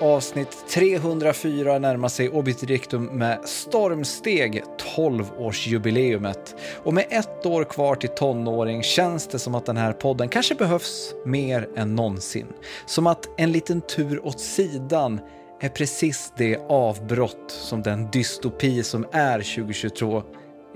Avsnitt 0.00 0.64
304 0.68 1.78
närmar 1.78 2.08
sig 2.08 2.28
Obiterdictum 2.28 3.04
med 3.04 3.40
stormsteg 3.44 4.62
12-årsjubileumet. 4.96 6.54
Och 6.84 6.94
med 6.94 7.06
ett 7.10 7.46
år 7.46 7.64
kvar 7.64 7.94
till 7.94 8.08
tonåring 8.08 8.82
känns 8.82 9.26
det 9.26 9.38
som 9.38 9.54
att 9.54 9.66
den 9.66 9.76
här 9.76 9.92
podden 9.92 10.28
kanske 10.28 10.54
behövs 10.54 11.14
mer 11.24 11.68
än 11.76 11.94
någonsin. 11.94 12.46
Som 12.86 13.06
att 13.06 13.28
en 13.36 13.52
liten 13.52 13.80
tur 13.80 14.26
åt 14.26 14.40
sidan 14.40 15.20
är 15.60 15.68
precis 15.68 16.32
det 16.36 16.58
avbrott 16.68 17.50
som 17.50 17.82
den 17.82 18.10
dystopi 18.10 18.82
som 18.82 19.06
är 19.12 19.38
2022 19.38 20.22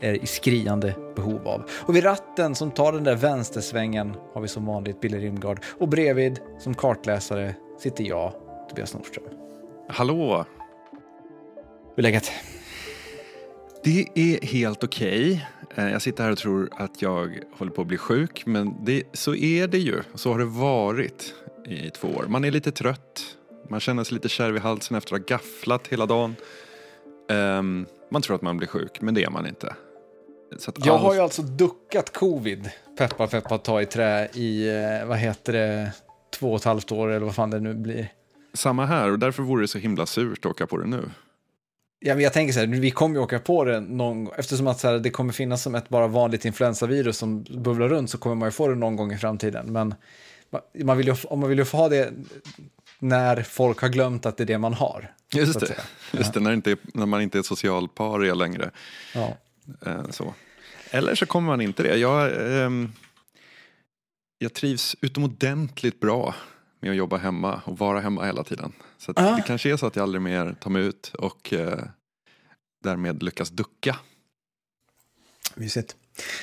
är 0.00 0.24
i 0.24 0.26
skriande 0.26 0.94
behov 1.16 1.48
av. 1.48 1.62
Och 1.70 1.96
vid 1.96 2.04
ratten 2.04 2.54
som 2.54 2.70
tar 2.70 2.92
den 2.92 3.04
där 3.04 3.16
vänstersvängen 3.16 4.14
har 4.34 4.40
vi 4.40 4.48
som 4.48 4.66
vanligt 4.66 5.00
Billy 5.00 5.18
Rimgard 5.18 5.60
och 5.78 5.88
bredvid 5.88 6.40
som 6.58 6.74
kartläsare 6.74 7.54
sitter 7.78 8.04
jag, 8.04 8.32
Tobias 8.72 8.94
Nordström. 8.94 9.24
Hallå! 9.88 10.46
Hur 11.96 11.98
är 11.98 12.02
läget? 12.02 12.32
Det 13.84 14.06
är 14.14 14.46
helt 14.46 14.84
okej. 14.84 15.46
Okay. 15.70 15.90
Jag 15.90 16.02
sitter 16.02 16.24
här 16.24 16.30
och 16.30 16.38
tror 16.38 16.68
att 16.72 17.02
jag 17.02 17.38
håller 17.58 17.72
på 17.72 17.82
att 17.82 17.88
bli 17.88 17.98
sjuk, 17.98 18.46
men 18.46 18.84
det, 18.84 19.02
så 19.12 19.34
är 19.34 19.66
det 19.66 19.78
ju. 19.78 20.02
Så 20.14 20.32
har 20.32 20.38
det 20.38 20.44
varit 20.44 21.34
i 21.66 21.90
två 21.90 22.08
år. 22.08 22.24
Man 22.28 22.44
är 22.44 22.50
lite 22.50 22.72
trött, 22.72 23.36
man 23.68 23.80
känner 23.80 24.04
sig 24.04 24.14
lite 24.14 24.28
kärv 24.28 24.56
i 24.56 24.58
halsen 24.58 24.96
efter 24.96 25.14
att 25.14 25.20
ha 25.20 25.36
gafflat 25.36 25.86
hela 25.88 26.06
dagen. 26.06 26.36
Um, 27.28 27.86
man 28.10 28.22
tror 28.22 28.36
att 28.36 28.42
man 28.42 28.56
blir 28.56 28.68
sjuk, 28.68 29.00
men 29.00 29.14
det 29.14 29.24
är 29.24 29.30
man 29.30 29.46
inte. 29.46 29.74
jag 30.76 30.88
all... 30.88 31.00
har 31.00 31.14
ju 31.14 31.20
alltså 31.20 31.42
duckat 31.42 32.12
covid, 32.12 32.70
peppa 32.98 33.26
peppa 33.26 33.58
ta 33.58 33.82
i 33.82 33.86
trä, 33.86 34.28
i, 34.34 34.68
eh, 34.68 35.08
vad 35.08 35.18
heter 35.18 35.52
det, 35.52 35.92
två 36.30 36.50
och 36.50 36.56
ett 36.56 36.64
halvt 36.64 36.92
år 36.92 37.08
eller 37.08 37.26
vad 37.26 37.34
fan 37.34 37.50
det 37.50 37.60
nu 37.60 37.74
blir. 37.74 38.08
Samma 38.54 38.86
här 38.86 39.10
och 39.10 39.18
därför 39.18 39.42
vore 39.42 39.62
det 39.62 39.68
så 39.68 39.78
himla 39.78 40.06
surt 40.06 40.38
att 40.38 40.50
åka 40.50 40.66
på 40.66 40.76
det 40.76 40.86
nu. 40.86 41.10
Ja, 42.04 42.14
men 42.14 42.24
jag 42.24 42.32
tänker 42.32 42.52
så 42.52 42.60
här, 42.60 42.66
vi 42.66 42.90
kommer 42.90 43.16
ju 43.16 43.22
åka 43.22 43.38
på 43.38 43.64
det 43.64 43.80
någon 43.80 44.28
eftersom 44.36 44.66
att 44.66 44.80
så 44.80 44.88
här, 44.88 44.98
det 44.98 45.10
kommer 45.10 45.32
finnas 45.32 45.62
som 45.62 45.74
ett 45.74 45.88
bara 45.88 46.06
vanligt 46.06 46.44
influensavirus 46.44 47.18
som 47.18 47.42
bubblar 47.42 47.88
runt 47.88 48.10
så 48.10 48.18
kommer 48.18 48.36
man 48.36 48.46
ju 48.46 48.52
få 48.52 48.68
det 48.68 48.74
någon 48.74 48.96
gång 48.96 49.12
i 49.12 49.18
framtiden. 49.18 49.72
Men 49.72 49.94
man 50.84 50.96
vill 50.96 51.06
ju, 51.06 51.14
om 51.24 51.40
man 51.40 51.48
vill 51.48 51.58
ju 51.58 51.64
få 51.64 51.76
ha 51.76 51.88
det 51.88 52.12
när 52.98 53.42
folk 53.42 53.80
har 53.80 53.88
glömt 53.88 54.26
att 54.26 54.36
det 54.36 54.44
är 54.44 54.46
det 54.46 54.58
man 54.58 54.74
har. 54.74 55.14
Just 55.34 55.60
det, 55.60 55.76
Just 56.12 56.34
det 56.34 56.40
när, 56.40 56.52
inte 56.52 56.70
är, 56.70 56.78
när 56.94 57.06
man 57.06 57.22
inte 57.22 57.38
är 57.38 57.42
socialparia 57.42 58.34
längre. 58.34 58.70
Ja. 59.14 59.36
Eh, 59.86 60.10
så. 60.10 60.34
Eller 60.90 61.14
så 61.14 61.26
kommer 61.26 61.46
man 61.46 61.60
inte 61.60 61.82
det. 61.82 61.96
Jag, 61.96 62.30
eh, 62.30 62.70
jag 64.38 64.54
trivs 64.54 64.96
utomordentligt 65.00 66.00
bra 66.00 66.34
med 66.82 66.90
att 66.90 66.96
jobba 66.96 67.16
hemma 67.16 67.62
och 67.64 67.78
vara 67.78 68.00
hemma 68.00 68.24
hela 68.24 68.44
tiden. 68.44 68.72
Så 68.98 69.12
ah. 69.16 69.36
det 69.36 69.42
kanske 69.46 69.72
är 69.72 69.76
så 69.76 69.86
att 69.86 69.96
jag 69.96 70.02
aldrig 70.02 70.22
mer 70.22 70.54
tar 70.60 70.70
mig 70.70 70.82
ut 70.82 71.12
och 71.18 71.52
eh, 71.52 71.84
därmed 72.82 73.22
lyckas 73.22 73.50
ducka. 73.50 73.96
Mysigt. 75.54 75.96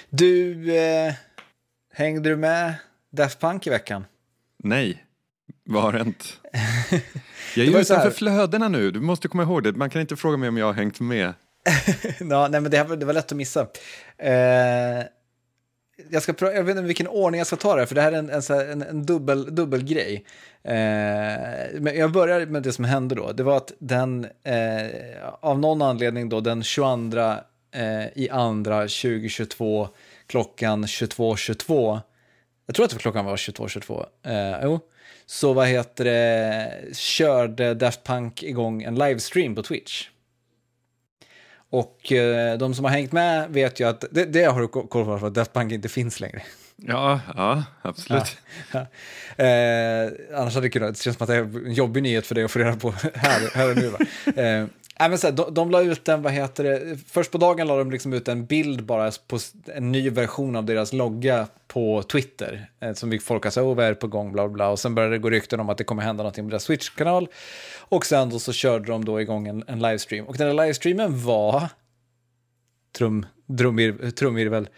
Du, 0.10 0.76
eh, 0.76 1.14
hängde 1.94 2.30
du 2.30 2.36
med 2.36 2.74
Daft 3.10 3.40
Punk 3.40 3.68
i 3.68 3.70
veckan? 3.70 4.06
Nej. 4.58 5.06
Vad 5.64 5.84
har 5.84 5.94
hänt? 5.94 6.40
Jag 7.56 7.68
är 7.68 7.72
ju 7.72 7.80
utanför 7.80 8.12
flödena 8.12 8.68
nu, 8.68 8.92
du 8.92 9.00
måste 9.00 9.28
komma 9.28 9.44
ihåg 9.44 9.64
det. 9.64 9.74
Man 9.74 9.90
kan 9.90 10.02
inte 10.02 10.16
fråga 10.16 10.38
mig 10.38 10.50
om 10.50 10.58
jag 10.58 10.66
har 10.66 10.74
hängt 10.74 11.00
med. 11.00 11.34
ja, 12.20 12.48
nej, 12.48 12.62
men 12.62 12.72
det, 12.72 12.96
det 12.96 13.06
var 13.06 13.14
lätt 13.14 13.32
att 13.32 13.38
missa. 13.38 13.62
Eh, 14.18 15.04
jag, 16.10 16.24
ska, 16.24 16.34
jag 16.40 16.64
vet 16.64 16.78
inte 16.78 16.88
vilken 16.88 17.08
ordning 17.08 17.38
jag 17.40 17.48
ska 17.48 17.56
ta 17.56 17.76
det 17.76 17.82
här, 17.82 17.86
för 17.86 17.96
det 17.96 18.02
här 18.02 18.12
är 18.12 18.18
en, 18.18 18.30
en, 18.30 18.72
en, 18.72 18.82
en 18.82 19.06
dubbel, 19.06 19.56
dubbel 19.56 19.84
grej. 19.84 20.26
Eh, 20.64 20.74
men 21.80 21.96
jag 21.96 22.12
börjar 22.12 22.46
med 22.46 22.64
det 22.64 22.72
som 22.72 22.86
hände 22.86 23.16
då. 23.16 23.32
Det 23.32 23.44
var 23.44 23.58
att 23.58 23.74
den, 23.80 24.28
eh, 24.44 24.88
av 25.40 25.60
någon 25.60 25.82
anledning 25.82 26.30
då, 26.30 26.42
den 26.42 26.64
22 26.64 27.36
eh, 27.72 28.08
i 28.16 28.30
andra 28.32 28.82
2022 28.82 29.88
klockan 30.28 30.86
22.22, 30.86 31.36
22, 31.36 32.00
jag 32.66 32.76
tror 32.76 32.86
att 32.86 32.98
klockan 32.98 33.26
var 33.26 33.36
22.22, 33.36 34.06
eh, 34.24 34.60
jo, 34.64 34.80
så 35.26 35.54
vad 35.54 35.68
heter 35.68 36.06
det, 36.06 36.96
körde 36.96 37.74
Daft 37.74 38.04
Punk 38.04 38.44
igång 38.44 38.84
en 38.84 38.96
livestream 38.96 39.56
på 39.56 39.64
Twitch. 39.64 40.10
Och 41.70 42.12
eh, 42.12 42.58
de 42.58 42.74
som 42.74 42.86
har 42.86 42.92
hängt 42.92 43.12
med 43.12 43.50
vet 43.50 43.80
ju 43.80 43.88
att, 43.88 44.06
det, 44.12 44.26
det 44.26 44.44
har 44.44 44.62
du 44.62 44.68
koll 44.68 44.88
på 44.88 45.20
för 45.20 45.28
att 45.28 45.34
Daft 45.34 45.54
Punk 45.54 45.72
inte 45.72 45.90
finns 45.90 46.20
längre. 46.20 46.42
Ja, 46.76 47.20
ja 47.36 47.64
absolut. 47.82 48.38
Ja, 48.72 48.86
ja. 49.38 49.44
Eh, 49.46 50.12
annars 50.36 50.56
hade 50.56 50.66
det 50.66 50.70
kunnat, 50.70 50.94
det 50.96 51.02
känns 51.02 51.18
som 51.18 51.24
att 51.24 51.28
det 51.28 51.36
är 51.36 51.68
en 51.68 51.74
jobbig 51.74 52.04
nyhet 52.04 52.28
för 52.28 52.36
dig 52.36 52.44
att 52.44 52.52
få 52.52 52.60
reda 52.60 52.76
på 52.76 52.94
här, 53.14 53.56
här 53.56 53.70
och 53.70 53.78
nu. 53.78 53.92
Eh, 54.44 54.66
Nej, 55.00 55.10
men 55.10 55.18
så 55.18 55.28
här, 55.28 55.34
de, 55.34 55.54
de 55.54 55.72
la 55.72 55.82
ut 55.82 56.08
en, 56.08 56.22
vad 56.22 56.34
heter 56.34 56.64
det, 56.64 56.98
först 57.08 57.32
på 57.32 57.38
dagen 57.38 57.68
la 57.68 57.78
de 57.78 57.92
liksom 57.92 58.14
ut 58.14 58.28
en 58.28 58.46
bild 58.46 58.84
bara 58.84 59.12
på 59.28 59.40
en 59.66 59.92
ny 59.92 60.10
version 60.10 60.56
av 60.56 60.66
deras 60.66 60.94
logga 60.94 61.48
på 61.68 62.04
Twitter. 62.04 62.70
Eh, 62.80 62.94
som 62.94 63.20
folk 63.20 63.44
har 63.44 63.52
sagt, 63.52 63.64
oh, 63.64 63.76
vad 63.76 63.86
är 63.86 63.94
på 63.94 64.08
gång, 64.08 64.32
bla 64.32 64.50
bla. 64.50 64.70
Och 64.70 64.80
sen 64.80 64.96
började 64.96 65.16
det 65.16 65.20
gå 65.20 65.30
rykten 65.30 65.60
om 65.60 65.70
att 65.70 65.78
det 65.78 65.84
kommer 65.84 66.04
hända 66.04 66.24
någonting 66.24 66.46
med 66.46 66.52
deras 66.52 66.64
Switch-kanal. 66.64 67.28
Och 67.80 68.06
sen 68.06 68.30
då 68.30 68.40
så 68.40 68.54
körde 68.54 68.86
de 68.86 69.06
då 69.06 69.22
igång 69.22 69.48
en, 69.48 69.64
en 69.68 69.80
livestream. 69.80 70.26
Och 70.26 70.38
den 70.38 70.48
här 70.48 70.66
livestreamen 70.66 71.24
var, 71.24 71.68
trum, 72.98 73.26
trumir, 73.58 74.12
trumvirvel, 74.12 74.70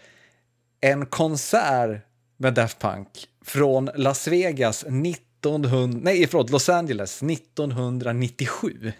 en 0.80 1.06
konsert 1.06 2.06
med 2.36 2.54
Daft 2.54 2.78
Punk 2.78 3.08
från 3.44 3.90
Las 3.94 4.28
Vegas 4.28 4.84
1900, 4.84 6.00
nej 6.02 6.26
förlåt, 6.26 6.50
Los 6.50 6.68
Angeles 6.68 7.22
1997. 7.22 8.92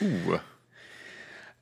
Oh. 0.00 0.36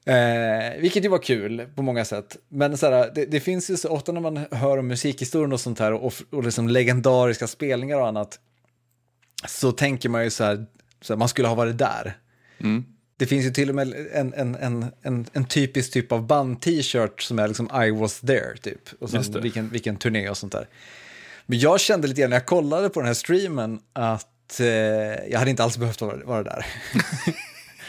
Eh, 0.08 0.80
vilket 0.80 1.04
ju 1.04 1.08
var 1.08 1.18
kul 1.18 1.66
på 1.74 1.82
många 1.82 2.04
sätt. 2.04 2.36
Men 2.48 2.78
så 2.78 2.90
här, 2.90 3.10
det, 3.14 3.24
det, 3.24 3.40
finns 3.40 3.70
ju 3.70 3.76
så 3.76 3.88
ofta 3.88 4.12
när 4.12 4.20
man 4.20 4.46
hör 4.50 4.78
om 4.78 4.88
musikhistorien 4.88 5.52
och 5.52 5.60
sånt 5.60 5.78
här 5.78 5.92
och, 5.92 6.14
och 6.30 6.44
liksom 6.44 6.68
legendariska 6.68 7.46
spelningar 7.46 8.00
och 8.00 8.06
annat. 8.06 8.38
Så 9.46 9.72
tänker 9.72 10.08
man 10.08 10.24
ju 10.24 10.30
så 10.30 10.44
här, 10.44 10.66
så 11.00 11.12
här 11.12 11.18
man 11.18 11.28
skulle 11.28 11.48
ha 11.48 11.54
varit 11.54 11.78
där. 11.78 12.16
Mm. 12.58 12.84
Det 13.16 13.26
finns 13.26 13.46
ju 13.46 13.50
till 13.50 13.68
och 13.68 13.74
med 13.74 13.94
en, 14.12 14.34
en, 14.34 14.54
en, 14.54 14.86
en, 15.02 15.26
en 15.32 15.44
typisk 15.44 15.92
typ 15.92 16.12
av 16.12 16.26
band-t-shirt 16.26 17.22
som 17.22 17.38
är 17.38 17.48
liksom 17.48 17.70
I 17.84 17.90
was 17.90 18.20
there 18.20 18.56
typ. 18.62 18.80
Och 19.00 19.10
sen 19.10 19.42
vilken, 19.42 19.68
vilken 19.68 19.96
turné 19.96 20.28
och 20.28 20.36
sånt 20.36 20.52
där. 20.52 20.68
Men 21.46 21.58
jag 21.58 21.80
kände 21.80 22.08
lite 22.08 22.20
grann 22.20 22.30
när 22.30 22.36
jag 22.36 22.46
kollade 22.46 22.88
på 22.88 23.00
den 23.00 23.06
här 23.06 23.14
streamen 23.14 23.80
att 23.92 24.60
eh, 24.60 24.66
jag 25.30 25.38
hade 25.38 25.50
inte 25.50 25.64
alls 25.64 25.78
behövt 25.78 26.00
vara, 26.00 26.24
vara 26.24 26.42
där. 26.42 26.66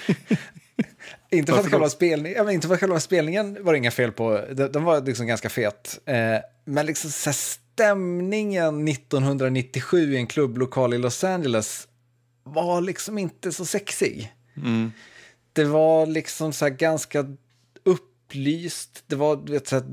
Inte 1.31 1.51
för, 1.51 1.59
att 1.59 1.71
själva 1.71 1.89
spelning, 1.89 2.33
ja, 2.33 2.51
inte 2.51 2.67
för 2.67 2.73
att 2.73 2.79
själva 2.79 2.99
spelningen 2.99 3.57
var 3.61 3.73
det 3.73 3.77
inga 3.77 3.91
fel 3.91 4.11
på, 4.11 4.41
den, 4.51 4.83
var 4.83 5.01
liksom 5.01 5.27
ganska 5.27 5.49
fet. 5.49 5.99
Eh, 6.05 6.37
men 6.65 6.85
liksom 6.85 7.11
så 7.11 7.33
stämningen 7.33 8.87
1997 8.87 10.13
i 10.13 10.17
en 10.17 10.27
klubblokal 10.27 10.93
i 10.93 10.97
Los 10.97 11.23
Angeles 11.23 11.87
var 12.43 12.81
liksom 12.81 13.17
inte 13.17 13.51
så 13.51 13.65
sexig. 13.65 14.33
Mm. 14.57 14.91
Det 15.53 15.63
var 15.63 16.05
liksom 16.05 16.53
så 16.53 16.69
ganska 16.69 17.35
upplyst, 17.83 19.03
det 19.07 19.15
var 19.15 19.35
vet, 19.35 19.67
så 19.67 19.75
här, 19.75 19.85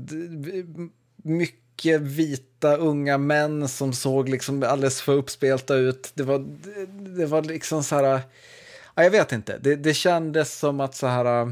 mycket 1.23 2.01
vita 2.01 2.77
unga 2.77 3.17
män 3.17 3.67
som 3.67 3.93
såg 3.93 4.29
liksom 4.29 4.63
alldeles 4.63 5.01
för 5.01 5.13
uppspelta 5.13 5.75
ut. 5.75 6.11
Det 6.13 6.23
var, 6.23 6.39
det, 6.39 6.85
det 7.17 7.25
var 7.25 7.43
liksom 7.43 7.83
så 7.83 7.95
här 7.95 8.21
Ja, 8.97 9.03
jag 9.03 9.11
vet 9.11 9.31
inte. 9.31 9.57
Det, 9.57 9.75
det 9.75 9.93
kändes 9.93 10.59
som 10.59 10.79
att 10.79 10.95
så 10.95 11.07
här... 11.07 11.41
Äh, 11.41 11.51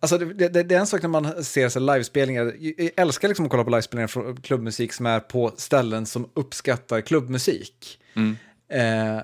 alltså 0.00 0.18
det, 0.18 0.48
det, 0.48 0.62
det, 0.62 0.74
är 0.74 0.80
en 0.80 0.86
sak 0.86 1.02
när 1.02 1.08
man 1.08 1.44
ser 1.44 1.68
så 1.68 1.80
livespelningar. 1.80 2.54
Jag 2.58 2.90
älskar 2.96 3.28
liksom 3.28 3.44
att 3.44 3.50
kolla 3.50 3.64
på 3.64 3.70
livespelningar 3.70 4.08
från 4.08 4.36
klubbmusik 4.36 4.92
som 4.92 5.06
är 5.06 5.20
på 5.20 5.52
ställen 5.56 6.06
som 6.06 6.30
uppskattar 6.34 7.00
klubbmusik. 7.00 8.00
Mm. 8.14 8.36
Eh, 8.68 9.22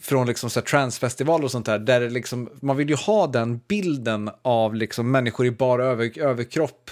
från 0.00 0.26
liksom 0.26 0.50
så 0.50 0.60
transfestivaler 0.60 1.44
och 1.44 1.50
sånt 1.50 1.66
där. 1.66 1.78
där 1.78 2.10
liksom, 2.10 2.50
man 2.62 2.76
vill 2.76 2.88
ju 2.88 2.96
ha 2.96 3.26
den 3.26 3.60
bilden 3.68 4.30
av 4.42 4.74
liksom 4.74 5.10
människor 5.10 5.46
i 5.46 5.50
bara 5.50 5.84
över, 5.84 6.18
överkropp 6.18 6.90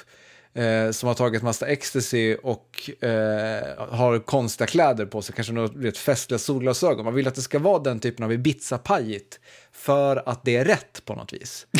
eh, 0.54 0.90
som 0.90 1.06
har 1.06 1.14
tagit 1.14 1.42
massa 1.42 1.66
ecstasy 1.66 2.34
och 2.34 2.90
eh, 3.04 3.88
har 3.88 4.18
konstiga 4.18 4.66
kläder 4.66 5.06
på 5.06 5.22
sig, 5.22 5.34
kanske 5.34 5.52
något 5.52 5.76
vet, 5.76 5.98
festliga 5.98 6.38
solglasögon. 6.38 7.04
Man 7.04 7.14
vill 7.14 7.28
att 7.28 7.34
det 7.34 7.42
ska 7.42 7.58
vara 7.58 7.78
den 7.78 8.00
typen 8.00 8.24
av 8.24 8.32
Ibiza-pajigt 8.32 9.40
för 9.72 10.28
att 10.28 10.44
det 10.44 10.56
är 10.56 10.64
rätt 10.64 11.02
på 11.04 11.14
något 11.14 11.32
vis. 11.32 11.66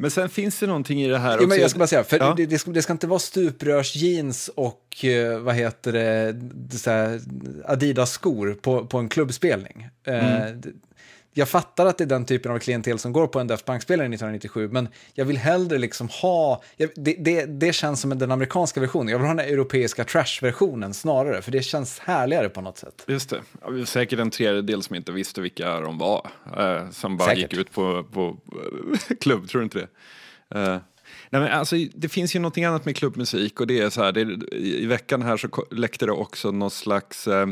Men 0.00 0.10
sen 0.10 0.28
finns 0.28 0.58
det 0.58 0.66
någonting 0.66 1.02
i 1.02 1.08
det 1.08 1.18
här 1.18 1.34
också. 1.34 1.42
Jo, 1.42 1.48
men 1.48 1.58
jag 1.58 1.70
ska 1.70 1.78
bara 1.78 1.88
säga, 1.88 2.04
för 2.04 2.18
ja. 2.18 2.34
det, 2.36 2.46
det, 2.46 2.58
ska, 2.58 2.70
det, 2.70 2.82
ska, 2.82 2.92
inte 2.92 3.06
vara 3.06 3.18
stuprörsjeans 3.18 4.50
och 4.54 5.04
uh, 5.04 5.38
vad 5.38 5.54
heter 5.54 5.92
det, 5.92 6.36
Adidas-skor 7.64 8.58
på, 8.62 8.86
på 8.86 8.98
en 8.98 9.08
klubbspelning. 9.08 9.88
Uh, 10.08 10.14
mm. 10.14 10.62
Jag 11.38 11.48
fattar 11.48 11.86
att 11.86 11.98
det 11.98 12.04
är 12.04 12.08
den 12.08 12.24
typen 12.24 12.52
av 12.52 12.58
klientel 12.58 12.98
som 12.98 13.12
går 13.12 13.26
på 13.26 13.40
en 13.40 13.46
Daft 13.46 13.66
Punk-spelare 13.66 14.06
1997, 14.06 14.68
men 14.68 14.88
jag 15.14 15.24
vill 15.24 15.36
hellre 15.36 15.78
liksom 15.78 16.08
ha, 16.08 16.62
jag, 16.76 16.90
det, 16.96 17.16
det, 17.18 17.44
det, 17.44 17.72
känns 17.72 18.00
som 18.00 18.18
den 18.18 18.30
amerikanska 18.30 18.80
versionen, 18.80 19.08
jag 19.08 19.18
vill 19.18 19.26
ha 19.26 19.34
den 19.34 19.52
europeiska 19.52 20.04
trash-versionen 20.04 20.94
snarare, 20.94 21.42
för 21.42 21.52
det 21.52 21.62
känns 21.62 21.98
härligare 21.98 22.48
på 22.48 22.60
något 22.60 22.78
sätt. 22.78 23.04
Just 23.06 23.30
det, 23.30 23.40
ja, 23.62 23.86
säkert 23.86 24.18
en 24.18 24.30
tredjedel 24.30 24.82
som 24.82 24.96
inte 24.96 25.12
visste 25.12 25.40
vilka 25.40 25.80
de 25.80 25.98
var, 25.98 26.30
eh, 26.58 26.90
som 26.90 27.16
bara 27.16 27.28
säkert. 27.28 27.52
gick 27.52 27.60
ut 27.60 27.72
på, 27.72 28.04
på 28.12 28.36
klubb, 29.20 29.48
tror 29.48 29.60
du 29.60 29.64
inte 29.64 29.78
det? 29.78 29.88
Eh. 30.60 30.78
Nej, 31.30 31.42
men 31.42 31.52
alltså, 31.52 31.76
det 31.94 32.08
finns 32.08 32.36
ju 32.36 32.40
någonting 32.40 32.64
annat 32.64 32.84
med 32.84 32.96
klubbmusik 32.96 33.60
och 33.60 33.66
det 33.66 33.80
är 33.80 33.90
så 33.90 34.02
här, 34.02 34.12
det, 34.12 34.56
i 34.56 34.86
veckan 34.86 35.22
här 35.22 35.36
så 35.36 35.48
läckte 35.70 36.06
det 36.06 36.12
också 36.12 36.50
någon 36.50 36.70
slags 36.70 37.28
eh, 37.28 37.46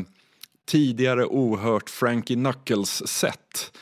tidigare 0.67 1.25
ohört 1.25 1.89
Frankie 1.89 2.35
Knuckles-set 2.35 3.77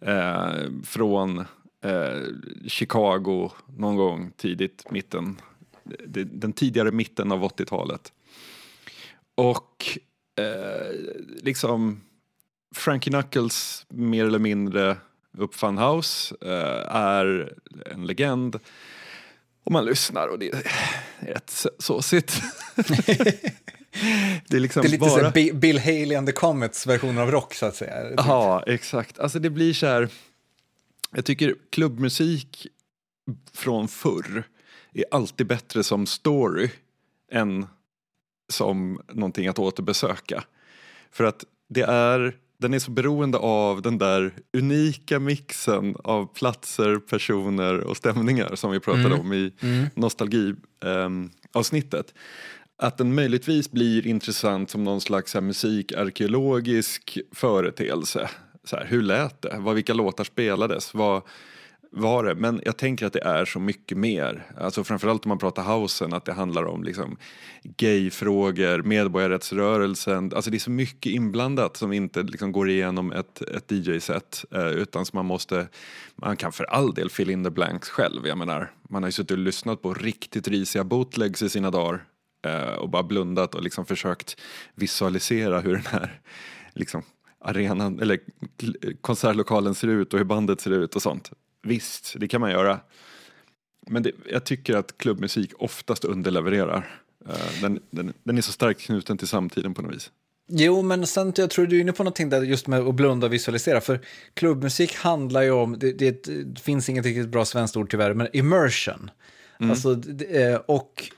eh, 0.00 0.52
från 0.84 1.38
eh, 1.84 2.22
Chicago 2.66 3.50
någon 3.76 3.96
gång 3.96 4.32
tidigt, 4.36 4.90
mitten, 4.90 5.40
den 6.26 6.52
tidigare 6.52 6.92
mitten 6.92 7.32
av 7.32 7.42
80-talet. 7.44 8.12
Och 9.34 9.98
eh, 10.40 10.92
liksom 11.42 12.00
Frankie 12.74 13.12
Knuckles 13.12 13.86
mer 13.88 14.24
eller 14.24 14.38
mindre 14.38 14.96
uppfann 15.38 15.78
house, 15.78 16.34
eh, 16.40 16.96
är 16.96 17.54
en 17.86 18.06
legend. 18.06 18.58
Och 19.64 19.72
man 19.72 19.84
lyssnar 19.84 20.28
och 20.28 20.38
det 20.38 20.48
är 20.48 20.62
rätt 21.18 21.66
såsigt. 21.78 22.42
det 24.48 24.56
är, 24.56 24.60
liksom 24.60 24.82
det 24.82 24.88
är 24.88 24.90
lite 24.90 24.98
bara... 24.98 25.32
så 25.32 25.54
Bill 25.54 25.78
Haley 25.78 26.14
and 26.14 26.26
the 26.26 26.32
Comets 26.32 26.86
version 26.86 27.18
av 27.18 27.30
rock 27.30 27.54
så 27.54 27.66
att 27.66 27.76
säga. 27.76 28.10
Ja, 28.16 28.62
exakt. 28.66 29.18
Alltså 29.18 29.38
det 29.38 29.50
blir 29.50 29.74
så 29.74 29.86
här, 29.86 30.08
jag 31.14 31.24
tycker 31.24 31.54
klubbmusik 31.70 32.66
från 33.52 33.88
förr 33.88 34.42
är 34.92 35.04
alltid 35.10 35.46
bättre 35.46 35.84
som 35.84 36.06
story 36.06 36.70
än 37.32 37.66
som 38.48 39.00
någonting 39.08 39.48
att 39.48 39.58
återbesöka. 39.58 40.44
För 41.10 41.24
att 41.24 41.44
det 41.68 41.82
är, 41.82 42.36
den 42.58 42.74
är 42.74 42.78
så 42.78 42.90
beroende 42.90 43.38
av 43.38 43.82
den 43.82 43.98
där 43.98 44.32
unika 44.52 45.18
mixen 45.18 45.96
av 46.04 46.34
platser, 46.34 46.98
personer 46.98 47.80
och 47.80 47.96
stämningar 47.96 48.54
som 48.54 48.70
vi 48.70 48.80
pratade 48.80 49.06
mm. 49.06 49.20
om 49.20 49.32
i 49.32 49.52
mm. 49.60 49.86
nostalgiavsnittet. 49.94 52.06
Um, 52.06 52.12
att 52.78 52.98
den 52.98 53.14
möjligtvis 53.14 53.70
blir 53.70 54.06
intressant 54.06 54.70
som 54.70 54.84
någon 54.84 55.00
slags 55.00 55.34
här, 55.34 55.40
musikarkeologisk 55.40 57.18
företeelse. 57.32 58.30
Så 58.64 58.76
här, 58.76 58.84
hur 58.84 59.02
lät 59.02 59.42
det? 59.42 59.56
Vad, 59.58 59.74
vilka 59.74 59.94
låtar 59.94 60.24
spelades? 60.24 60.94
Vad 60.94 61.22
var 61.90 62.24
det? 62.24 62.34
Men 62.34 62.60
jag 62.64 62.76
tänker 62.76 63.06
att 63.06 63.12
det 63.12 63.24
är 63.24 63.44
så 63.44 63.60
mycket 63.60 63.98
mer. 63.98 64.46
Alltså 64.60 64.84
framförallt 64.84 65.24
om 65.24 65.28
man 65.28 65.38
pratar 65.38 65.62
housen, 65.62 66.12
att 66.12 66.24
det 66.24 66.32
handlar 66.32 66.64
om 66.64 66.84
liksom 66.84 67.16
gayfrågor, 67.62 68.82
medborgarrättsrörelsen. 68.82 70.32
Alltså 70.34 70.50
det 70.50 70.56
är 70.56 70.58
så 70.58 70.70
mycket 70.70 71.12
inblandat 71.12 71.76
som 71.76 71.92
inte 71.92 72.22
liksom 72.22 72.52
går 72.52 72.68
igenom 72.68 73.12
ett, 73.12 73.42
ett 73.42 73.72
DJ-set. 73.72 74.44
Eh, 74.50 74.68
utan 74.68 75.06
som 75.06 75.16
man 75.16 75.26
måste, 75.26 75.68
man 76.16 76.36
kan 76.36 76.52
för 76.52 76.64
all 76.64 76.94
del 76.94 77.10
fill 77.10 77.30
in 77.30 77.44
the 77.44 77.50
blanks 77.50 77.88
själv. 77.88 78.26
Jag 78.26 78.38
menar, 78.38 78.70
man 78.88 79.02
har 79.02 79.08
ju 79.08 79.12
suttit 79.12 79.30
och 79.30 79.38
lyssnat 79.38 79.82
på 79.82 79.94
riktigt 79.94 80.48
risiga 80.48 80.84
bootlegs 80.84 81.42
i 81.42 81.48
sina 81.48 81.70
dagar 81.70 82.04
och 82.78 82.88
bara 82.88 83.02
blundat 83.02 83.54
och 83.54 83.62
liksom 83.62 83.86
försökt 83.86 84.40
visualisera 84.74 85.60
hur 85.60 85.72
den 85.72 85.86
här 85.86 86.20
liksom, 86.72 87.02
arenan 87.40 88.00
eller 88.00 88.20
konsertlokalen 89.00 89.74
ser 89.74 89.88
ut 89.88 90.12
och 90.12 90.18
hur 90.18 90.26
bandet 90.26 90.60
ser 90.60 90.70
ut 90.70 90.96
och 90.96 91.02
sånt. 91.02 91.30
Visst, 91.62 92.14
det 92.16 92.28
kan 92.28 92.40
man 92.40 92.50
göra. 92.50 92.80
Men 93.86 94.02
det, 94.02 94.12
jag 94.30 94.44
tycker 94.44 94.76
att 94.76 94.98
klubbmusik 94.98 95.52
oftast 95.58 96.04
underlevererar. 96.04 97.00
Eh, 97.28 97.62
den, 97.62 97.80
den, 97.90 98.12
den 98.22 98.38
är 98.38 98.42
så 98.42 98.52
starkt 98.52 98.80
knuten 98.80 99.18
till 99.18 99.28
samtiden 99.28 99.74
på 99.74 99.82
något 99.82 99.94
vis. 99.94 100.10
Jo, 100.50 100.82
men 100.82 101.06
sen 101.06 101.32
jag 101.36 101.50
tror 101.50 101.66
du 101.66 101.76
är 101.76 101.80
inne 101.80 101.92
på 101.92 102.04
någonting 102.04 102.28
där 102.28 102.42
just 102.42 102.66
med 102.66 102.80
att 102.80 102.94
blunda 102.94 103.26
och 103.26 103.32
visualisera. 103.32 103.80
För 103.80 104.00
klubbmusik 104.34 104.94
handlar 104.94 105.42
ju 105.42 105.50
om, 105.50 105.78
det, 105.78 105.92
det, 105.92 106.24
det 106.24 106.60
finns 106.60 106.88
inget 106.88 107.04
riktigt 107.04 107.28
bra 107.28 107.44
svenskt 107.44 107.76
ord 107.76 107.90
tyvärr, 107.90 108.14
men 108.14 108.28
immersion. 108.32 109.10
Mm. 109.60 109.70
Alltså, 109.70 110.02
eh, 110.30 110.54
och 110.54 111.10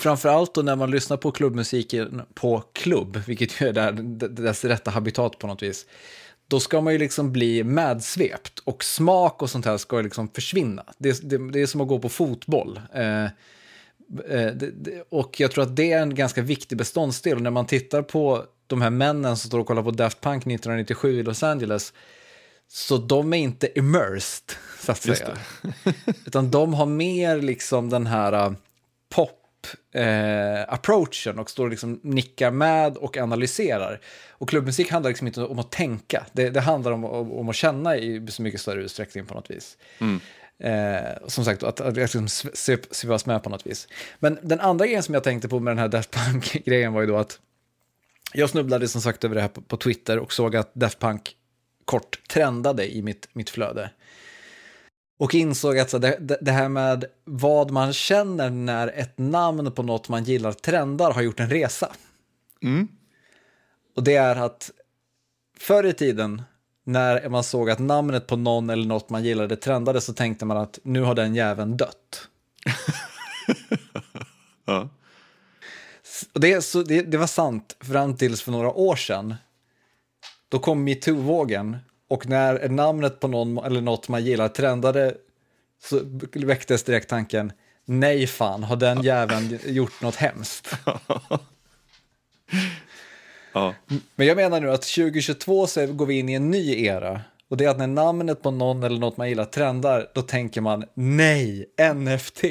framförallt 0.00 0.54
då 0.54 0.62
när 0.62 0.76
man 0.76 0.90
lyssnar 0.90 1.16
på 1.16 1.30
klubbmusiken 1.30 2.22
på 2.34 2.64
klubb, 2.72 3.22
vilket 3.26 3.60
ju 3.60 3.68
är 3.68 3.72
där, 3.72 3.92
dess 4.28 4.64
rätta 4.64 4.90
habitat 4.90 5.38
på 5.38 5.46
något 5.46 5.62
vis, 5.62 5.86
då 6.48 6.60
ska 6.60 6.80
man 6.80 6.92
ju 6.92 6.98
liksom 6.98 7.32
bli 7.32 7.64
medsvept 7.64 8.58
och 8.58 8.84
smak 8.84 9.42
och 9.42 9.50
sånt 9.50 9.64
här 9.64 9.76
ska 9.76 10.00
liksom 10.00 10.28
försvinna. 10.28 10.84
Det, 10.98 11.30
det, 11.30 11.50
det 11.52 11.60
är 11.60 11.66
som 11.66 11.80
att 11.80 11.88
gå 11.88 11.98
på 11.98 12.08
fotboll. 12.08 12.80
Eh, 12.94 13.24
eh, 13.24 13.30
det, 14.54 15.04
och 15.08 15.40
jag 15.40 15.50
tror 15.50 15.64
att 15.64 15.76
det 15.76 15.92
är 15.92 16.02
en 16.02 16.14
ganska 16.14 16.42
viktig 16.42 16.78
beståndsdel. 16.78 17.36
Och 17.36 17.42
när 17.42 17.50
man 17.50 17.66
tittar 17.66 18.02
på 18.02 18.44
de 18.66 18.82
här 18.82 18.90
männen 18.90 19.36
som 19.36 19.48
står 19.48 19.58
och 19.58 19.66
kollar 19.66 19.82
på 19.82 19.90
Daft 19.90 20.20
Punk 20.20 20.42
1997 20.42 21.20
i 21.20 21.22
Los 21.22 21.42
Angeles, 21.42 21.92
så 22.68 22.96
de 22.96 23.32
är 23.32 23.38
inte 23.38 23.78
immersed, 23.78 24.56
så 24.80 24.92
att 24.92 24.98
säga. 24.98 25.38
Utan 26.26 26.50
de 26.50 26.74
har 26.74 26.86
mer 26.86 27.42
liksom 27.42 27.90
den 27.90 28.06
här 28.06 28.46
uh, 28.46 28.56
pop 29.14 29.30
eh, 29.30 29.39
approachen 30.68 31.38
och 31.38 31.50
står 31.50 31.64
och 31.64 31.70
liksom 31.70 32.00
nickar 32.02 32.50
med 32.50 32.96
och 32.96 33.16
analyserar. 33.16 34.00
Och 34.30 34.48
klubbmusik 34.48 34.90
handlar 34.90 35.10
liksom 35.10 35.26
inte 35.26 35.44
om 35.44 35.58
att 35.58 35.70
tänka, 35.70 36.26
det, 36.32 36.50
det 36.50 36.60
handlar 36.60 36.92
om, 36.92 37.04
om, 37.04 37.32
om, 37.32 37.48
att 37.48 37.56
känna 37.56 37.96
i 37.96 38.26
så 38.28 38.42
mycket 38.42 38.60
större 38.60 38.82
utsträckning 38.82 39.26
på 39.26 39.34
något 39.34 39.50
vis. 39.50 39.76
Mm. 39.98 40.20
Eh, 40.58 41.28
som 41.28 41.44
sagt, 41.44 41.62
att, 41.62 41.80
att 41.80 41.96
liksom 41.96 42.28
svivas 42.90 43.26
med 43.26 43.42
på 43.42 43.50
något 43.50 43.66
vis. 43.66 43.88
Men 44.18 44.38
den 44.42 44.60
andra 44.60 44.86
grejen 44.86 45.02
som 45.02 45.14
jag 45.14 45.24
tänkte 45.24 45.48
på 45.48 45.60
med 45.60 45.70
den 45.70 45.78
här 45.78 45.88
Daft 45.88 46.10
Punk-grejen 46.10 46.92
var 46.92 47.00
ju 47.00 47.06
då 47.06 47.16
att 47.16 47.38
jag 48.32 48.50
snubblade 48.50 48.88
som 48.88 49.00
sagt 49.00 49.24
över 49.24 49.34
det 49.34 49.40
här 49.40 49.48
på, 49.48 49.60
på 49.60 49.76
Twitter 49.76 50.18
och 50.18 50.32
såg 50.32 50.56
att 50.56 50.74
Daft 50.74 50.98
Punk 50.98 51.36
kort 51.84 52.28
trendade 52.28 52.94
i 52.96 53.02
mitt, 53.02 53.28
mitt 53.32 53.50
flöde. 53.50 53.90
Och 55.20 55.34
insåg 55.34 55.78
att 55.78 55.90
så 55.90 55.98
det, 55.98 56.38
det, 56.40 56.50
här 56.50 56.68
med 56.68 57.04
vad 57.24 57.70
man 57.70 57.92
känner 57.92 58.50
när 58.50 58.88
ett 58.88 59.18
namn 59.18 59.72
på 59.72 59.82
något 59.82 60.08
man 60.08 60.24
gillar 60.24 60.52
trendar 60.52 61.12
har 61.12 61.22
gjort 61.22 61.40
en 61.40 61.50
resa. 61.50 61.92
Mm. 62.62 62.88
Och 63.96 64.04
det 64.04 64.14
är 64.14 64.36
att 64.36 64.70
förr 65.58 65.86
i 65.86 65.92
tiden 65.92 66.42
när 66.84 67.28
man 67.28 67.44
såg 67.44 67.70
att 67.70 67.78
namnet 67.78 68.26
på 68.26 68.36
någon 68.36 68.70
eller 68.70 68.86
något 68.86 69.10
man 69.10 69.24
gillade 69.24 69.56
trendade 69.56 70.00
så 70.00 70.12
tänkte 70.12 70.44
man 70.44 70.56
att 70.56 70.78
nu 70.82 71.02
har 71.02 71.14
den 71.14 71.34
jäveln 71.34 71.76
dött. 71.76 72.28
ja. 74.64 74.88
Och 76.32 76.40
det, 76.40 76.62
så, 76.62 76.82
det, 76.82 77.02
det 77.02 77.18
var 77.18 77.26
sant 77.26 77.76
fram 77.80 78.16
tills 78.16 78.42
för 78.42 78.52
några 78.52 78.70
år 78.70 78.96
sedan. 78.96 79.34
Då 80.48 80.58
kom 80.58 80.84
metoo-vågen 80.84 81.76
och 82.10 82.28
när 82.28 82.68
namnet 82.68 83.20
på 83.20 83.28
någon 83.28 83.58
eller 83.58 83.80
något 83.80 84.08
man 84.08 84.24
gillar 84.24 84.48
trendade 84.48 85.14
så 85.82 86.00
väcktes 86.32 86.82
direkt 86.82 87.08
tanken, 87.08 87.52
nej 87.84 88.26
fan, 88.26 88.62
har 88.62 88.76
den 88.76 89.02
jäveln 89.02 89.58
gjort 89.66 90.00
något 90.00 90.16
hemskt? 90.16 90.76
ja. 93.52 93.74
Men 94.16 94.26
jag 94.26 94.36
menar 94.36 94.60
nu 94.60 94.70
att 94.70 94.82
2022 94.82 95.66
så 95.66 95.86
går 95.86 96.06
vi 96.06 96.18
in 96.18 96.28
i 96.28 96.32
en 96.34 96.50
ny 96.50 96.84
era. 96.84 97.20
Och 97.48 97.56
det 97.56 97.64
är 97.64 97.68
att 97.68 97.78
när 97.78 97.86
namnet 97.86 98.42
på 98.42 98.50
någon 98.50 98.82
eller 98.82 99.00
något 99.00 99.16
man 99.16 99.28
gillar 99.28 99.44
trendar, 99.44 100.10
då 100.14 100.22
tänker 100.22 100.60
man 100.60 100.84
nej, 100.94 101.66
NFT. 101.94 102.44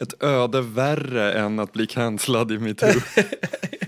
Ett 0.00 0.22
öde 0.22 0.60
värre 0.60 1.32
än 1.32 1.58
att 1.58 1.72
bli 1.72 1.86
cancellad 1.86 2.52
i 2.52 2.58
metoo. 2.58 3.00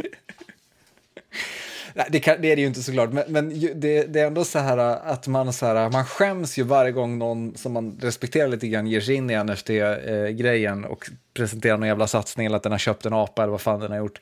Nej, 1.95 2.07
det, 2.11 2.21
kan, 2.21 2.37
det, 2.41 2.53
är 2.53 2.57
det 2.57 2.63
ju 2.63 2.69
inte 2.69 2.83
såklart, 2.83 3.13
men, 3.13 3.25
men 3.29 3.61
det, 3.75 4.03
det, 4.05 4.21
är 4.21 4.27
ändå 4.27 4.45
så 4.45 4.59
här 4.59 4.79
äh, 4.79 5.11
att 5.11 5.27
man, 5.27 5.53
så 5.53 5.67
här, 5.67 5.77
äh, 5.85 5.91
man 5.91 6.05
skäms 6.05 6.59
ju 6.59 6.63
varje 6.63 6.93
gång 6.93 7.19
någon 7.19 7.55
som 7.57 7.73
man 7.73 7.99
respekterar 8.01 8.49
lite 8.49 8.69
grann 8.69 8.87
ger 8.87 9.01
sig 9.01 9.15
in 9.15 9.31
i 9.31 9.45
NFT-grejen 9.45 10.85
äh, 10.85 10.91
och 10.91 11.11
presenterar 11.35 11.79
någon 11.79 11.89
jävla 11.89 12.07
satsning 12.07 12.47
eller 12.47 12.57
att 12.57 12.63
den 12.63 12.73
har 12.73 12.79
köpt 12.79 13.07
en 13.07 13.13
apa 13.13 13.43
eller 13.43 13.51
vad 13.51 13.61
fan 13.61 13.81
den 13.81 13.91
har 13.91 13.99
gjort. 13.99 14.21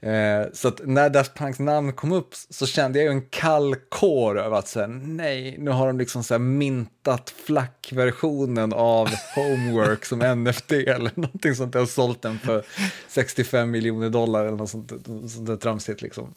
Eh, 0.00 0.46
så 0.52 0.68
att 0.68 0.80
när 0.84 1.10
Daft 1.10 1.34
Punks 1.34 1.58
namn 1.58 1.92
kom 1.92 2.12
upp 2.12 2.34
så 2.50 2.66
kände 2.66 2.98
jag 2.98 3.06
ju 3.06 3.10
en 3.10 3.26
kall 3.30 3.76
kår 3.88 4.38
över 4.38 4.58
att 4.58 4.68
säga 4.68 4.86
nej, 4.86 5.56
nu 5.58 5.70
har 5.70 5.86
de 5.86 5.98
liksom 5.98 6.24
så 6.24 6.34
här 6.34 6.38
mintat 6.38 7.34
flackversionen 7.44 8.72
av 8.72 9.08
Homework 9.34 10.04
som 10.04 10.18
NFT 10.18 10.72
eller 10.72 11.12
någonting 11.14 11.54
sånt 11.54 11.72
där 11.72 11.82
och 11.82 11.88
sålt 11.88 12.22
den 12.22 12.38
för 12.38 12.64
65 13.08 13.70
miljoner 13.70 14.10
dollar 14.10 14.44
eller 14.44 14.56
något 14.56 14.70
sånt, 14.70 14.92
sånt 15.30 15.46
där 15.46 15.56
tramsigt 15.56 16.02
liksom. 16.02 16.34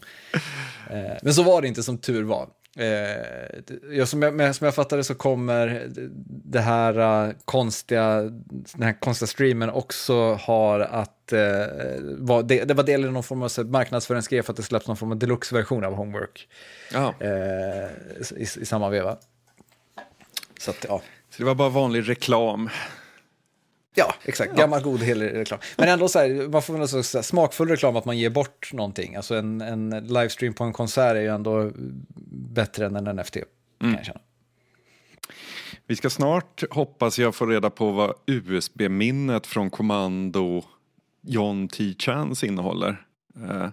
Eh, 0.89 1.18
men 1.24 1.34
så 1.34 1.44
var 1.44 1.62
det 1.62 1.68
inte 1.68 1.84
som 1.84 1.98
tur 1.98 2.24
var. 2.24 2.48
Eh, 2.78 4.06
som, 4.06 4.22
jag, 4.22 4.56
som 4.56 4.66
jag 4.66 4.75
fattade 4.75 5.04
så 5.04 5.16
kommer 5.16 5.90
det 6.28 6.60
här 6.60 7.00
uh, 7.28 7.34
konstiga, 7.46 8.22
den 8.74 8.84
här 8.84 9.00
konstiga 9.00 9.28
streamen 9.28 9.70
också 9.70 10.34
har 10.34 10.80
att, 10.80 11.34
uh, 11.34 11.40
var, 12.18 12.44
det, 12.44 12.63
det 12.63 12.74
var 12.74 12.84
del 12.84 13.06
i 13.06 13.12
någon 13.12 13.24
form 13.24 13.44
av 13.44 13.51
marknadsföringsgrej 13.66 14.44
för 14.44 14.54
att 14.54 14.58
det 14.58 14.63
släpps 14.63 14.88
någon 14.88 14.98
form 14.98 15.12
av 15.12 15.18
deluxe-version 15.18 15.84
av 15.84 15.94
Homework 15.94 16.48
uh, 16.96 18.38
i, 18.38 18.42
i, 18.42 18.66
samma 18.66 18.90
veva. 18.90 19.18
Så, 20.60 20.72
att, 20.72 20.86
ja. 20.88 21.01
så 21.30 21.38
det 21.38 21.44
var 21.44 21.56
bara 21.56 21.70
vanlig 21.70 22.10
reklam? 22.10 22.70
Ja, 23.96 24.14
exakt. 24.24 24.56
Gammal 24.56 24.80
ja. 24.80 24.84
god 24.92 25.00
helig 25.00 25.34
reklam. 25.34 25.60
Men 25.78 25.90
ändå 25.90 26.08
så 26.08 26.20
här, 26.20 26.50
man 26.50 26.62
får 26.62 26.74
väl 26.74 26.88
så 26.88 26.98
här, 26.98 27.22
smakfull 27.22 27.68
reklam 27.70 27.96
att 27.96 28.06
man 28.06 28.18
ger 28.18 28.30
bort 28.30 28.74
någonting. 28.74 29.16
Alltså 29.16 29.36
en, 29.36 29.62
en 29.62 29.90
livestream 29.90 30.54
på 30.54 30.64
en 30.64 30.74
konsert 30.74 31.16
är 31.16 31.22
ju 31.22 31.28
ändå 31.28 31.72
bättre 32.54 32.86
än 32.86 32.96
en 32.96 33.16
NFT, 33.16 33.38
mm. 33.84 33.98
Vi 35.88 35.96
ska 35.96 36.10
snart, 36.10 36.64
hoppas 36.72 37.20
jag, 37.20 37.36
få 37.36 37.46
reda 37.46 37.70
på 37.70 37.92
vad 37.92 38.14
USB-minnet 38.26 39.48
från 39.48 39.70
kommando 39.70 40.64
John 41.22 41.68
T. 41.68 41.96
Chance 42.00 42.48
innehåller. 42.48 43.06
Uh, 43.38 43.68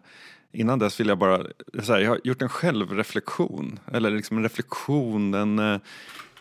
innan 0.53 0.79
dess 0.79 1.01
vill 1.01 1.09
jag 1.09 1.19
bara, 1.19 1.47
här, 1.89 1.99
jag 1.99 2.11
har 2.11 2.21
gjort 2.25 2.43
en 2.43 2.49
självreflektion, 2.49 3.79
eller 3.93 4.11
liksom 4.11 4.37
en 4.37 4.43
reflektion, 4.43 5.35
en 5.35 5.59
uh, 5.59 5.79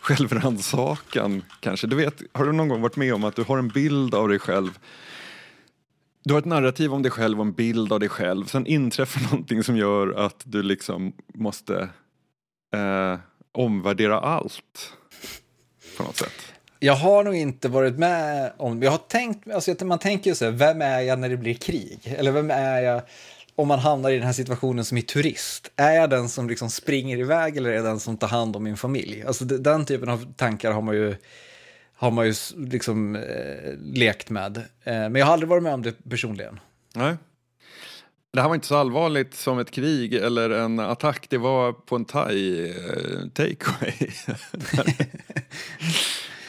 självrannsakan 0.00 1.42
kanske. 1.60 1.86
Du 1.86 1.96
vet, 1.96 2.22
har 2.32 2.44
du 2.44 2.52
någon 2.52 2.68
gång 2.68 2.80
varit 2.80 2.96
med 2.96 3.14
om 3.14 3.24
att 3.24 3.36
du 3.36 3.42
har 3.42 3.58
en 3.58 3.68
bild 3.68 4.14
av 4.14 4.28
dig 4.28 4.38
själv 4.38 4.78
du 6.28 6.34
har 6.34 6.38
ett 6.38 6.44
narrativ 6.44 6.94
om 6.94 7.02
dig 7.02 7.12
själv 7.12 7.40
och 7.40 7.46
en 7.46 7.52
bild 7.52 7.92
av 7.92 8.00
dig 8.00 8.08
själv. 8.08 8.46
Sen 8.46 8.66
inträffar 8.66 9.20
någonting 9.30 9.62
som 9.62 9.76
gör 9.76 10.26
att 10.26 10.42
du 10.44 10.62
liksom 10.62 11.12
måste 11.34 11.88
eh, 12.74 13.18
omvärdera 13.52 14.20
allt. 14.20 14.92
På 15.96 16.02
något 16.02 16.16
sätt. 16.16 16.52
Jag 16.80 16.94
har 16.94 17.24
nog 17.24 17.34
inte 17.34 17.68
varit 17.68 17.98
med 17.98 18.52
om, 18.56 18.82
jag 18.82 18.90
har 18.90 18.98
tänkt, 18.98 19.50
alltså 19.50 19.84
man 19.84 19.98
tänker 19.98 20.30
ju 20.30 20.34
så 20.34 20.44
här, 20.44 20.52
vem 20.52 20.82
är 20.82 21.00
jag 21.00 21.18
när 21.18 21.28
det 21.28 21.36
blir 21.36 21.54
krig? 21.54 22.14
Eller 22.18 22.32
vem 22.32 22.50
är 22.50 22.80
jag 22.80 23.02
om 23.58 23.68
man 23.68 23.78
hamnar 23.78 24.10
i 24.10 24.14
den 24.14 24.26
här 24.26 24.32
situationen 24.32 24.84
som 24.84 24.98
är 24.98 25.02
turist, 25.02 25.70
är 25.76 25.92
jag 25.92 26.10
den 26.10 26.28
som 26.28 26.48
liksom 26.48 26.70
springer 26.70 27.18
iväg 27.18 27.56
eller 27.56 27.70
är 27.70 27.74
jag 27.74 27.84
den 27.84 28.00
som 28.00 28.16
tar 28.16 28.28
hand 28.28 28.56
om 28.56 28.64
min 28.64 28.76
familj? 28.76 29.24
Alltså 29.26 29.44
den 29.44 29.84
typen 29.84 30.08
av 30.08 30.32
tankar 30.36 30.72
har 30.72 30.82
man 30.82 30.94
ju, 30.94 31.16
har 31.94 32.10
man 32.10 32.26
ju 32.26 32.34
liksom 32.56 33.16
eh, 33.16 33.74
lekt 33.80 34.30
med. 34.30 34.56
Eh, 34.56 34.62
men 34.84 35.14
jag 35.14 35.26
har 35.26 35.32
aldrig 35.32 35.48
varit 35.48 35.62
med 35.62 35.74
om 35.74 35.82
det 35.82 36.10
personligen. 36.10 36.60
Nej. 36.94 37.16
Det 38.32 38.40
här 38.40 38.48
var 38.48 38.54
inte 38.54 38.66
så 38.66 38.76
allvarligt 38.76 39.34
som 39.34 39.58
ett 39.58 39.70
krig 39.70 40.14
eller 40.14 40.50
en 40.50 40.80
attack, 40.80 41.26
det 41.30 41.38
var 41.38 41.72
på 41.72 41.96
en 41.96 42.04
thai 42.04 42.70
eh, 42.70 43.28
takeaway. 43.34 44.10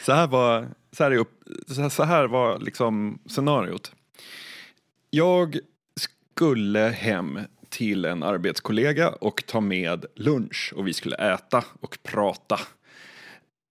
så 0.06 0.12
här 0.12 0.26
var, 0.26 0.68
så 0.92 1.04
här, 1.04 1.16
upp, 1.16 1.42
så 1.90 2.04
här 2.04 2.26
var 2.26 2.58
liksom 2.58 3.18
scenariot. 3.26 3.92
Jag 5.10 5.58
skulle 6.40 6.80
hem 6.80 7.38
till 7.68 8.04
en 8.04 8.22
arbetskollega 8.22 9.08
och 9.08 9.46
ta 9.46 9.60
med 9.60 10.06
lunch 10.14 10.72
och 10.76 10.86
vi 10.86 10.92
skulle 10.92 11.16
äta 11.16 11.64
och 11.80 11.98
prata. 12.02 12.60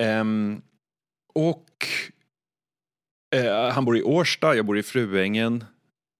Um, 0.03 0.61
och 1.33 1.67
uh, 3.35 3.69
han 3.71 3.85
bor 3.85 3.97
i 3.97 4.03
Årsta, 4.03 4.55
jag 4.55 4.65
bor 4.65 4.77
i 4.77 4.83
Fruängen. 4.83 5.63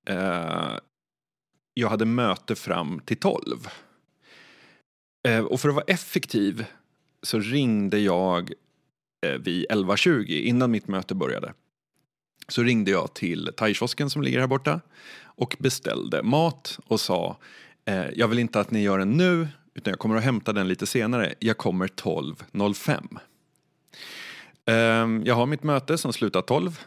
Uh, 0.10 0.78
jag 1.74 1.90
hade 1.90 2.06
möte 2.06 2.56
fram 2.56 3.00
till 3.06 3.18
tolv. 3.18 3.68
Uh, 5.28 5.40
och 5.40 5.62
för 5.62 5.70
att 5.70 5.76
vara 5.76 5.86
effektiv 5.88 6.66
så 7.24 7.40
ringde 7.40 8.00
jag 8.00 8.54
vid 9.40 9.66
11.20 9.70 10.26
innan 10.26 10.72
mitt 10.72 10.88
möte 10.88 11.16
började. 11.16 11.54
Så 12.48 12.64
ringde 12.64 12.92
jag 12.92 13.14
till 13.14 13.50
thaikiosken 13.58 14.10
som 14.10 14.22
ligger 14.22 14.40
här 14.40 14.48
borta 14.48 14.82
och 15.24 15.56
beställde 15.60 16.24
mat 16.24 16.80
och 16.86 17.00
sa 17.00 17.38
eh, 17.86 18.06
jag 18.16 18.28
vill 18.28 18.40
inte 18.40 18.60
att 18.60 18.72
ni 18.72 18.82
gör 18.82 19.00
den 19.00 19.12
nu 19.12 19.48
utan 19.74 19.92
jag 19.92 20.00
kommer 20.00 20.16
att 20.16 20.24
hämta 20.24 20.54
den 20.54 20.68
lite 20.68 20.86
senare. 20.86 21.34
Jag 21.40 21.58
kommer 21.58 21.88
12.05. 21.88 23.20
Eh, 24.66 25.28
jag 25.28 25.36
har 25.36 25.46
mitt 25.46 25.64
möte 25.64 25.98
som 25.98 26.14
slutar 26.14 26.42
12. 26.42 26.80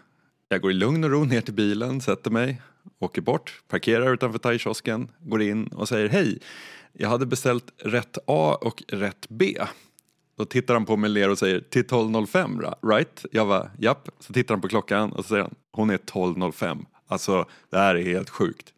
Jag 0.49 0.61
går 0.61 0.71
i 0.71 0.75
lugn 0.75 1.05
och 1.05 1.11
ro 1.11 1.25
ner 1.25 1.41
till 1.41 1.55
bilen, 1.55 2.01
sätter 2.01 2.31
mig, 2.31 2.63
åker 2.99 3.23
bort, 3.23 3.63
parkerar 3.69 4.13
utanför 4.13 4.39
thaikiosken, 4.39 5.09
går 5.19 5.43
in 5.43 5.67
och 5.67 5.89
säger 5.89 6.09
hej. 6.09 6.39
Jag 6.93 7.09
hade 7.09 7.27
beställt 7.27 7.73
rätt 7.77 8.19
A 8.27 8.59
och 8.61 8.83
rätt 8.89 9.27
B. 9.29 9.59
Då 10.37 10.45
tittar 10.45 10.75
han 10.75 10.85
på 10.85 10.97
mig 10.97 11.11
ler 11.11 11.31
och 11.31 11.39
säger 11.39 11.61
till 11.61 11.85
12.05 11.85 12.75
right? 12.93 13.25
Jag 13.33 13.47
var 13.47 13.71
japp. 13.79 14.09
Så 14.19 14.33
tittar 14.33 14.55
han 14.55 14.61
på 14.61 14.69
klockan 14.69 15.12
och 15.12 15.25
så 15.25 15.29
säger 15.29 15.43
han 15.43 15.55
hon 15.73 15.91
är 15.91 15.97
12.05. 15.97 16.85
Alltså 17.09 17.49
det 17.71 17.79
här 17.79 17.95
är 17.95 18.03
helt 18.03 18.31
sjukt. 18.31 18.73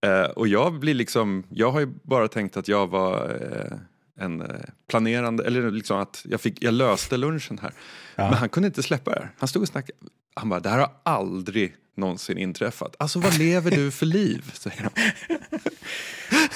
Eh, 0.00 0.22
och 0.22 0.48
jag 0.48 0.78
blir 0.78 0.94
liksom, 0.94 1.44
jag 1.48 1.70
har 1.70 1.80
ju 1.80 1.86
bara 2.02 2.28
tänkt 2.28 2.56
att 2.56 2.68
jag 2.68 2.86
var 2.86 3.24
eh, 3.30 3.78
en 4.24 4.40
eh, 4.40 4.46
planerande, 4.88 5.44
eller 5.44 5.70
liksom 5.70 5.98
att 5.98 6.22
jag, 6.28 6.40
fick, 6.40 6.62
jag 6.62 6.74
löste 6.74 7.16
lunchen 7.16 7.58
här. 7.58 7.72
Ja. 8.16 8.24
Men 8.30 8.34
han 8.34 8.48
kunde 8.48 8.66
inte 8.66 8.82
släppa 8.82 9.10
det 9.10 9.28
Han 9.38 9.48
stod 9.48 9.62
och 9.62 9.68
snackade. 9.68 9.98
Han 10.34 10.48
bara, 10.48 10.60
det 10.60 10.68
här 10.68 10.78
har 10.78 10.90
aldrig 11.02 11.76
någonsin 11.98 12.38
inträffat. 12.38 12.96
Alltså 12.98 13.18
vad 13.18 13.38
lever 13.38 13.70
du 13.70 13.90
för 13.90 14.06
liv? 14.06 14.50
Säger 14.54 14.82
han. 14.82 14.92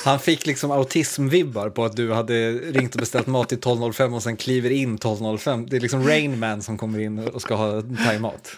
Han 0.05 0.19
fick 0.19 0.47
liksom 0.47 0.71
autismvibbar 0.71 1.71
på 1.71 1.85
att 1.85 1.97
du 1.97 2.13
hade 2.13 2.53
ringt 2.53 2.95
och 2.95 3.01
beställt 3.01 3.27
mat 3.27 3.49
till 3.49 3.59
12.05 3.59 4.15
och 4.15 4.23
sen 4.23 4.37
kliver 4.37 4.71
in 4.71 4.99
12.05. 4.99 5.67
Det 5.71 5.77
är 5.77 5.81
liksom 5.81 6.07
Rain 6.07 6.39
Man 6.39 6.63
som 6.63 6.79
kommer 6.79 6.99
in 6.99 7.19
och 7.19 7.43
ska 7.43 7.55
ha 7.55 7.83
thaimat. 7.83 8.57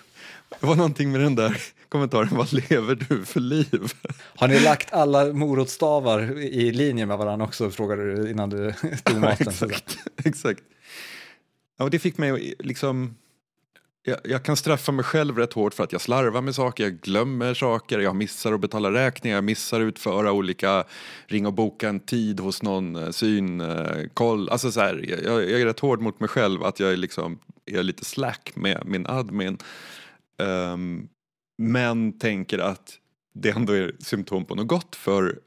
Det 0.60 0.66
var 0.66 0.74
någonting 0.76 1.12
med 1.12 1.20
den 1.20 1.34
där 1.34 1.62
kommentaren, 1.88 2.28
vad 2.30 2.52
lever 2.52 2.94
du 3.08 3.24
för 3.24 3.40
liv? 3.40 3.92
Har 4.36 4.48
ni 4.48 4.60
lagt 4.60 4.92
alla 4.92 5.24
morotstavar 5.24 6.38
i 6.40 6.72
linje 6.72 7.06
med 7.06 7.18
varandra 7.18 7.46
också, 7.46 7.70
frågade 7.70 8.14
du 8.14 8.30
innan 8.30 8.50
du 8.50 8.72
tog 9.04 9.16
maten. 9.20 9.48
exakt, 9.48 9.98
exakt. 10.24 10.60
Ja, 11.78 11.84
och 11.84 11.90
det 11.90 11.98
fick 11.98 12.18
mig 12.18 12.54
liksom 12.58 13.14
jag, 14.06 14.18
jag, 14.24 14.42
kan 14.42 14.56
straffa 14.56 14.92
mig 14.92 15.04
själv 15.04 15.38
rätt 15.38 15.52
hårt 15.52 15.74
för 15.74 15.84
att 15.84 15.92
jag 15.92 16.00
slarvar 16.00 16.42
med 16.42 16.54
saker, 16.54 16.84
jag 16.84 17.00
glömmer 17.00 17.54
saker, 17.54 17.98
jag 17.98 18.16
missar 18.16 18.52
att 18.52 18.60
betala 18.60 18.92
räkningar, 18.92 19.36
jag 19.36 19.44
missar 19.44 19.80
att 19.80 19.84
utföra 19.84 20.32
olika, 20.32 20.84
ringa 21.26 21.48
och 21.48 21.54
boka 21.54 21.88
en 21.88 22.00
tid 22.00 22.40
hos 22.40 22.62
någon, 22.62 22.96
eh, 22.96 23.10
synkoll. 23.10 24.48
Alltså 24.48 24.72
så 24.72 24.80
här, 24.80 25.04
jag, 25.08 25.44
jag, 25.50 25.60
är 25.60 25.66
rätt 25.66 25.80
hård 25.80 26.00
mot 26.00 26.20
mig 26.20 26.28
själv 26.28 26.64
att 26.64 26.80
jag 26.80 26.92
är, 26.92 26.96
liksom, 26.96 27.38
är 27.66 27.82
lite 27.82 28.04
slack 28.04 28.52
med 28.54 28.82
min 28.86 29.06
admin. 29.06 29.58
Um, 30.38 31.08
men 31.58 32.18
tänker 32.18 32.58
att 32.58 32.98
det 33.34 33.50
ändå 33.50 33.72
är 33.72 33.92
symptom 33.98 34.44
på 34.44 34.54
något 34.54 34.66
gott 34.66 34.96
för 34.96 35.38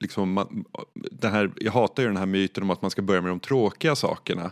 liksom, 0.00 0.32
man, 0.32 0.64
den 0.94 1.32
här, 1.32 1.52
jag 1.56 1.72
hatar 1.72 2.02
ju 2.02 2.08
den 2.08 2.16
här 2.16 2.26
myten 2.26 2.62
om 2.62 2.70
att 2.70 2.82
man 2.82 2.90
ska 2.90 3.02
börja 3.02 3.20
med 3.20 3.30
de 3.30 3.40
tråkiga 3.40 3.96
sakerna. 3.96 4.50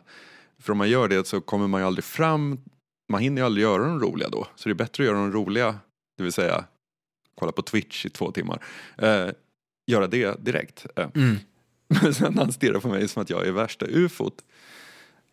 För 0.58 0.72
om 0.72 0.78
man 0.78 0.90
gör 0.90 1.08
det 1.08 1.26
så 1.26 1.40
kommer 1.40 1.66
man 1.66 1.80
ju 1.80 1.86
aldrig 1.86 2.04
fram, 2.04 2.58
man 3.10 3.20
hinner 3.20 3.42
ju 3.42 3.46
aldrig 3.46 3.62
göra 3.62 3.82
de 3.82 4.00
roliga 4.00 4.28
då. 4.28 4.46
Så 4.56 4.68
det 4.68 4.72
är 4.72 4.74
bättre 4.74 5.02
att 5.02 5.06
göra 5.06 5.16
de 5.16 5.32
roliga, 5.32 5.78
det 6.16 6.22
vill 6.22 6.32
säga 6.32 6.64
kolla 7.34 7.52
på 7.52 7.62
Twitch 7.62 8.06
i 8.06 8.10
två 8.10 8.32
timmar. 8.32 8.62
Eh, 8.98 9.28
göra 9.86 10.06
det 10.06 10.44
direkt. 10.44 10.86
Eh. 10.96 11.08
Mm. 11.14 11.36
Men 12.02 12.14
sen 12.14 12.38
han 12.38 12.52
stirrar 12.52 12.80
på 12.80 12.88
mig 12.88 13.08
som 13.08 13.22
att 13.22 13.30
jag 13.30 13.46
är 13.46 13.52
värsta 13.52 13.86
ufot. 13.86 14.34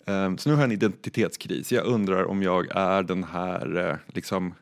Eh, 0.05 0.35
så 0.35 0.49
nu 0.49 0.55
har 0.55 0.61
jag 0.61 0.67
en 0.67 0.71
identitetskris. 0.71 1.71
Jag 1.71 1.85
undrar 1.85 2.23
om 2.25 2.43
jag 2.43 2.67
är 2.71 3.03
den 3.03 3.23
här 3.23 3.89
eh, 3.89 4.13
liksom 4.13 4.53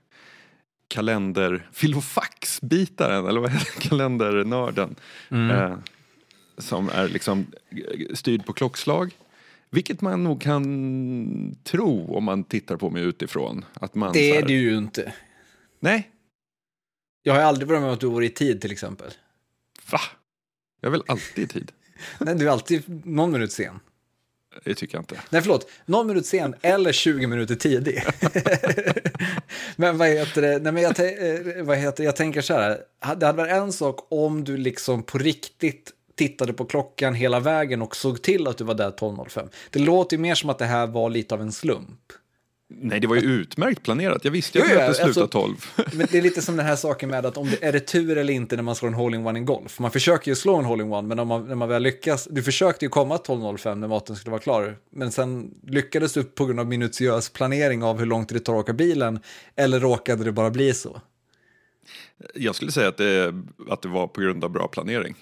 kalender, 0.88 1.70
filofaxbitaren 1.72 3.28
eller 3.28 3.42
vad 3.42 3.52
heter 3.52 3.82
kalendernörden. 3.90 4.96
Mm. 5.30 5.52
Eh, 5.52 5.78
som 6.58 6.90
är 6.90 7.08
liksom 7.08 7.46
styrd 8.14 8.46
på 8.46 8.54
klockslag. 8.54 9.16
Vilket 9.76 10.02
man 10.02 10.24
nog 10.24 10.42
kan 10.42 11.56
tro 11.64 12.16
om 12.18 12.24
man 12.24 12.44
tittar 12.44 12.78
på 12.78 12.90
mig 12.90 13.04
utifrån. 13.04 13.66
Att 13.74 13.96
man, 13.96 14.14
det 14.14 14.32
är 14.32 14.42
här... 14.42 14.48
du 14.48 14.54
ju 14.54 14.78
inte. 14.78 15.14
Nej. 15.80 16.10
Jag 17.24 17.34
har 17.34 17.42
aldrig 17.42 17.68
varit 17.68 17.82
med 17.82 17.88
om 17.88 17.94
att 17.94 18.00
du 18.00 18.08
var 18.08 18.22
i 18.22 18.30
tid 18.30 18.62
till 18.62 18.72
exempel. 18.72 19.12
Va? 19.92 20.00
Jag 20.82 20.88
är 20.88 20.92
väl 20.92 21.04
alltid 21.08 21.44
i 21.44 21.48
tid? 21.48 21.72
Nej, 22.20 22.36
du 22.36 22.48
är 22.48 22.52
alltid 22.52 23.06
någon 23.06 23.32
minut 23.32 23.52
sen. 23.52 23.80
Det 24.64 24.76
tycker 24.76 24.96
jag 24.98 25.02
inte. 25.02 25.20
Nej, 25.30 25.42
förlåt. 25.42 25.70
Någon 25.86 26.08
minut 26.08 26.26
sen 26.26 26.56
eller 26.62 26.92
20 26.92 27.28
minuter 27.28 27.56
tidig. 27.56 28.04
men 29.76 29.98
vad 29.98 30.08
heter 30.08 30.42
det? 30.42 30.60
Nej, 30.60 30.72
men 30.72 30.84
jag, 30.84 31.00
eh, 31.00 31.64
vad 31.64 31.78
heter, 31.78 32.04
jag 32.04 32.16
tänker 32.16 32.42
så 32.42 32.54
här. 32.54 32.70
Det 33.18 33.26
hade 33.26 33.32
varit 33.32 33.54
en 33.54 33.74
sak 33.74 34.08
om 34.10 34.44
du 34.44 34.58
liksom 34.58 35.04
på 35.04 35.18
riktigt 35.18 35.92
tittade 36.16 36.54
på 36.54 36.66
klockan 36.66 37.14
hela 37.14 37.40
vägen 37.40 37.82
och 37.82 37.96
såg 37.96 38.22
till 38.22 38.48
att 38.48 38.58
du 38.58 38.64
var 38.64 38.74
där 38.76 38.92
12.05. 38.92 39.50
Det 39.70 39.80
låter 39.80 40.18
ju 40.18 40.22
mer 40.22 40.36
som 40.36 40.50
att 40.50 40.58
det 40.58 40.66
här 40.66 40.88
var 40.88 41.10
lite 41.10 41.36
av 41.36 41.42
en 41.42 41.52
slump. 41.52 42.00
Nej, 42.68 43.00
det 43.00 43.08
var 43.08 43.16
ju 43.16 43.22
utmärkt 43.22 43.84
planerat. 43.84 44.26
Jag 44.26 44.32
visste 44.32 44.58
ju 44.58 44.64
att 44.64 44.88
det 44.88 44.94
skulle 44.94 45.14
sluta 45.14 45.28
12. 45.28 45.56
Men 45.94 46.08
det 46.12 46.18
är 46.18 46.22
lite 46.22 46.42
som 46.42 46.58
den 46.58 46.66
här 46.66 46.76
saken 46.76 47.10
med 47.10 47.26
att 47.26 47.38
om 47.38 47.50
det 47.50 47.64
är 47.64 47.72
det 47.72 47.80
tur 47.80 48.18
eller 48.18 48.34
inte 48.34 48.56
när 48.56 48.64
man 48.64 48.76
slår 48.76 48.90
en 48.90 48.94
hole-in-one 48.94 49.40
i 49.40 49.42
golf. 49.42 49.80
Man 49.80 49.92
försöker 49.92 50.32
ju 50.32 50.36
slå 50.36 50.56
en 50.56 50.66
hole-in-one, 50.66 51.08
men 51.08 51.20
om 51.20 51.28
man, 51.28 51.48
när 51.48 51.56
man 51.56 51.70
väl 51.70 51.84
lyckas. 51.84 52.28
Du 52.32 52.44
försökte 52.44 52.86
ju 52.86 52.90
komma 52.90 53.18
12.05 53.18 53.76
när 53.76 53.88
maten 53.88 54.16
skulle 54.16 54.32
vara 54.32 54.42
klar, 54.42 54.78
men 54.90 55.12
sen 55.12 55.54
lyckades 55.64 56.14
du 56.14 56.24
på 56.24 56.46
grund 56.46 56.60
av 56.60 56.68
minutiös 56.68 57.30
planering 57.30 57.84
av 57.84 58.00
hur 58.00 58.06
långt 58.06 58.30
det 58.30 58.40
tar 58.40 58.54
att 58.54 58.60
åka 58.60 58.74
bilen, 58.74 59.20
eller 59.56 59.80
råkade 59.80 60.24
det 60.24 60.32
bara 60.32 60.50
bli 60.50 60.74
så? 60.74 61.02
Jag 62.36 62.56
skulle 62.56 62.72
säga 62.72 62.88
att 62.88 62.98
det, 62.98 63.34
att 63.70 63.82
det 63.82 63.88
var 63.88 64.08
på 64.08 64.22
grund 64.22 64.44
av 64.44 64.50
bra 64.50 64.68
planering. 64.68 65.16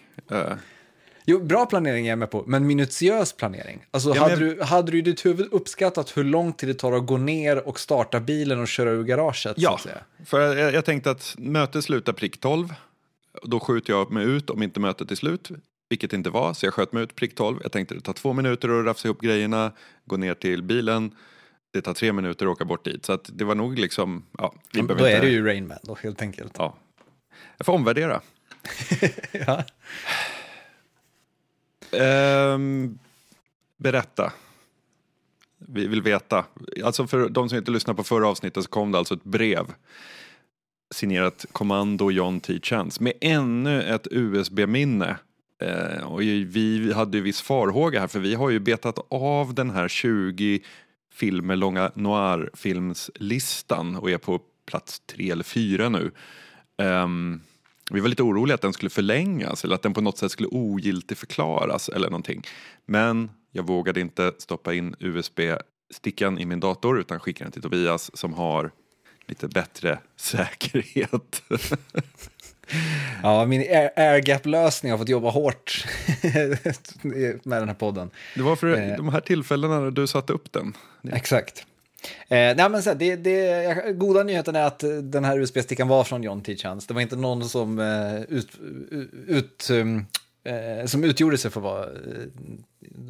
Jo, 1.25 1.39
bra 1.39 1.65
planering 1.65 2.05
är 2.05 2.09
jag 2.09 2.19
med 2.19 2.31
på, 2.31 2.43
men 2.47 2.67
minutiös 2.67 3.33
planering. 3.33 3.85
Alltså, 3.91 4.15
ja, 4.15 4.21
hade, 4.21 4.35
men... 4.35 4.55
du, 4.55 4.63
hade 4.63 4.91
du 4.91 4.97
i 4.97 5.01
ditt 5.01 5.25
huvud 5.25 5.47
uppskattat 5.51 6.17
hur 6.17 6.23
lång 6.23 6.53
tid 6.53 6.69
det 6.69 6.73
tar 6.73 6.91
att 6.91 7.05
gå 7.05 7.17
ner 7.17 7.67
och 7.67 7.79
starta 7.79 8.19
bilen 8.19 8.59
och 8.59 8.67
köra 8.67 8.89
ur 8.89 9.03
garaget? 9.03 9.53
Ja, 9.57 9.79
för 10.25 10.55
jag, 10.55 10.73
jag 10.73 10.85
tänkte 10.85 11.11
att 11.11 11.35
mötet 11.37 11.83
slutar 11.83 12.13
prick 12.13 12.39
12. 12.39 12.73
Då 13.43 13.59
skjuter 13.59 13.93
jag 13.93 14.11
mig 14.11 14.25
ut 14.25 14.49
om 14.49 14.63
inte 14.63 14.79
mötet 14.79 15.11
är 15.11 15.15
slut, 15.15 15.51
vilket 15.89 16.11
det 16.11 16.15
inte 16.17 16.29
var, 16.29 16.53
så 16.53 16.65
jag 16.65 16.73
sköt 16.73 16.93
mig 16.93 17.03
ut 17.03 17.15
prick 17.15 17.35
12. 17.35 17.59
Jag 17.63 17.71
tänkte 17.71 17.95
det 17.95 18.01
tar 18.01 18.13
två 18.13 18.33
minuter 18.33 18.79
att 18.79 18.85
rafsa 18.85 19.07
ihop 19.07 19.21
grejerna, 19.21 19.71
gå 20.05 20.17
ner 20.17 20.33
till 20.33 20.63
bilen. 20.63 21.15
Det 21.73 21.81
tar 21.81 21.93
tre 21.93 22.13
minuter 22.13 22.45
att 22.45 22.51
åka 22.51 22.65
bort 22.65 22.85
dit, 22.85 23.05
så 23.05 23.13
att 23.13 23.29
det 23.33 23.45
var 23.45 23.55
nog 23.55 23.79
liksom... 23.79 24.25
Ja, 24.37 24.53
vi 24.73 24.81
då 24.81 25.05
är 25.05 25.21
det 25.21 25.29
ju 25.29 25.45
Rainman 25.45 25.77
då, 25.83 25.97
helt 26.03 26.21
enkelt. 26.21 26.53
Ja. 26.57 26.77
Jag 27.57 27.65
får 27.65 27.73
omvärdera. 27.73 28.21
ja. 29.31 29.63
Um, 31.93 32.99
berätta. 33.77 34.33
Vi 35.57 35.87
vill 35.87 36.01
veta. 36.01 36.45
Alltså 36.83 37.07
för 37.07 37.29
de 37.29 37.49
som 37.49 37.57
inte 37.57 37.71
lyssnade 37.71 37.97
på 37.97 38.03
förra 38.03 38.27
avsnittet 38.27 38.63
så 38.63 38.69
kom 38.69 38.91
det 38.91 38.97
alltså 38.97 39.13
ett 39.13 39.23
brev 39.23 39.65
signerat 40.93 41.45
Kommando 41.51 42.11
John 42.11 42.39
T. 42.39 42.59
Chance 42.63 43.03
med 43.03 43.13
ännu 43.21 43.83
ett 43.83 44.07
USB-minne. 44.11 45.17
Eh, 45.61 46.03
och 46.03 46.21
vi 46.21 46.93
hade 46.95 47.17
ju 47.17 47.23
viss 47.23 47.41
farhåga 47.41 47.99
här 47.99 48.07
för 48.07 48.19
vi 48.19 48.35
har 48.35 48.49
ju 48.49 48.59
betat 48.59 48.99
av 49.09 49.53
den 49.53 49.69
här 49.69 49.87
20 49.87 50.59
filmer 51.13 51.55
långa 51.55 51.91
noir-filmslistan 51.95 53.95
och 53.95 54.11
är 54.11 54.17
på 54.17 54.39
plats 54.65 54.99
tre 54.99 55.31
eller 55.31 55.43
fyra 55.43 55.89
nu. 55.89 56.11
Um, 56.77 57.41
vi 57.91 57.99
var 57.99 58.07
lite 58.07 58.23
oroliga 58.23 58.55
att 58.55 58.61
den 58.61 58.73
skulle 58.73 58.89
förlängas 58.89 59.63
eller 59.63 59.75
att 59.75 59.81
den 59.81 59.93
på 59.93 60.01
något 60.01 60.17
sätt 60.17 60.31
skulle 60.31 60.47
ogiltig 60.47 61.17
förklaras 61.17 61.89
eller 61.89 62.09
någonting. 62.09 62.43
Men 62.85 63.31
jag 63.51 63.67
vågade 63.67 63.99
inte 63.99 64.31
stoppa 64.37 64.73
in 64.73 64.95
USB-stickan 64.99 66.39
i 66.39 66.45
min 66.45 66.59
dator 66.59 66.99
utan 66.99 67.19
skickade 67.19 67.45
den 67.45 67.51
till 67.51 67.61
Tobias 67.61 68.17
som 68.17 68.33
har 68.33 68.71
lite 69.27 69.47
bättre 69.47 69.99
säkerhet. 70.15 71.43
ja, 73.23 73.45
min 73.45 73.61
airgap-lösning 73.95 74.91
har 74.91 74.99
fått 74.99 75.09
jobba 75.09 75.29
hårt 75.29 75.85
med 77.43 77.61
den 77.61 77.67
här 77.67 77.75
podden. 77.75 78.09
Det 78.35 78.41
var 78.41 78.55
för 78.55 78.91
eh. 78.91 78.97
de 78.97 79.09
här 79.09 79.21
tillfällena 79.21 79.79
när 79.79 79.91
du 79.91 80.07
satte 80.07 80.33
upp 80.33 80.51
den. 80.51 80.77
Exakt. 81.11 81.65
Eh, 82.27 82.55
nej, 82.55 82.69
men 82.69 82.83
så 82.83 82.89
här, 82.89 82.97
det, 82.97 83.15
det, 83.15 83.93
goda 83.95 84.23
nyheten 84.23 84.55
är 84.55 84.63
att 84.63 84.83
den 85.03 85.25
här 85.25 85.39
USB-stickan 85.39 85.87
var 85.87 86.03
från 86.03 86.23
John 86.23 86.41
T. 86.41 86.55
Chance. 86.55 86.87
Det 86.87 86.93
var 86.93 87.01
inte 87.01 87.15
någon 87.15 87.49
som, 87.49 87.79
eh, 87.79 88.21
ut, 88.21 88.49
ut, 89.27 89.69
um, 89.71 90.05
eh, 90.43 90.85
som 90.85 91.03
utgjorde 91.03 91.37
sig 91.37 91.51
för 91.51 91.59
att 91.59 91.63
vara, 91.63 91.83
eh, 91.83 91.89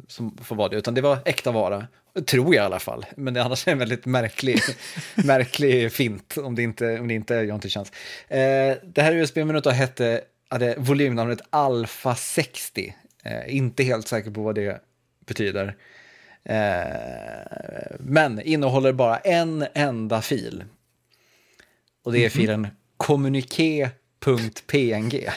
som, 0.08 0.38
vara 0.48 0.68
det, 0.68 0.76
utan 0.76 0.94
det 0.94 1.00
var 1.00 1.18
äkta 1.24 1.50
vara. 1.50 1.86
Tror 2.26 2.54
jag 2.54 2.62
i 2.62 2.66
alla 2.66 2.78
fall, 2.78 3.06
men 3.16 3.34
det 3.34 3.40
är 3.40 3.44
annars 3.44 3.68
en 3.68 3.78
väldigt 3.78 4.06
märklig, 4.06 4.60
märklig 5.14 5.92
fint 5.92 6.36
om 6.36 6.54
det, 6.54 6.62
inte, 6.62 7.00
om 7.00 7.08
det 7.08 7.14
inte 7.14 7.36
är 7.36 7.42
John 7.42 7.60
T. 7.60 7.68
Chance. 7.68 7.92
Eh, 8.28 8.76
det 8.82 9.02
här 9.02 9.12
USB-minnet 9.12 9.66
hette, 9.66 10.20
hade 10.48 10.74
volymnamnet 10.78 11.40
Alpha 11.50 12.14
60. 12.14 12.94
Eh, 13.24 13.56
inte 13.56 13.82
helt 13.84 14.08
säker 14.08 14.30
på 14.30 14.42
vad 14.42 14.54
det 14.54 14.80
betyder. 15.26 15.76
Eh, 16.44 17.96
men 17.98 18.40
innehåller 18.40 18.92
bara 18.92 19.18
en 19.18 19.66
enda 19.74 20.22
fil. 20.22 20.64
Och 22.04 22.12
det 22.12 22.18
är 22.18 22.28
-hmm. 22.28 22.32
filen 22.32 22.68
kommuniké.png. 22.96 25.28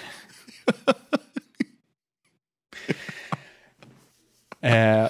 eh, 4.61 5.09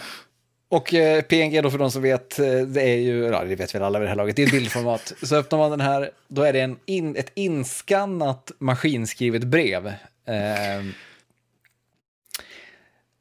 och 0.69 0.93
eh, 0.93 1.21
PNG 1.21 1.62
då 1.62 1.71
för 1.71 1.77
de 1.77 1.91
som 1.91 2.01
vet, 2.01 2.39
eh, 2.39 2.60
det 2.60 2.81
är 2.81 2.97
ju, 2.97 3.23
ja 3.23 3.43
det 3.43 3.55
vet 3.55 3.75
väl 3.75 3.83
alla 3.83 3.99
vid 3.99 4.05
det 4.05 4.10
här 4.10 4.15
laget, 4.15 4.36
det 4.36 4.43
är 4.43 4.51
bildformat. 4.51 5.13
Så 5.23 5.36
öppnar 5.36 5.60
man 5.60 5.71
den 5.71 5.81
här, 5.81 6.12
då 6.27 6.41
är 6.41 6.53
det 6.53 6.62
en 6.62 6.79
in, 6.86 7.15
ett 7.15 7.31
inskannat 7.33 8.51
maskinskrivet 8.60 9.43
brev. 9.43 9.88
Eh, 10.25 10.83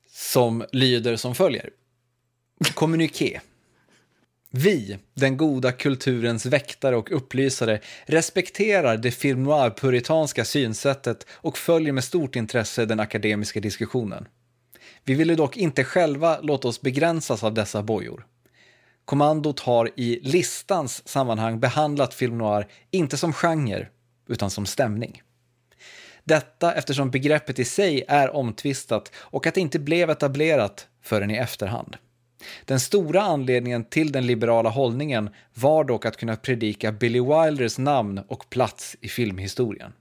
som 0.08 0.64
lyder 0.72 1.16
som 1.16 1.34
följer. 1.34 1.70
Kommuniké. 2.74 3.40
Vi, 4.50 4.98
den 5.14 5.36
goda 5.36 5.72
kulturens 5.72 6.46
väktare 6.46 6.96
och 6.96 7.12
upplysare, 7.12 7.80
respekterar 8.06 8.96
det 8.96 9.10
film 9.10 9.42
noir-puritanska 9.42 10.44
synsättet 10.44 11.26
och 11.30 11.58
följer 11.58 11.92
med 11.92 12.04
stort 12.04 12.36
intresse 12.36 12.86
den 12.86 13.00
akademiska 13.00 13.60
diskussionen. 13.60 14.28
Vi 15.04 15.14
ville 15.14 15.34
dock 15.34 15.56
inte 15.56 15.84
själva 15.84 16.40
låta 16.40 16.68
oss 16.68 16.80
begränsas 16.80 17.44
av 17.44 17.54
dessa 17.54 17.82
bojor. 17.82 18.26
Kommandot 19.04 19.60
har 19.60 19.90
i 19.96 20.20
listans 20.22 21.08
sammanhang 21.08 21.60
behandlat 21.60 22.14
film 22.14 22.38
noir 22.38 22.68
inte 22.90 23.16
som 23.16 23.32
genre, 23.32 23.88
utan 24.28 24.50
som 24.50 24.66
stämning. 24.66 25.22
Detta 26.24 26.74
eftersom 26.74 27.10
begreppet 27.10 27.58
i 27.58 27.64
sig 27.64 28.04
är 28.08 28.36
omtvistat 28.36 29.12
och 29.16 29.46
att 29.46 29.54
det 29.54 29.60
inte 29.60 29.78
blev 29.78 30.10
etablerat 30.10 30.88
förrän 31.02 31.30
i 31.30 31.36
efterhand. 31.36 31.96
Den 32.64 32.80
stora 32.80 33.22
anledningen 33.22 33.84
till 33.84 34.12
den 34.12 34.26
liberala 34.26 34.70
hållningen 34.70 35.30
var 35.54 35.84
dock 35.84 36.06
att 36.06 36.16
kunna 36.16 36.36
predika 36.36 36.92
Billy 36.92 37.20
Wilders 37.20 37.78
namn 37.78 38.20
och 38.28 38.50
plats 38.50 38.96
i 39.00 39.08
filmhistorien. 39.08 39.92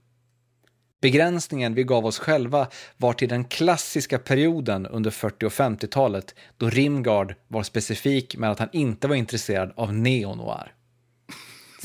Begränsningen 1.00 1.74
vi 1.74 1.84
gav 1.84 2.06
oss 2.06 2.18
själva 2.18 2.68
var 2.96 3.12
till 3.12 3.28
den 3.28 3.44
klassiska 3.44 4.18
perioden 4.18 4.86
under 4.86 5.10
40 5.10 5.46
och 5.46 5.52
50-talet 5.52 6.34
då 6.56 6.70
Rimgard 6.70 7.34
var 7.48 7.62
specifik 7.62 8.36
med 8.36 8.50
att 8.50 8.58
han 8.58 8.68
inte 8.72 9.08
var 9.08 9.14
intresserad 9.14 9.72
av 9.76 9.94
neo-noir. 9.94 10.72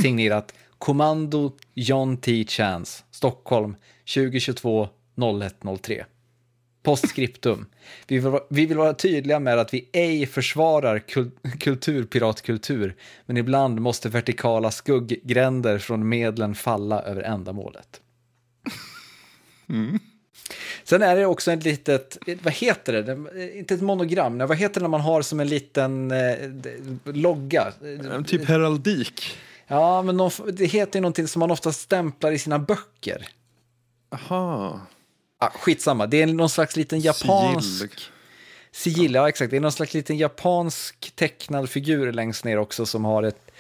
Signerat 0.02 0.54
Kommando 0.78 1.58
John 1.74 2.18
T. 2.18 2.46
Chance, 2.48 3.04
Stockholm 3.12 3.76
2022 4.16 4.90
0103. 5.62 6.06
Postskriptum. 6.84 7.66
Vi 8.08 8.20
vill, 8.20 8.40
vi 8.50 8.66
vill 8.66 8.78
vara 8.78 8.94
tydliga 8.94 9.40
med 9.40 9.60
att 9.60 9.74
vi 9.74 9.90
ej 9.94 10.26
försvarar 10.26 11.00
kul, 11.00 11.32
kulturpiratkultur, 11.60 12.96
men 13.26 13.38
ibland 13.38 13.82
måste 13.82 14.10
vertikala 14.10 14.72
skugggränder 14.72 15.78
från 15.78 16.10
medlen 16.10 16.56
falla 16.56 17.02
över 17.02 17.22
ändamålet. 17.22 18.02
Mm. 19.70 20.00
Sen 20.84 21.02
är 21.02 21.16
det 21.16 21.26
också 21.26 21.52
ett 21.52 21.64
litet, 21.64 22.18
vad 22.44 22.54
heter 22.54 22.94
det, 22.94 23.58
inte 23.58 23.74
ett 23.74 23.82
monogram, 23.82 24.38
vad 24.38 24.58
heter 24.58 24.80
det 24.80 24.84
när 24.84 24.90
man 24.90 25.02
har 25.02 25.22
som 25.22 25.40
en 25.40 25.48
liten 25.48 26.12
eh, 26.12 26.36
logga? 27.04 27.74
Typ 28.28 28.46
heraldik. 28.46 29.38
Ja, 29.68 30.02
men 30.02 30.18
det 30.54 30.66
heter 30.66 31.00
ju 31.00 31.02
någonting 31.02 31.28
som 31.28 31.40
man 31.40 31.52
ofta 31.52 31.72
stämplar 31.72 32.32
i 32.32 32.40
sina 32.40 32.60
böcker. 32.60 33.28
Aha. 34.10 34.80
Ah, 35.44 35.50
skitsamma, 35.50 36.08
det 36.08 36.22
är 36.22 36.28
någon 36.28 36.50
slags 36.50 36.76
liten 36.76 37.00
japansk... 37.00 37.80
Sigill. 37.80 38.00
Sigill, 38.72 39.14
ja 39.14 39.30
exakt. 39.30 39.52
Det 39.52 39.58
är 39.58 39.62
någon 39.62 39.72
slags 39.72 39.94
liten 39.94 40.18
japansk 40.18 41.12
tecknad 41.16 41.70
figur 41.70 42.12
längst 42.12 42.46
ner 42.46 42.58
också 42.58 42.86
som 42.86 43.06
har 43.06 43.24
ett, 43.24 43.52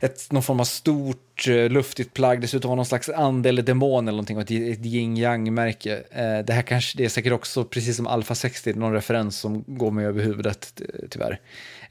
ett, 0.00 0.32
någon 0.32 0.42
form 0.42 0.60
av 0.60 0.64
stort 0.64 1.48
uh, 1.48 1.68
luftigt 1.68 2.14
plagg. 2.14 2.40
Dessutom 2.40 2.68
har 2.68 2.76
någon 2.76 2.86
slags 2.86 3.08
ande 3.08 3.48
eller 3.48 3.62
demon 3.62 4.08
eller 4.08 4.16
någonting 4.16 4.36
och 4.36 4.42
ett, 4.42 4.78
ett 4.78 4.86
yin 4.86 5.16
yang 5.16 5.54
märke 5.54 5.96
uh, 5.96 6.44
det 6.46 6.52
här 6.52 6.62
kanske, 6.62 6.98
det 6.98 7.04
är 7.04 7.08
säkert 7.08 7.32
också, 7.32 7.64
precis 7.64 7.96
som 7.96 8.06
Alpha 8.06 8.34
60, 8.34 8.72
någon 8.72 8.92
referens 8.92 9.38
som 9.38 9.64
går 9.66 9.90
mig 9.90 10.06
över 10.06 10.22
huvudet 10.22 10.82
tyvärr. 11.10 11.40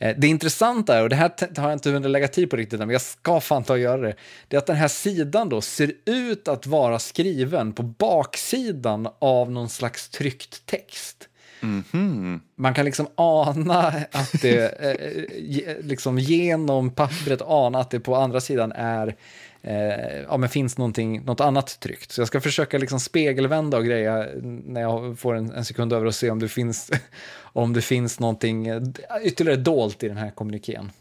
Uh, 0.04 0.14
det 0.18 0.28
intressanta 0.28 0.98
är, 0.98 1.04
och 1.04 1.10
det 1.10 1.16
här 1.16 1.32
har 1.58 1.70
jag 1.70 1.74
inte 1.74 1.90
hunnit 1.90 2.12
lägga 2.12 2.28
tid 2.28 2.50
på 2.50 2.56
riktigt, 2.56 2.80
men 2.80 2.90
jag 2.90 3.02
ska 3.02 3.40
fan 3.40 3.64
ta 3.64 3.74
och 3.74 3.80
göra 3.80 4.02
det, 4.02 4.16
det 4.48 4.56
är 4.56 4.58
att 4.58 4.68
den 4.68 4.76
här 4.76 4.88
sidan 4.88 5.50
då 5.50 5.62
ser 5.62 5.92
ut 6.06 6.48
att 6.48 6.68
vara 6.68 7.00
skriven 7.00 7.74
på 7.74 7.84
baksidan 7.84 9.08
av 9.20 9.52
någon 9.52 9.70
slags 9.70 10.10
tryckt 10.10 10.66
text. 10.66 11.30
Mm 11.62 11.84
-hmm. 11.92 12.40
Man 12.56 12.74
kan 12.74 12.86
liksom 12.86 13.08
ana 13.16 13.88
att 14.12 14.42
det, 14.42 14.70
eh, 14.80 15.86
liksom 15.86 16.20
genom 16.20 16.90
pappret 16.90 17.42
ana 17.42 17.80
att 17.80 17.90
det 17.90 18.00
på 18.00 18.16
andra 18.16 18.42
sidan 18.42 18.72
är, 18.72 19.16
eh, 19.62 20.22
ja 20.28 20.38
men 20.38 20.50
finns 20.50 20.78
något 20.78 21.40
annat 21.40 21.80
tryckt. 21.80 22.12
Så 22.12 22.22
jag 22.22 22.28
ska 22.28 22.42
försöka 22.42 22.78
liksom 22.78 23.00
spegelvända 23.00 23.78
och 23.78 23.86
greja 23.86 24.28
när 24.42 24.82
jag 24.82 25.20
får 25.20 25.36
en, 25.36 25.52
en 25.52 25.66
sekund 25.66 25.94
över 25.94 26.06
och 26.06 26.16
se 26.16 26.30
om 26.30 26.40
det 26.40 26.48
finns, 26.48 26.92
om 27.42 27.74
det 27.74 27.82
finns 27.82 28.20
någonting 28.20 28.68
eh, 28.68 28.82
ytterligare 29.24 29.60
dolt 29.60 30.04
i 30.04 30.08
den 30.08 30.18
här 30.18 30.32
kommunikén. 30.32 30.92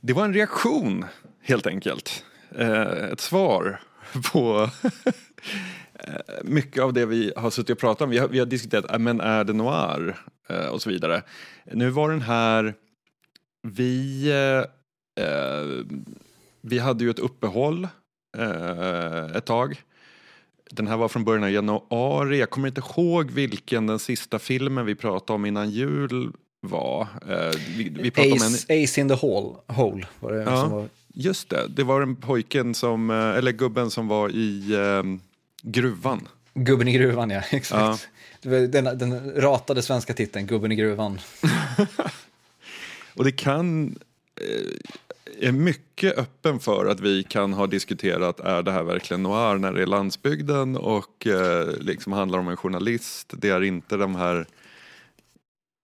Det 0.00 0.12
var 0.12 0.24
en 0.24 0.34
reaktion, 0.34 1.04
helt 1.42 1.66
enkelt. 1.66 2.24
Eh, 2.58 3.10
ett 3.12 3.20
svar 3.20 3.80
på 4.32 4.70
eh, 5.94 6.14
mycket 6.42 6.82
av 6.82 6.92
det 6.92 7.06
vi 7.06 7.32
har 7.36 7.50
suttit 7.50 7.70
och 7.70 7.78
pratat 7.78 8.02
om. 8.02 8.10
Vi 8.10 8.18
har, 8.18 8.28
vi 8.28 8.38
har 8.38 8.46
diskuterat, 8.46 8.92
äh, 8.92 8.98
men 8.98 9.20
är 9.20 9.44
det 9.44 9.52
noir? 9.52 10.16
Eh, 10.48 10.66
och 10.66 10.82
så 10.82 10.90
vidare. 10.90 11.22
Nu 11.64 11.90
var 11.90 12.10
den 12.10 12.22
här, 12.22 12.74
vi, 13.62 14.24
eh, 14.30 15.24
eh 15.24 15.84
vi 16.60 16.78
hade 16.78 17.04
ju 17.04 17.10
ett 17.10 17.18
uppehåll 17.18 17.88
eh, 18.38 19.36
ett 19.36 19.44
tag. 19.44 19.82
Den 20.70 20.86
här 20.86 20.96
var 20.96 21.08
från 21.08 21.24
början 21.24 21.44
av 21.44 21.50
januari. 21.50 22.38
Jag 22.38 22.50
kommer 22.50 22.68
inte 22.68 22.80
ihåg 22.80 23.30
vilken 23.30 23.86
den 23.86 23.98
sista 23.98 24.38
filmen 24.38 24.86
vi 24.86 24.94
pratade 24.94 25.34
om 25.34 25.46
innan 25.46 25.70
jul 25.70 26.32
var. 26.60 27.00
Eh, 27.28 27.60
vi, 27.76 27.88
vi 27.88 28.08
Ace, 28.08 28.30
om 28.30 28.54
en... 28.68 28.84
Ace 28.84 29.00
in 29.00 29.08
the 29.08 29.14
hole, 29.14 29.56
hole 29.66 30.06
var 30.20 30.32
det 30.32 30.42
ja, 30.42 30.68
var... 30.68 30.88
Just 31.14 31.48
det, 31.48 31.66
det 31.68 31.84
var 31.84 32.00
den 32.00 32.16
pojken 32.16 32.74
som, 32.74 33.10
eh, 33.10 33.16
eller 33.16 33.52
gubben 33.52 33.90
som 33.90 34.08
var 34.08 34.28
i 34.28 34.74
eh, 34.74 35.02
gruvan. 35.62 36.28
Gubben 36.54 36.88
i 36.88 36.92
gruvan, 36.92 37.30
ja. 37.30 37.42
Exakt. 37.50 38.08
Ja. 38.42 38.50
Den, 38.50 38.98
den 38.98 39.32
ratade 39.36 39.82
svenska 39.82 40.14
titeln, 40.14 40.46
Gubben 40.46 40.72
i 40.72 40.76
gruvan. 40.76 41.20
och 43.14 43.24
det 43.24 43.32
kan 43.32 43.86
eh, 44.40 44.90
är 45.40 45.52
mycket 45.52 46.18
öppen 46.18 46.60
för 46.60 46.86
att 46.86 47.00
vi 47.00 47.22
kan 47.22 47.52
ha 47.52 47.66
diskuterat 47.66 48.40
är 48.40 48.62
det 48.62 48.72
här 48.72 48.82
verkligen 48.82 49.22
noir 49.22 49.58
när 49.58 49.72
det 49.72 49.82
är 49.82 49.86
landsbygden 49.86 50.76
och 50.76 51.26
eh, 51.26 51.68
liksom 51.80 52.12
handlar 52.12 52.38
om 52.38 52.48
en 52.48 52.56
journalist. 52.56 53.32
Det 53.36 53.48
är 53.48 53.62
inte 53.62 53.96
de 53.96 54.14
här 54.14 54.46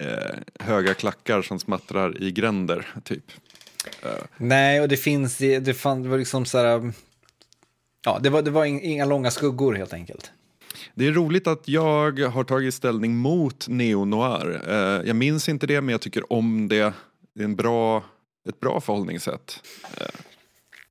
eh, 0.02 0.66
höga 0.66 0.94
klackar 0.94 1.42
som 1.42 1.58
smattrar 1.58 2.22
i 2.22 2.32
gränder, 2.32 2.86
typ. 3.04 3.24
Uh. 4.04 4.10
Nej, 4.36 4.80
och 4.80 4.88
det 4.88 4.96
finns, 4.96 5.36
det, 5.36 5.58
det, 5.58 5.74
fann, 5.74 6.02
det 6.02 6.08
var 6.08 6.18
liksom 6.18 6.44
så 6.44 6.58
här, 6.58 6.92
ja, 8.04 8.18
det 8.22 8.30
var, 8.30 8.42
det 8.42 8.50
var 8.50 8.64
inga 8.64 9.04
långa 9.04 9.30
skuggor 9.30 9.74
helt 9.74 9.92
enkelt. 9.92 10.30
Det 10.94 11.06
är 11.06 11.12
roligt 11.12 11.46
att 11.46 11.68
jag 11.68 12.18
har 12.18 12.44
tagit 12.44 12.74
ställning 12.74 13.16
mot 13.16 13.68
neo-noir. 13.68 14.62
Uh, 14.68 15.06
jag 15.08 15.16
minns 15.16 15.48
inte 15.48 15.66
det, 15.66 15.80
men 15.80 15.92
jag 15.92 16.00
tycker 16.00 16.32
om 16.32 16.68
det. 16.68 16.92
Det 17.34 17.40
är 17.40 17.44
en 17.44 17.56
bra 17.56 18.02
ett 18.48 18.60
bra 18.60 18.80
förhållningssätt. 18.80 19.62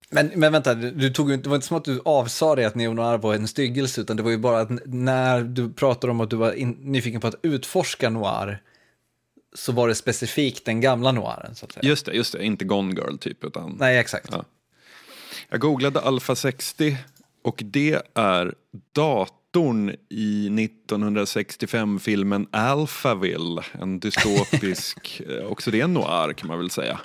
Men, 0.10 0.32
men 0.36 0.52
vänta, 0.52 0.74
du 0.74 1.10
tog, 1.10 1.40
det 1.40 1.50
var 1.50 1.56
inte 1.56 1.68
som 1.68 1.78
att 1.78 1.86
du 1.86 2.02
avsade 2.06 2.56
dig 2.56 2.66
att 2.66 2.76
neonoir 2.76 3.18
var 3.18 3.36
en 3.36 3.48
styggelse, 3.48 4.02
utan 4.02 4.18
det 4.18 4.24
var 4.24 4.32
ju 4.32 4.38
bara 4.38 4.60
att 4.60 4.70
när 4.86 5.42
du 5.42 5.74
pratade 5.74 6.12
om 6.12 6.22
att 6.22 6.30
du 6.30 6.36
var 6.36 6.54
in, 6.54 6.78
nyfiken 6.82 7.22
på 7.22 7.28
att 7.28 7.36
utforska 7.42 8.10
noir, 8.10 8.62
så 9.54 9.72
var 9.72 9.88
det 9.88 9.96
specifikt 9.96 10.66
den 10.66 10.82
gamla 10.82 11.12
noiren. 11.12 11.56
Så 11.56 11.66
att 11.66 11.72
säga. 11.72 11.90
Just 11.90 12.06
det, 12.06 12.14
just 12.14 12.34
det, 12.34 12.46
inte 12.46 12.66
Gone 12.66 12.94
Girl 12.94 13.18
typ. 13.18 13.44
Utan, 13.44 13.76
Nej, 13.80 13.98
exakt. 13.98 14.30
Ja. 14.32 14.46
Jag 15.50 15.60
googlade 15.60 16.00
Alpha 16.00 16.36
60 16.36 16.98
och 17.44 17.62
det 17.66 18.02
är 18.14 18.54
datorn 18.92 19.96
i 20.10 20.50
1965-filmen 20.50 22.48
Alphaville, 22.52 23.62
en 23.82 24.00
dystopisk, 24.00 25.22
eh, 25.30 25.46
också 25.46 25.72
det 25.72 25.80
är 25.80 25.84
en 25.84 25.94
noir 25.94 26.34
kan 26.34 26.48
man 26.48 26.58
väl 26.58 26.70
säga. 26.70 27.00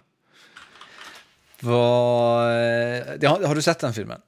Vad, 1.60 2.44
har, 3.24 3.46
har 3.46 3.54
du 3.54 3.62
sett 3.62 3.78
den 3.78 3.92
filmen? 3.92 4.20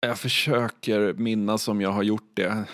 Jag 0.00 0.18
försöker 0.18 1.12
minnas 1.12 1.68
om 1.68 1.80
jag 1.80 1.90
har 1.90 2.02
gjort 2.02 2.30
det. 2.34 2.64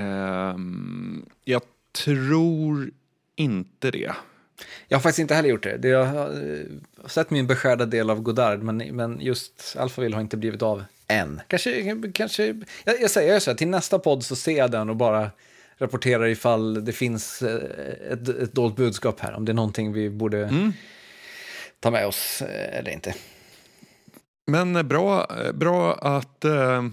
Um, 0.00 1.26
jag 1.44 1.62
tror 1.92 2.90
inte 3.36 3.90
det. 3.90 4.12
Jag 4.88 4.98
har 4.98 5.02
faktiskt 5.02 5.18
inte 5.18 5.34
heller 5.34 5.48
gjort 5.48 5.62
det. 5.62 5.88
Jag 5.88 6.04
har 6.04 7.08
sett 7.08 7.30
min 7.30 7.46
beskärda 7.46 7.86
del 7.86 8.10
av 8.10 8.20
Godard, 8.20 8.62
men, 8.62 8.76
men 8.76 9.20
just 9.20 9.76
Alphaville 9.78 10.16
har 10.16 10.20
inte 10.20 10.36
blivit 10.36 10.62
av 10.62 10.84
än. 11.08 11.40
Kanske, 11.46 11.96
kanske 12.14 12.46
jag, 12.84 13.00
jag 13.00 13.10
säger 13.10 13.40
så 13.40 13.50
här, 13.50 13.56
till 13.56 13.68
nästa 13.68 13.98
podd 13.98 14.24
så 14.24 14.36
ser 14.36 14.58
jag 14.58 14.70
den 14.70 14.90
och 14.90 14.96
bara 14.96 15.30
rapporterar 15.78 16.26
ifall 16.26 16.84
det 16.84 16.92
finns 16.92 17.42
eh, 17.42 18.12
ett, 18.12 18.28
ett 18.28 18.52
dolt 18.52 18.76
budskap 18.76 19.20
här, 19.20 19.34
om 19.34 19.44
det 19.44 19.52
är 19.52 19.54
någonting 19.54 19.92
vi 19.92 20.10
borde 20.10 20.44
mm 20.44 20.72
ta 21.82 21.90
med 21.90 22.06
oss 22.06 22.42
eh, 22.42 22.78
eller 22.78 22.90
inte. 22.90 23.14
Men 24.46 24.76
eh, 24.76 24.82
bra, 24.82 25.26
eh, 25.44 25.52
bra 25.52 25.94
att 25.94 26.44
eh, 26.44 26.84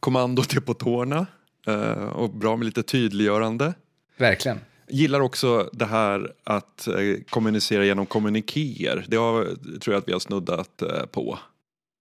kommandot 0.00 0.56
är 0.56 0.60
på 0.60 0.74
tårna 0.74 1.26
eh, 1.66 1.92
och 1.92 2.30
bra 2.30 2.56
med 2.56 2.64
lite 2.64 2.82
tydliggörande. 2.82 3.74
Verkligen. 4.16 4.60
Gillar 4.88 5.20
också 5.20 5.70
det 5.72 5.84
här 5.84 6.32
att 6.44 6.88
eh, 6.88 6.94
kommunicera 7.30 7.84
genom 7.84 8.06
kommunikéer. 8.06 9.04
Det 9.08 9.16
har, 9.16 9.44
tror 9.80 9.94
jag 9.94 10.00
att 10.00 10.08
vi 10.08 10.12
har 10.12 10.20
snuddat 10.20 10.82
eh, 10.82 11.06
på 11.06 11.38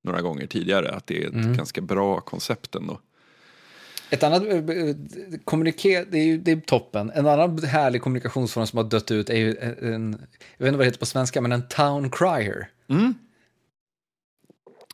några 0.03 0.21
gånger 0.21 0.47
tidigare. 0.47 0.91
Att 0.91 1.07
det 1.07 1.23
är 1.23 1.27
ett 1.27 1.33
mm. 1.33 1.57
ganska 1.57 1.81
bra 1.81 2.21
koncept 2.21 2.75
ändå. 2.75 2.99
Ett 4.09 4.23
annat 4.23 4.43
eh, 4.43 4.57
eh, 4.57 4.95
kommuniké, 5.43 6.03
det 6.03 6.17
är 6.17 6.23
ju 6.23 6.37
det 6.37 6.51
är 6.51 6.59
toppen. 6.59 7.11
En 7.15 7.27
annan 7.27 7.63
härlig 7.63 8.01
kommunikationsform 8.01 8.67
som 8.67 8.77
har 8.77 8.83
dött 8.83 9.11
ut 9.11 9.29
är 9.29 9.35
ju 9.35 9.57
en, 9.57 10.27
jag 10.57 10.65
vet 10.65 10.67
inte 10.67 10.71
vad 10.71 10.79
det 10.79 10.85
heter 10.85 10.99
på 10.99 11.05
svenska, 11.05 11.41
men 11.41 11.51
en 11.51 11.67
town 11.67 12.11
crier. 12.11 12.69
Mm. 12.87 13.13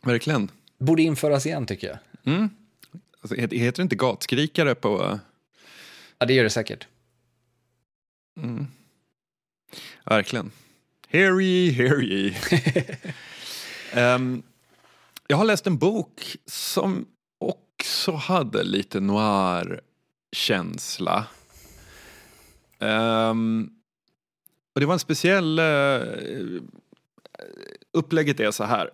Verkligen. 0.02 0.52
Borde 0.78 1.02
införas 1.02 1.46
igen 1.46 1.66
tycker 1.66 1.88
jag. 1.88 1.98
Mm. 2.34 2.50
Alltså, 3.22 3.36
heter 3.36 3.72
det 3.76 3.82
inte 3.82 3.96
gatskrikare 3.96 4.76
på... 4.76 5.20
Ja, 6.18 6.26
det 6.26 6.34
gör 6.34 6.44
det 6.44 6.50
säkert. 6.50 6.88
Mm. 8.38 8.68
Verkligen. 10.06 10.52
Hear 11.08 11.42
ye, 11.42 11.72
hear 11.72 12.02
ye. 12.04 12.36
um, 14.16 14.44
jag 15.28 15.38
har 15.38 15.46
läst 15.46 15.68
en 15.68 15.78
bok 15.78 16.38
som 16.46 17.06
också 17.80 18.12
hade 18.12 18.64
lite 18.64 19.00
noir-känsla. 19.00 21.26
Um, 22.80 23.70
och 24.74 24.80
det 24.80 24.86
var 24.86 24.94
en 24.94 25.00
speciell... 25.00 25.60
Uh, 25.60 26.62
upplägget 27.92 28.40
är 28.40 28.52
så 28.52 28.64
här. 28.64 28.90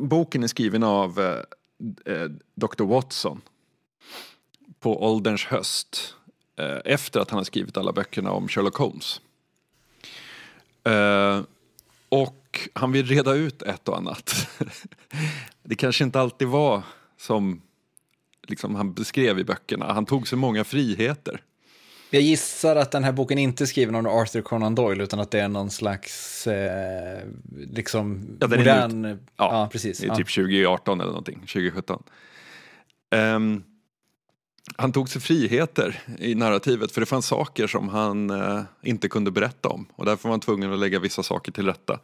Boken 0.00 0.42
är 0.42 0.46
skriven 0.46 0.82
av 0.82 1.20
eh, 1.20 1.42
uh, 2.12 2.30
Dr. 2.54 2.82
Eh, 2.82 2.88
Watson 2.88 3.40
på 4.80 5.04
ålderns 5.04 5.44
höst 5.44 6.14
efter 6.84 7.20
att 7.20 7.30
han 7.30 7.36
har 7.36 7.44
skrivit 7.44 7.76
alla 7.76 7.92
böckerna 7.92 8.30
om 8.30 8.48
Sherlock 8.48 8.76
Holmes. 8.76 9.20
Ehm, 10.84 11.46
och 12.08 12.68
han 12.74 12.92
vill 12.92 13.06
reda 13.06 13.34
ut 13.34 13.62
ett 13.62 13.88
och 13.88 13.96
annat. 13.96 14.48
det 15.62 15.74
kanske 15.74 16.04
inte 16.04 16.20
alltid 16.20 16.48
var 16.48 16.82
som 17.16 17.62
liksom 18.50 18.74
han 18.74 18.92
beskrev 18.94 19.38
i 19.38 19.44
böckerna. 19.44 19.92
Han 19.92 20.06
tog 20.06 20.28
så 20.28 20.36
många 20.36 20.64
friheter. 20.64 21.42
Jag 22.10 22.22
gissar 22.22 22.76
att 22.76 22.90
den 22.90 23.04
här 23.04 23.12
boken 23.12 23.38
inte 23.38 23.64
är 23.64 23.66
skriven 23.66 23.94
av 23.94 24.06
Arthur 24.06 24.42
Conan 24.42 24.74
Doyle 24.74 25.00
utan 25.00 25.20
att 25.20 25.30
det 25.30 25.40
är 25.40 25.48
någon 25.48 25.70
slags 25.70 26.46
eh, 26.46 27.20
liksom 27.52 28.28
ja, 28.40 28.48
modern... 28.48 29.04
Ja, 29.04 29.16
ja, 29.36 29.68
precis. 29.72 29.98
Det 29.98 30.06
är 30.06 30.08
ja. 30.08 30.16
typ 30.16 30.34
2018 30.34 31.00
eller 31.00 31.10
någonting, 31.10 31.40
2017. 31.40 32.02
Um, 33.10 33.20
ehm, 33.20 33.62
han 34.76 34.92
tog 34.92 35.08
sig 35.08 35.22
friheter 35.22 36.02
i 36.18 36.34
narrativet 36.34 36.92
för 36.92 37.00
det 37.00 37.06
fanns 37.06 37.26
saker 37.26 37.66
som 37.66 37.88
han 37.88 38.30
uh, 38.30 38.62
inte 38.82 39.08
kunde 39.08 39.30
berätta 39.30 39.68
om 39.68 39.86
och 39.94 40.04
därför 40.04 40.28
var 40.28 40.30
han 40.30 40.40
tvungen 40.40 40.72
att 40.72 40.78
lägga 40.78 40.98
vissa 40.98 41.22
saker 41.22 41.52
till 41.52 41.66
rätta. 41.66 42.00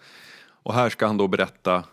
Och 0.62 0.74
här 0.74 0.90
ska 0.90 1.06
han 1.06 1.16
då 1.16 1.28
berätta 1.28 1.84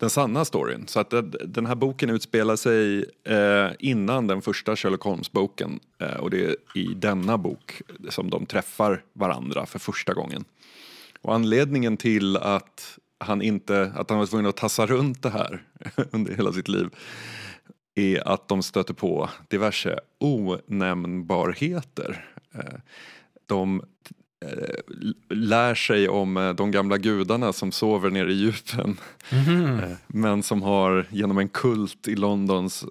den 0.00 0.10
sanna 0.10 0.44
storyn. 0.44 0.86
Så 0.86 1.00
att 1.00 1.14
den 1.44 1.66
här 1.66 1.74
boken 1.74 2.10
utspelar 2.10 2.56
sig 2.56 3.04
eh, 3.24 3.70
innan 3.78 4.26
den 4.26 4.42
första 4.42 4.76
Sherlock 4.76 5.02
Holmes-boken. 5.02 5.80
Eh, 5.98 6.14
och 6.14 6.30
det 6.30 6.44
är 6.44 6.56
i 6.74 6.94
denna 6.94 7.38
bok 7.38 7.82
som 8.08 8.30
de 8.30 8.46
träffar 8.46 9.02
varandra 9.12 9.66
för 9.66 9.78
första 9.78 10.14
gången. 10.14 10.44
Och 11.22 11.34
anledningen 11.34 11.96
till 11.96 12.36
att 12.36 12.98
han 13.18 13.42
inte, 13.42 13.92
att 13.94 14.10
han 14.10 14.18
var 14.18 14.26
tvungen 14.26 14.46
att 14.46 14.56
tassa 14.56 14.86
runt 14.86 15.22
det 15.22 15.30
här 15.30 15.62
under 16.10 16.34
hela 16.34 16.52
sitt 16.52 16.68
liv 16.68 16.88
är 17.94 18.28
att 18.28 18.48
de 18.48 18.62
stöter 18.62 18.94
på 18.94 19.30
diverse 19.48 20.00
onämnbarheter. 20.18 22.26
Eh, 22.54 22.80
de 23.46 23.82
lär 25.28 25.74
sig 25.74 26.08
om 26.08 26.36
eh, 26.36 26.50
de 26.50 26.70
gamla 26.70 26.98
gudarna 26.98 27.52
som 27.52 27.72
sover 27.72 28.10
nere 28.10 28.32
i 28.32 28.34
djupen. 28.34 28.96
Mm. 29.30 29.96
Men 30.06 30.42
som 30.42 30.62
har 30.62 31.06
genom 31.10 31.38
en 31.38 31.48
kult 31.48 32.08
i 32.08 32.16
Londons 32.16 32.84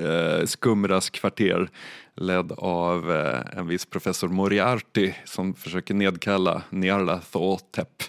eh, 0.00 0.46
skumraskvarter 0.46 1.68
ledd 2.14 2.52
av 2.52 3.12
eh, 3.12 3.58
en 3.58 3.66
viss 3.66 3.86
professor 3.86 4.28
Moriarty 4.28 5.12
som 5.24 5.54
försöker 5.54 5.94
nedkalla 5.94 6.62
Nyarlathotep. 6.70 8.02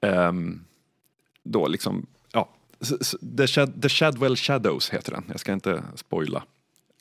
Eh, 0.00 0.32
då 1.44 1.68
liksom, 1.68 2.06
ja, 2.32 2.48
The, 3.36 3.46
Shad 3.46 3.82
The 3.82 3.88
Shadwell 3.88 4.36
Shadows 4.36 4.90
heter 4.90 5.12
den, 5.12 5.24
jag 5.28 5.40
ska 5.40 5.52
inte 5.52 5.82
spoila 5.94 6.42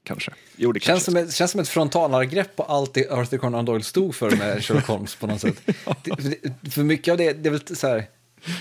kanske. 0.09 0.31
Jo, 0.55 0.71
det 0.71 0.79
känns, 0.79 1.03
som 1.03 1.15
ett, 1.15 1.33
känns 1.33 1.51
som 1.51 1.59
ett 1.61 1.69
frontalangrepp 1.69 2.55
på 2.55 2.63
allt 2.63 2.93
det 2.93 3.09
Arthur 3.11 3.37
Conan 3.37 3.65
Doyle 3.65 3.83
stod 3.83 4.15
för 4.15 4.31
med 4.31 4.63
Sherlock 4.65 4.87
Holmes 4.87 5.15
på 5.15 5.27
något 5.27 5.41
sätt. 5.41 5.61
ja. 5.85 5.95
det, 6.03 6.71
för 6.71 6.83
mycket 6.83 7.11
av 7.11 7.17
det, 7.17 7.33
det 7.33 7.49
är 7.49 7.51
väl 7.51 7.75
så 7.75 7.87
här, 7.87 8.05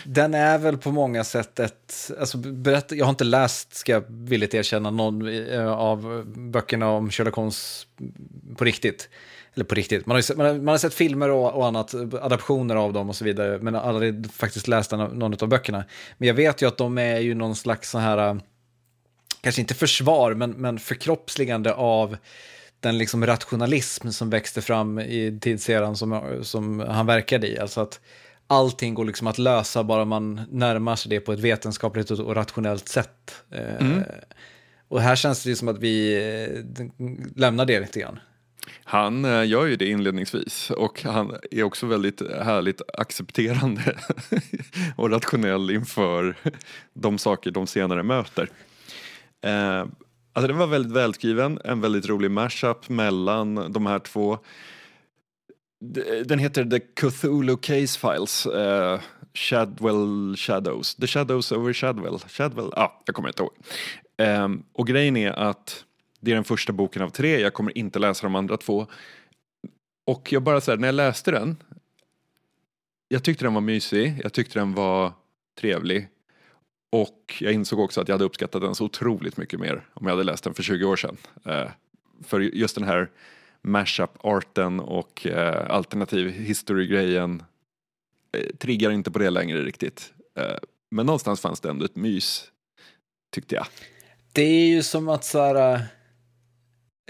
den 0.05 0.35
är 0.35 0.59
väl 0.59 0.79
på 0.79 0.93
många 0.93 1.25
sätt 1.25 1.59
ett, 1.59 2.11
alltså 2.21 2.39
berätta, 2.39 2.95
jag 2.95 3.05
har 3.05 3.11
inte 3.11 3.25
läst, 3.25 3.75
ska 3.75 3.93
jag 3.93 4.05
villigt 4.09 4.55
erkänna, 4.55 4.91
någon 4.91 5.49
eh, 5.49 5.73
av 5.73 6.25
böckerna 6.37 6.91
om 6.91 7.11
Sherlock 7.11 7.35
Holmes 7.35 7.87
på 8.57 8.65
riktigt. 8.65 9.09
Eller 9.55 9.65
på 9.65 9.75
riktigt, 9.75 10.07
man 10.07 10.15
har, 10.15 10.23
sett, 10.23 10.37
man 10.37 10.47
har, 10.47 10.55
man 10.55 10.69
har 10.69 10.79
sett 10.79 10.95
filmer 10.95 11.31
och, 11.31 11.55
och, 11.55 11.67
annat, 11.67 11.95
adaptioner 11.95 12.77
av 12.77 12.93
dem 12.93 13.09
och 13.09 13.17
så 13.17 13.25
vidare, 13.25 13.59
men 13.59 13.75
aldrig 13.75 14.31
faktiskt 14.33 14.69
läst 14.69 14.91
någon 14.91 15.35
av 15.43 15.49
böckerna. 15.49 15.85
Men 16.19 16.29
jag 16.29 16.35
vet 16.35 16.63
ju 16.63 16.69
att 16.69 16.77
de 16.77 16.99
är 16.99 17.19
ju 17.19 17.35
någon 17.35 17.57
slags 17.57 17.91
så 17.91 17.99
här, 17.99 18.41
kanske 19.41 19.61
inte 19.61 19.75
försvar, 19.75 20.35
men, 20.35 20.51
men 20.51 20.79
förkroppsligande 20.79 21.75
av 21.75 22.17
den 22.81 22.99
liksom 22.99 23.27
rationalism 23.27 24.11
som 24.11 24.31
växte 24.31 24.63
fram 24.63 24.99
i 24.99 25.39
tidseran 25.41 25.97
som, 25.97 26.39
som 26.43 26.81
han 26.81 27.07
verkade 27.07 27.49
i. 27.49 27.59
Alltså 27.59 27.81
att 27.81 28.01
allting 28.47 28.95
går 28.95 29.05
liksom 29.05 29.27
att 29.27 29.39
lösa 29.39 29.85
bara 29.85 30.05
man 30.05 30.41
närmar 30.51 30.97
sig 30.97 31.11
det 31.11 31.21
på 31.21 31.33
ett 31.33 31.41
vetenskapligt 31.41 32.11
och 32.11 32.35
rationellt 32.35 32.89
sätt. 32.89 33.35
Eh, 33.51 33.87
mm. 33.87 34.03
Och 34.89 35.01
här 35.01 35.17
känns 35.17 35.43
det 35.43 35.57
som 35.57 35.69
att 35.69 35.79
vi 35.79 36.17
eh, 36.17 36.87
lämnar 37.37 37.65
det 37.65 37.81
lite 37.81 38.01
grann. 38.01 38.21
Han 38.85 39.25
eh, 39.25 39.47
gör 39.47 39.67
ju 39.67 39.77
det 39.77 39.89
inledningsvis 39.89 40.71
och 40.71 41.03
han 41.03 41.37
är 41.51 41.63
också 41.63 41.87
väldigt 41.87 42.23
härligt 42.43 42.81
accepterande 42.95 43.97
och 44.97 45.11
rationell 45.11 45.71
inför 45.71 46.35
de 46.95 47.19
saker 47.19 47.51
de 47.51 47.67
senare 47.67 48.03
möter. 48.03 48.49
Eh, 49.45 49.81
alltså 50.33 50.49
den 50.49 50.59
var 50.59 50.67
väldigt 50.67 50.93
välskriven, 50.93 51.61
en 51.65 51.81
väldigt 51.81 52.09
rolig 52.09 52.31
mashup 52.31 52.89
mellan 52.89 53.73
de 53.73 53.87
här 53.87 53.99
två. 53.99 54.39
Den 56.25 56.39
heter 56.39 56.65
The 56.65 56.81
Cthulhu 56.81 57.57
Case 57.57 57.99
Files, 57.99 58.47
eh, 58.47 59.01
Shadwell 59.35 60.37
Shadows, 60.37 60.95
The 60.95 61.07
Shadows 61.07 61.53
over 61.53 61.73
Shadwell, 61.73 62.19
Shadwell, 62.19 62.73
ah, 62.73 63.03
jag 63.07 63.15
kommer 63.15 63.29
inte 63.29 63.43
ihåg. 63.43 63.53
Um, 64.23 64.65
och 64.73 64.87
grejen 64.87 65.17
är 65.17 65.31
att 65.31 65.85
det 66.21 66.31
är 66.31 66.35
den 66.35 66.45
första 66.45 66.73
boken 66.73 67.03
av 67.03 67.11
tre, 67.11 67.41
jag 67.41 67.55
kommer 67.55 67.79
inte 67.79 67.99
läsa 67.99 68.27
de 68.27 68.35
andra 68.35 68.57
två. 68.57 68.87
Och 70.07 70.33
jag 70.33 70.43
bara 70.43 70.61
så 70.61 70.71
här, 70.71 70.79
när 70.79 70.89
jag 70.89 70.95
läste 70.95 71.31
den, 71.31 71.57
jag 73.09 73.25
tyckte 73.25 73.45
den 73.45 73.55
var 73.55 73.61
mysig, 73.61 74.21
jag 74.23 74.33
tyckte 74.33 74.59
den 74.59 74.75
var 74.75 75.13
trevlig. 75.61 76.09
Och 76.91 77.37
jag 77.41 77.53
insåg 77.53 77.81
också 77.81 78.01
att 78.01 78.09
jag 78.09 78.15
hade 78.15 78.25
uppskattat 78.25 78.63
den 78.63 78.75
så 78.75 78.85
otroligt 78.85 79.37
mycket 79.37 79.61
mer 79.61 79.87
om 79.95 80.07
jag 80.07 80.13
hade 80.13 80.25
läst 80.25 80.45
den 80.45 80.55
för 80.55 80.63
20 80.63 80.85
år 80.85 80.97
sedan. 80.97 81.17
Eh, 81.45 81.71
för 82.25 82.41
just 82.41 82.75
den 82.75 82.85
här 82.85 83.11
mashup-arten 83.63 84.81
och 84.81 85.27
eh, 85.27 85.71
alternativ 85.71 86.31
history-grejen 86.31 87.43
eh, 88.37 88.57
triggar 88.57 88.91
inte 88.91 89.11
på 89.11 89.19
det 89.19 89.31
längre 89.31 89.63
riktigt. 89.63 90.13
Eh, 90.39 90.57
men 90.91 91.07
någonstans 91.07 91.41
fanns 91.41 91.61
det 91.61 91.71
ändå 91.71 91.85
ett 91.85 91.97
mys, 91.97 92.45
tyckte 93.35 93.55
jag. 93.55 93.67
Det 94.33 94.43
är 94.43 94.67
ju 94.67 94.83
som 94.83 95.09
att 95.09 95.25
så 95.25 95.39
här, 95.39 95.81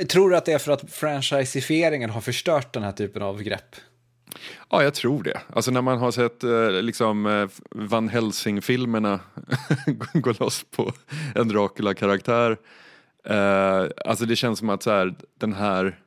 eh, 0.00 0.06
tror 0.06 0.30
du 0.30 0.36
att 0.36 0.44
det 0.44 0.52
är 0.52 0.58
för 0.58 0.72
att 0.72 0.90
franchisifieringen 0.90 2.10
har 2.10 2.20
förstört 2.20 2.72
den 2.72 2.82
här 2.82 2.92
typen 2.92 3.22
av 3.22 3.42
grepp? 3.42 3.76
Ja, 4.70 4.82
jag 4.82 4.94
tror 4.94 5.22
det. 5.22 5.40
Alltså 5.52 5.70
när 5.70 5.82
man 5.82 5.98
har 5.98 6.10
sett 6.10 6.44
eh, 6.44 6.70
liksom 6.70 7.26
eh, 7.26 7.48
Van 7.70 8.08
Helsing-filmerna 8.08 9.20
gå 10.14 10.34
loss 10.40 10.64
på 10.70 10.92
en 11.34 11.48
Dracula-karaktär. 11.48 12.56
Eh, 13.24 13.86
alltså 14.04 14.26
det 14.26 14.36
känns 14.36 14.58
som 14.58 14.70
att 14.70 14.82
så 14.82 14.90
här, 14.90 15.14
den 15.38 15.52
här 15.52 15.98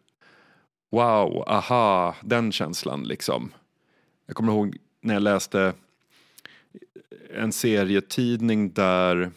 wow, 0.91 1.43
aha, 1.47 2.15
den 2.21 2.51
känslan 2.51 3.03
liksom. 3.03 3.53
Jag 4.25 4.35
kommer 4.35 4.53
ihåg 4.53 4.77
när 5.01 5.13
jag 5.13 5.23
läste 5.23 5.73
en 7.33 7.51
serietidning 7.51 8.73
där, 8.73 9.31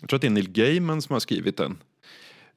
jag 0.00 0.08
tror 0.08 0.16
att 0.16 0.20
det 0.20 0.28
är 0.28 0.30
Neil 0.30 0.50
Gaiman 0.50 1.02
som 1.02 1.12
har 1.12 1.20
skrivit 1.20 1.56
den. 1.56 1.78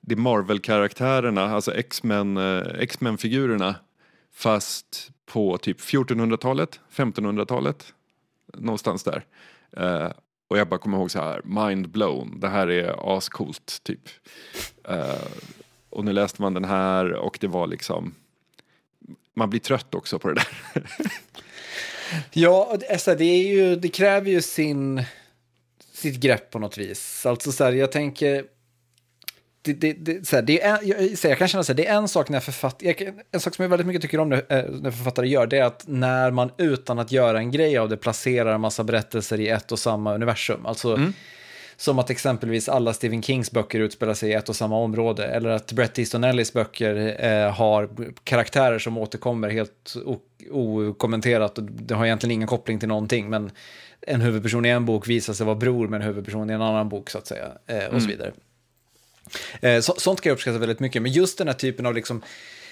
Det 0.01 0.13
är 0.13 0.17
Marvel-karaktärerna, 0.17 1.41
alltså 1.41 1.73
X-Men, 1.73 2.37
eh, 2.37 2.63
X-Men-figurerna, 2.79 3.75
fast 4.33 5.11
på 5.27 5.57
typ 5.57 5.79
1400-talet, 5.79 6.79
1500-talet, 6.95 7.93
någonstans 8.53 9.03
där. 9.03 9.25
Uh, 9.79 10.11
och 10.47 10.57
jag 10.57 10.67
bara 10.67 10.79
kommer 10.79 10.97
ihåg 10.97 11.11
så 11.11 11.19
här, 11.19 11.41
mind 11.43 11.89
blown, 11.89 12.39
det 12.39 12.47
här 12.47 12.67
är 12.67 13.17
ascoolt 13.17 13.79
typ. 13.83 14.09
Uh, 14.89 15.27
och 15.89 16.05
nu 16.05 16.13
läste 16.13 16.41
man 16.41 16.53
den 16.53 16.65
här 16.65 17.13
och 17.13 17.37
det 17.41 17.47
var 17.47 17.67
liksom, 17.67 18.15
man 19.33 19.49
blir 19.49 19.59
trött 19.59 19.95
också 19.95 20.19
på 20.19 20.27
det 20.27 20.33
där. 20.33 20.47
ja, 22.33 22.77
alltså, 22.91 23.15
det, 23.15 23.25
är 23.25 23.47
ju, 23.47 23.75
det 23.75 23.89
kräver 23.89 24.31
ju 24.31 24.41
sin, 24.41 25.03
sitt 25.93 26.15
grepp 26.15 26.51
på 26.51 26.59
något 26.59 26.77
vis. 26.77 27.25
Alltså 27.25 27.51
så 27.51 27.63
här, 27.63 27.73
jag 27.73 27.91
tänker, 27.91 28.45
det, 29.67 29.73
det, 29.73 29.93
det, 29.93 30.27
så 30.27 30.35
här, 30.35 30.43
det 30.43 30.61
är, 30.61 30.79
jag, 30.83 31.17
så 31.17 31.27
jag 31.27 31.37
kan 31.37 31.47
känna 31.47 31.63
så 31.63 31.71
här, 31.71 31.77
det 31.77 31.87
är 31.87 31.97
en 31.97 32.07
sak 32.07 32.29
när 32.29 32.39
författare, 32.39 33.11
en 33.31 33.39
sak 33.39 33.55
som 33.55 33.63
jag 33.63 33.69
väldigt 33.69 33.87
mycket 33.87 34.01
tycker 34.01 34.19
om 34.19 34.29
när, 34.29 34.37
eh, 34.37 34.65
när 34.81 34.91
författare 34.91 35.27
gör, 35.27 35.47
det 35.47 35.57
är 35.57 35.63
att 35.63 35.83
när 35.87 36.31
man 36.31 36.51
utan 36.57 36.99
att 36.99 37.11
göra 37.11 37.37
en 37.39 37.51
grej 37.51 37.77
av 37.77 37.89
det 37.89 37.97
placerar 37.97 38.53
en 38.53 38.61
massa 38.61 38.83
berättelser 38.83 39.39
i 39.39 39.49
ett 39.49 39.71
och 39.71 39.79
samma 39.79 40.15
universum. 40.15 40.65
Alltså, 40.65 40.95
mm 40.95 41.13
som 41.79 41.99
att 41.99 42.09
exempelvis 42.09 42.69
alla 42.69 42.93
Stephen 42.93 43.23
Kings 43.23 43.51
böcker 43.51 43.79
utspelar 43.79 44.13
sig 44.13 44.29
i 44.29 44.33
ett 44.33 44.49
och 44.49 44.55
samma 44.55 44.77
område. 44.77 45.25
Eller 45.25 45.49
att 45.49 45.71
Bret 45.71 45.99
Easton 45.99 46.23
Ellis 46.23 46.53
böcker 46.53 47.25
eh, 47.25 47.53
har 47.53 47.89
karaktärer 48.23 48.79
som 48.79 48.97
återkommer 48.97 49.49
helt 49.49 49.95
okommenterat. 50.51 51.59
Det 51.61 51.95
har 51.95 52.05
egentligen 52.05 52.31
ingen 52.31 52.47
koppling 52.47 52.79
till 52.79 52.87
någonting. 52.87 53.29
Men 53.29 53.51
en 54.01 54.21
huvudperson 54.21 54.65
i 54.65 54.69
en 54.69 54.85
bok 54.85 55.07
visar 55.07 55.33
sig 55.33 55.45
vara 55.45 55.55
bror 55.55 55.87
med 55.87 56.01
en 56.01 56.07
huvudperson 56.07 56.49
i 56.49 56.53
en 56.53 56.61
annan 56.61 56.89
bok 56.89 57.09
så 57.09 57.17
att 57.17 57.27
säga. 57.27 57.45
Eh, 57.67 57.77
och 57.77 57.83
mm. 57.83 58.01
så 58.01 58.07
vidare. 58.07 58.31
Eh, 59.61 59.79
så, 59.79 59.93
sånt 59.97 60.21
kan 60.21 60.29
jag 60.29 60.35
uppskatta 60.35 60.57
väldigt 60.57 60.79
mycket. 60.79 61.01
Men 61.01 61.11
just 61.11 61.37
den 61.37 61.47
här 61.47 61.55
typen 61.55 61.85
av 61.85 61.95
liksom, 61.95 62.21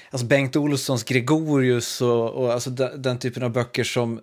alltså 0.10 0.28
Bengt 0.28 0.56
Olssons 0.56 1.04
Gregorius 1.04 2.02
och, 2.02 2.30
och 2.30 2.54
alltså 2.54 2.70
den, 2.70 3.02
den 3.02 3.20
typen 3.20 3.44
av 3.44 3.50
böcker 3.50 3.84
som 3.84 4.22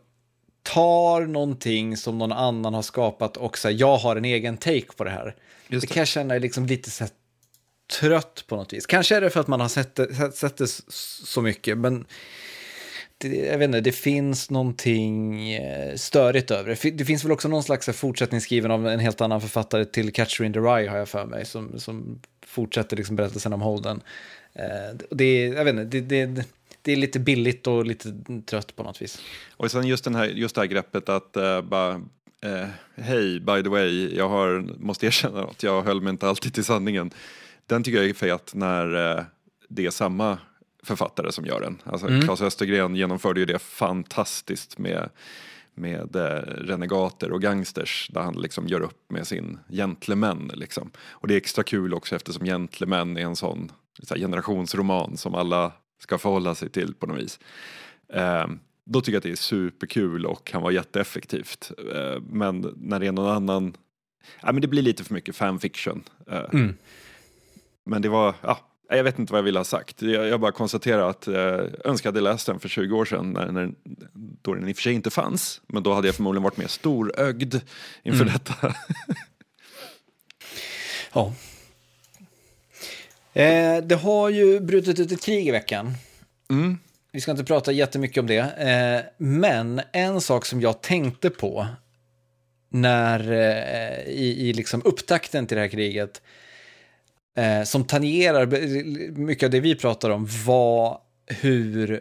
tar 0.63 1.21
någonting 1.21 1.97
som 1.97 2.19
någon 2.19 2.33
annan 2.33 2.75
har 2.75 2.83
skapat 2.83 3.37
och 3.37 3.59
säger 3.59 3.81
jag 3.81 3.97
har 3.97 4.17
en 4.17 4.25
egen 4.25 4.57
take 4.57 4.93
på 4.97 5.05
det 5.05 5.11
här. 5.11 5.35
Det. 5.69 5.79
det. 5.79 5.87
kan 5.87 6.01
jag 6.01 6.09
känna 6.09 6.35
är 6.35 6.41
liksom 6.41 6.67
lite 6.67 6.91
så 6.91 7.05
trött 8.01 8.45
på 8.49 8.57
något 8.57 8.73
vis. 8.73 8.87
Kanske 8.87 9.17
är 9.17 9.21
det 9.21 9.31
för 9.31 9.41
att 9.41 9.49
man 9.49 9.61
har 9.61 9.69
sett 9.69 9.95
det, 9.95 10.15
sett, 10.15 10.37
sett 10.37 10.57
det 10.57 10.67
så 10.69 11.43
mycket, 11.43 11.79
men 11.79 12.07
jag 13.25 13.59
vet 13.59 13.67
inte, 13.67 13.81
det 13.81 13.93
finns 13.93 14.51
någonting 14.51 15.51
eh, 15.53 15.97
störigt 15.97 16.51
över 16.51 16.79
det. 16.83 16.91
Det 16.91 17.05
finns 17.05 17.25
väl 17.25 17.33
också 17.33 17.49
någon 17.49 17.63
slags 17.63 17.89
fortsättning 17.89 18.41
skriven 18.41 18.71
av 18.71 18.89
en 18.89 19.01
helt 19.01 19.21
annan 19.21 19.41
författare 19.41 19.85
till 19.85 20.13
Catcher 20.13 20.45
in 20.45 20.53
the 20.53 20.61
Rye 20.61 20.89
har 20.89 20.99
jag 20.99 21.09
för 21.09 21.27
mig, 21.27 21.47
som, 21.47 21.79
som 21.79 22.21
fortsätter 22.47 22.97
liksom 22.97 23.17
berättelsen 23.17 23.53
om 23.53 23.61
Holden. 23.61 24.01
Eh, 24.55 24.97
det, 25.11 25.47
jag 25.47 25.65
vet 25.65 25.75
inte, 25.75 26.01
det, 26.01 26.27
det 26.27 26.47
det 26.83 26.93
är 26.93 26.97
lite 26.97 27.19
billigt 27.21 27.67
och 27.67 27.87
lite 27.87 28.15
trött 28.47 28.77
på 28.77 28.83
något 28.83 29.03
vis. 29.03 29.23
Och 29.57 29.71
sen 29.71 29.87
just, 29.87 30.05
den 30.05 30.15
här, 30.15 30.27
just 30.27 30.55
det 30.55 30.61
här 30.61 30.69
greppet 30.69 31.09
att 31.09 31.37
uh, 31.37 31.61
bara 31.61 31.95
uh, 32.47 32.67
hej, 32.95 33.41
by 33.41 33.63
the 33.63 33.69
way, 33.69 34.17
jag 34.17 34.29
har, 34.29 34.65
måste 34.79 35.07
erkänna 35.07 35.43
att 35.43 35.63
jag 35.63 35.83
höll 35.83 36.01
mig 36.01 36.11
inte 36.11 36.29
alltid 36.29 36.55
till 36.55 36.65
sanningen. 36.65 37.11
Den 37.67 37.83
tycker 37.83 37.99
jag 37.99 38.09
är 38.09 38.15
fet 38.15 38.55
när 38.55 38.95
uh, 38.95 39.25
det 39.69 39.87
är 39.87 39.91
samma 39.91 40.39
författare 40.87 41.33
som 41.33 41.47
gör 41.47 41.61
den. 41.61 41.83
Alltså 41.85 42.07
mm. 42.07 42.23
Claes 42.23 42.41
Östergren 42.41 42.97
genomförde 42.97 43.41
ju 43.41 43.47
det 43.47 43.59
fantastiskt 43.59 44.79
med 44.79 45.09
med 45.75 46.17
renegater 46.69 47.33
och 47.33 47.43
gangsters 47.43 48.09
där 48.13 48.21
han 48.21 48.35
liksom 48.35 48.69
gör 48.69 48.81
upp 48.81 49.11
med 49.11 49.27
sin 49.27 49.59
gentleman. 49.69 50.51
Liksom. 50.55 50.91
Och 50.99 51.29
det 51.29 51.35
är 51.35 51.37
extra 51.37 51.65
kul 51.65 51.95
också 51.95 52.17
eftersom 52.17 52.47
gentleman 52.47 53.17
är 53.17 53.23
en 53.23 53.37
sån 53.37 53.73
så 54.03 54.15
generationsroman 54.15 55.17
som 55.17 55.35
alla 55.35 55.73
ska 56.03 56.19
förhålla 56.19 56.55
sig 56.55 56.69
till 56.69 56.95
på 56.95 57.07
något 57.07 57.19
vis. 57.19 57.41
Eh, 58.09 58.47
då 58.85 59.01
tycker 59.01 59.13
jag 59.13 59.19
att 59.19 59.25
det 59.25 59.31
är 59.31 59.37
superkul 59.37 60.27
och 60.27 60.45
kan 60.45 60.63
vara 60.63 60.73
jätteeffektivt. 60.73 61.73
Eh, 61.95 62.21
men 62.31 62.75
när 62.77 63.01
det 63.01 63.07
är 63.07 63.13
någon 63.13 63.37
annan, 63.37 63.77
ja 64.41 64.53
men 64.53 64.63
det 64.63 64.69
blir 64.69 64.83
lite 64.83 65.05
för 65.05 65.15
mycket 65.15 65.37
fanfiction. 65.37 66.05
Eh, 66.31 66.45
mm. 66.53 66.75
Men 67.85 68.03
det 68.03 68.09
var, 68.09 68.35
ja, 68.41 68.61
jag 68.97 69.05
vet 69.05 69.19
inte 69.19 69.33
vad 69.33 69.39
jag 69.39 69.45
ville 69.45 69.59
ha 69.59 69.65
sagt. 69.65 70.03
Jag, 70.03 70.29
jag 70.29 70.41
bara 70.41 70.53
konstaterar 70.53 71.11
att 71.11 71.29
eh, 71.29 71.35
jag 71.85 72.05
hade 72.05 72.21
läst 72.21 72.47
den 72.47 72.61
för 72.61 72.69
20 72.69 72.97
år 72.97 73.05
sedan 73.05 73.33
när, 73.33 73.53
när, 73.53 73.73
då 74.43 74.55
den 74.55 74.69
i 74.69 74.73
och 74.73 74.77
för 74.77 74.83
sig 74.83 74.93
inte 74.93 75.11
fanns. 75.11 75.61
Men 75.67 75.83
då 75.83 75.95
hade 75.95 76.09
jag 76.09 76.15
förmodligen 76.15 76.43
varit 76.43 76.57
mer 76.57 76.67
storögd 76.67 77.55
inför 78.03 78.23
mm. 78.23 78.33
detta. 78.33 78.55
ja, 81.13 81.33
Eh, 83.33 83.77
det 83.83 83.95
har 83.95 84.29
ju 84.29 84.61
brutit 84.61 85.01
ut 85.01 85.13
ett 85.13 85.25
krig 85.25 85.49
i 85.49 85.51
veckan. 85.51 85.95
Mm. 86.51 86.79
Vi 87.13 87.21
ska 87.21 87.31
inte 87.31 87.45
prata 87.45 87.73
jättemycket 87.73 88.19
om 88.19 88.27
det. 88.27 88.39
Eh, 88.39 89.13
men 89.19 89.81
en 89.93 90.21
sak 90.21 90.47
som 90.47 90.61
jag 90.61 90.81
tänkte 90.81 91.31
på 91.31 91.67
när, 92.69 93.33
eh, 93.33 94.13
i, 94.13 94.49
i 94.49 94.53
liksom 94.53 94.83
upptakten 94.85 95.47
till 95.47 95.57
det 95.57 95.61
här 95.61 95.69
kriget 95.69 96.23
eh, 97.37 97.63
som 97.65 97.85
tangerar 97.85 98.47
mycket 99.19 99.47
av 99.47 99.51
det 99.51 99.61
vi 99.61 99.75
pratar 99.75 100.11
om, 100.11 100.29
var 100.47 100.99
hur 101.27 102.01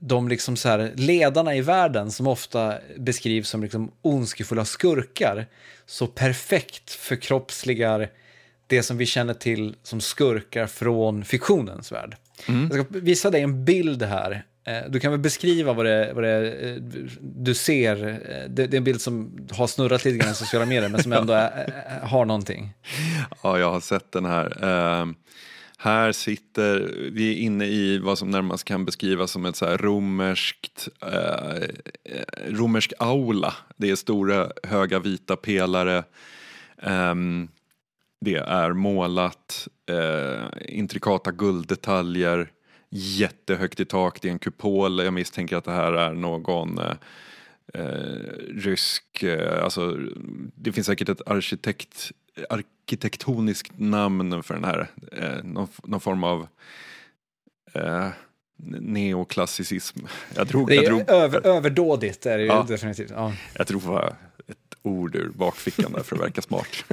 de 0.00 0.28
liksom 0.28 0.56
så 0.56 0.68
här, 0.68 0.92
ledarna 0.96 1.54
i 1.54 1.60
världen 1.60 2.10
som 2.10 2.26
ofta 2.26 2.74
beskrivs 2.96 3.48
som 3.48 3.62
liksom 3.62 3.92
ondskefulla 4.02 4.64
skurkar 4.64 5.46
så 5.86 6.06
perfekt 6.06 6.90
förkroppsligar 6.90 8.10
det 8.66 8.82
som 8.82 8.96
vi 8.96 9.06
känner 9.06 9.34
till 9.34 9.76
som 9.82 10.00
skurkar 10.00 10.66
från 10.66 11.24
fiktionens 11.24 11.92
värld. 11.92 12.16
Mm. 12.48 12.70
Jag 12.72 12.86
ska 12.86 12.98
visa 12.98 13.30
dig 13.30 13.42
en 13.42 13.64
bild 13.64 14.02
här. 14.02 14.44
Eh, 14.66 14.90
du 14.90 15.00
kan 15.00 15.10
väl 15.10 15.20
beskriva 15.20 15.72
vad 15.72 15.86
det, 15.86 16.12
vad 16.14 16.24
det 16.24 16.52
eh, 16.52 16.76
du 17.20 17.54
ser. 17.54 18.08
Eh, 18.08 18.48
det, 18.48 18.66
det, 18.66 18.74
är 18.74 18.78
en 18.78 18.84
bild 18.84 19.00
som 19.00 19.46
har 19.52 19.66
snurrat 19.66 20.04
lite 20.04 20.18
grann 20.18 20.32
i 20.32 20.34
sociala 20.34 20.66
medier 20.66 20.88
men 20.88 21.02
som 21.02 21.12
ändå 21.12 21.32
är, 21.32 21.72
har 22.02 22.24
någonting. 22.24 22.74
Ja, 23.42 23.58
jag 23.58 23.70
har 23.70 23.80
sett 23.80 24.12
den 24.12 24.24
här. 24.24 24.64
Uh, 24.64 25.12
här 25.78 26.12
sitter 26.12 26.94
vi 27.12 27.32
är 27.32 27.36
inne 27.36 27.66
i 27.66 27.98
vad 27.98 28.18
som 28.18 28.30
närmast 28.30 28.64
kan 28.64 28.84
beskrivas 28.84 29.30
som 29.30 29.44
ett 29.44 29.56
så 29.56 29.66
här 29.66 29.78
romerskt, 29.78 30.88
uh, 31.04 31.66
romersk 32.48 32.92
aula. 32.98 33.54
Det 33.76 33.90
är 33.90 33.96
stora 33.96 34.50
höga 34.62 34.98
vita 34.98 35.36
pelare. 35.36 36.04
Um, 36.82 37.48
det 38.20 38.36
är 38.36 38.72
målat, 38.72 39.68
uh, 39.90 40.44
intrikata 40.68 41.30
gulddetaljer, 41.30 42.50
jättehögt 42.90 43.80
i 43.80 43.84
tak, 43.84 44.20
det 44.22 44.28
är 44.28 44.32
en 44.32 44.38
kupol. 44.38 45.04
Jag 45.04 45.14
misstänker 45.14 45.56
att 45.56 45.64
det 45.64 45.72
här 45.72 45.92
är 45.92 46.12
någon 46.12 46.78
eh, 46.78 46.94
eh 47.74 47.82
rysk, 48.48 49.22
eh, 49.22 49.64
alltså 49.64 49.98
det 50.54 50.72
finns 50.72 50.86
säkert 50.86 51.08
ett 51.08 51.28
arkitekt, 51.28 52.12
arkitektoniskt 52.50 53.72
namn 53.78 54.42
för 54.42 54.54
den 54.54 54.64
här, 54.64 54.90
eh, 55.12 55.44
någon, 55.44 55.68
någon 55.84 56.00
form 56.00 56.24
av 56.24 56.46
eh, 57.72 58.08
neoklassicism. 58.80 59.98
Jag 60.34 60.46
drog, 60.46 60.68
det 60.68 60.76
är 60.76 60.82
jag 60.82 60.92
drog, 60.92 61.10
över, 61.10 61.46
överdådigt 61.46 62.26
är 62.26 62.38
det 62.38 62.44
ja, 62.44 62.66
definitivt. 62.68 63.10
Ja. 63.10 63.32
Jag 63.54 63.66
tror 63.66 63.80
var 63.80 64.16
ord 64.86 65.16
ur 65.16 65.28
bakfickan 65.28 65.92
där 65.92 66.02
för 66.02 66.16
att 66.16 66.22
verka 66.22 66.42
smart. 66.42 66.84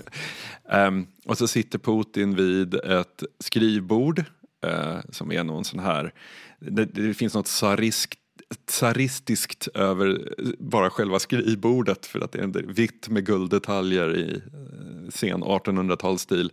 um, 0.64 1.08
och 1.26 1.38
så 1.38 1.48
sitter 1.48 1.80
Putin 1.80 2.36
vid 2.36 2.76
ett 2.76 3.24
skrivbord 3.40 4.24
eh, 4.64 4.98
som 5.10 5.32
är 5.32 5.44
någon 5.44 5.64
sån 5.64 5.80
här, 5.80 6.14
det, 6.60 6.86
det 6.86 7.14
finns 7.14 7.34
något 7.34 7.46
tsariskt 7.46 8.20
tsaristiskt 8.66 9.68
över 9.68 10.34
bara 10.60 10.90
själva 10.90 11.20
skrivbordet 11.20 12.06
för 12.06 12.20
att 12.20 12.32
det 12.32 12.40
är 12.40 12.64
vitt 12.74 13.10
med 13.10 13.26
gulddetaljer 13.26 14.18
i 14.18 14.34
eh, 14.34 15.10
sen 15.10 15.44
1800-talsstil. 15.44 16.52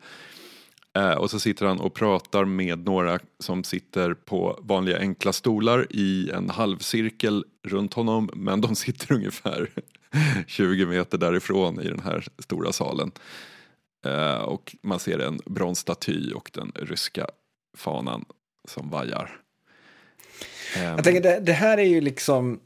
Eh, 0.97 1.13
och 1.13 1.31
så 1.31 1.41
sitter 1.41 1.67
han 1.67 1.81
och 1.81 1.95
pratar 1.95 2.45
med 2.45 2.85
några 2.85 3.19
som 3.39 3.65
sitter 3.65 4.15
på 4.15 4.61
vanliga 4.63 4.99
enkla 4.99 5.33
stolar 5.33 5.87
i 5.91 6.31
en 6.31 6.51
halvcirkel 6.51 7.45
runt 7.63 7.95
honom 7.95 8.31
men 8.35 8.61
de 8.61 8.75
sitter 8.75 9.13
ungefär 9.15 9.71
20 10.47 10.87
meter 10.87 11.19
därifrån 11.19 11.81
i 11.81 11.89
den 11.89 12.01
här 12.01 12.27
stora 12.39 12.73
salen. 12.73 13.13
Eh, 14.07 14.41
och 14.41 14.77
man 14.83 14.99
ser 14.99 15.19
en 15.19 15.41
bronsstaty 15.45 16.33
och 16.33 16.51
den 16.55 16.73
ryska 16.75 17.27
fanan 17.77 18.25
som 18.69 18.91
vajar. 18.91 19.41
Jag 20.77 21.05
tänker, 21.05 21.21
det, 21.21 21.41
det, 21.41 21.53
här 21.53 21.79
är 21.79 21.85
ju 21.85 22.01
liksom... 22.01 22.61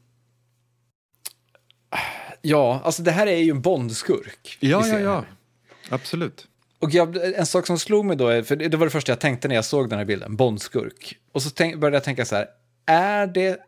Ja, 2.43 2.81
alltså 2.85 3.03
det 3.03 3.11
här 3.11 3.27
är 3.27 3.37
ju 3.37 3.51
en 3.51 3.61
Bondskurk. 3.61 4.59
Ja, 4.61 4.87
ja, 4.87 4.99
ja. 4.99 5.25
Absolut. 5.89 6.49
Och 6.79 6.91
jag, 6.91 7.17
en 7.39 7.47
sak 7.47 7.67
som 7.67 7.79
slog 7.79 8.05
mig 8.05 8.17
då, 8.17 8.43
för 8.45 8.57
det 8.57 8.77
var 8.77 8.87
det 8.87 8.91
första 8.91 9.13
jag 9.13 9.21
tänkte 9.21 9.49
när 9.49 9.55
jag 9.55 9.65
såg 9.65 9.89
den 9.91 9.99
här 9.99 10.07
bilden, 10.07 10.37
Bondskurk. 10.37 11.19
Och 11.33 11.43
så 11.43 11.51
tänk, 11.51 11.77
började 11.77 11.97
jag 11.97 12.05
tänka 12.05 12.25
så 12.25 12.37
här, 12.37 12.49
är 12.87 13.27
det 13.27 13.61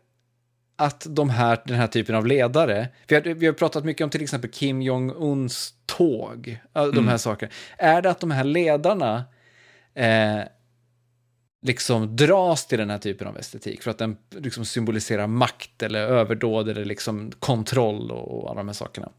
att 0.75 1.05
de 1.09 1.29
här, 1.29 1.61
den 1.65 1.77
här 1.77 1.87
typen 1.87 2.15
av 2.15 2.27
ledare, 2.27 2.87
vi 3.07 3.15
har, 3.15 3.21
vi 3.21 3.45
har 3.45 3.53
pratat 3.53 3.85
mycket 3.85 4.03
om 4.03 4.09
till 4.09 4.23
exempel 4.23 4.49
Kim 4.49 4.81
Jong-Uns 4.81 5.73
tåg, 5.85 6.59
de 6.73 6.79
här 6.79 6.97
mm. 6.97 7.19
sakerna. 7.19 7.51
Är 7.77 8.01
det 8.01 8.09
att 8.09 8.19
de 8.19 8.31
här 8.31 8.43
ledarna 8.43 9.25
eh, 9.93 10.39
liksom 11.61 12.15
dras 12.15 12.67
till 12.67 12.79
den 12.79 12.89
här 12.89 12.97
typen 12.97 13.27
av 13.27 13.37
estetik 13.37 13.83
för 13.83 13.91
att 13.91 13.97
den 13.97 14.17
liksom 14.29 14.65
symboliserar 14.65 15.27
makt 15.27 15.83
eller 15.83 15.99
överdåd 15.99 16.69
eller 16.69 16.85
liksom 16.85 17.31
kontroll 17.39 18.11
och, 18.11 18.43
och 18.43 18.49
alla 18.49 18.57
de 18.57 18.67
här 18.67 18.73
sakerna? 18.73 19.09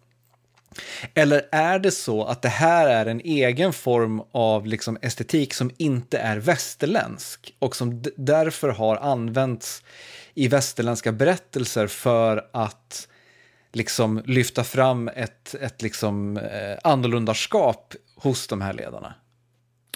Eller 1.14 1.48
är 1.52 1.78
det 1.78 1.90
så 1.90 2.24
att 2.24 2.42
det 2.42 2.48
här 2.48 2.88
är 2.88 3.06
en 3.06 3.20
egen 3.20 3.72
form 3.72 4.22
av 4.32 4.66
liksom 4.66 4.98
estetik 5.02 5.54
som 5.54 5.70
inte 5.76 6.18
är 6.18 6.36
västerländsk 6.36 7.54
och 7.58 7.76
som 7.76 8.02
därför 8.16 8.68
har 8.68 8.96
använts 8.96 9.82
i 10.34 10.48
västerländska 10.48 11.12
berättelser 11.12 11.86
för 11.86 12.48
att 12.52 13.08
liksom 13.72 14.22
lyfta 14.26 14.64
fram 14.64 15.08
ett, 15.08 15.54
ett 15.54 15.82
liksom, 15.82 16.36
eh, 16.36 16.78
annorlundaskap 16.84 17.94
hos 18.16 18.46
de 18.46 18.60
här 18.60 18.72
ledarna. 18.72 19.14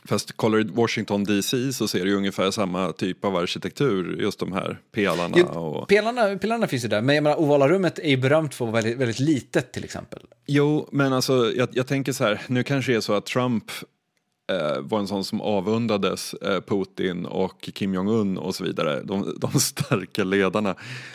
Fast 0.04 0.36
kollar 0.36 0.58
du 0.58 0.64
Washington 0.64 1.24
DC 1.24 1.72
så 1.72 1.88
ser 1.88 2.04
du 2.04 2.14
ungefär 2.14 2.50
samma 2.50 2.92
typ 2.92 3.24
av 3.24 3.36
arkitektur, 3.36 4.20
just 4.20 4.38
de 4.38 4.52
här 4.52 4.78
pelarna. 4.92 5.34
Jo, 5.38 5.46
och... 5.46 5.88
pelarna, 5.88 6.38
pelarna 6.38 6.66
finns 6.66 6.84
ju 6.84 6.88
där, 6.88 7.00
men 7.00 7.14
jag 7.14 7.24
menar, 7.24 7.40
ovala 7.40 7.68
rummet 7.68 7.98
är 7.98 8.08
ju 8.08 8.16
berömt 8.16 8.54
för 8.54 8.64
att 8.64 8.72
vara 8.72 8.82
väldigt, 8.82 9.00
väldigt 9.00 9.20
litet 9.20 9.72
till 9.72 9.84
exempel. 9.84 10.22
Jo, 10.46 10.88
men 10.92 11.12
alltså 11.12 11.52
jag, 11.52 11.68
jag 11.72 11.86
tänker 11.86 12.12
så 12.12 12.24
här, 12.24 12.40
nu 12.46 12.62
kanske 12.62 12.92
det 12.92 12.96
är 12.96 13.00
så 13.00 13.12
att 13.12 13.26
Trump 13.26 13.64
eh, 14.52 14.80
var 14.80 14.98
en 14.98 15.08
sån 15.08 15.24
som 15.24 15.40
avundades 15.40 16.34
eh, 16.34 16.60
Putin 16.60 17.26
och 17.26 17.60
Kim 17.60 17.94
Jong-Un 17.94 18.38
och 18.38 18.54
så 18.54 18.64
vidare, 18.64 19.02
de, 19.02 19.36
de 19.40 19.60
starka 19.60 20.24
ledarna. 20.24 20.74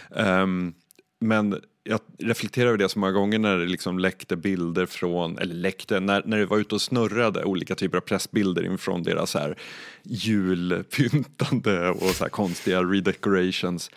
Um, 0.09 0.73
men 1.19 1.61
jag 1.89 1.99
reflekterar 2.19 2.67
över 2.67 2.77
det 2.77 2.89
så 2.89 2.99
många 2.99 3.11
gånger 3.11 3.39
när 3.39 3.57
det 3.57 3.65
liksom 3.65 3.99
läckte 3.99 4.35
bilder 4.35 4.85
från, 4.85 5.37
eller 5.37 5.55
läckte, 5.55 5.99
när, 5.99 6.23
när 6.25 6.37
det 6.37 6.45
var 6.45 6.57
ute 6.57 6.75
och 6.75 6.81
snurrade 6.81 7.43
olika 7.43 7.75
typer 7.75 7.97
av 7.97 8.01
pressbilder 8.01 8.77
från 8.77 9.03
deras 9.03 9.33
här 9.33 9.57
julpyntande 10.03 11.89
och 11.89 12.09
så 12.09 12.25
konstiga 12.29 12.83
redecorations. 12.83 13.91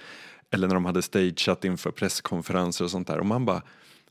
Eller 0.50 0.68
när 0.68 0.74
de 0.74 0.84
hade 0.84 1.02
stageat 1.02 1.64
inför 1.64 1.90
presskonferenser 1.90 2.84
och 2.84 2.90
sånt 2.90 3.08
där. 3.08 3.18
Och 3.18 3.26
man 3.26 3.44
bara, 3.44 3.62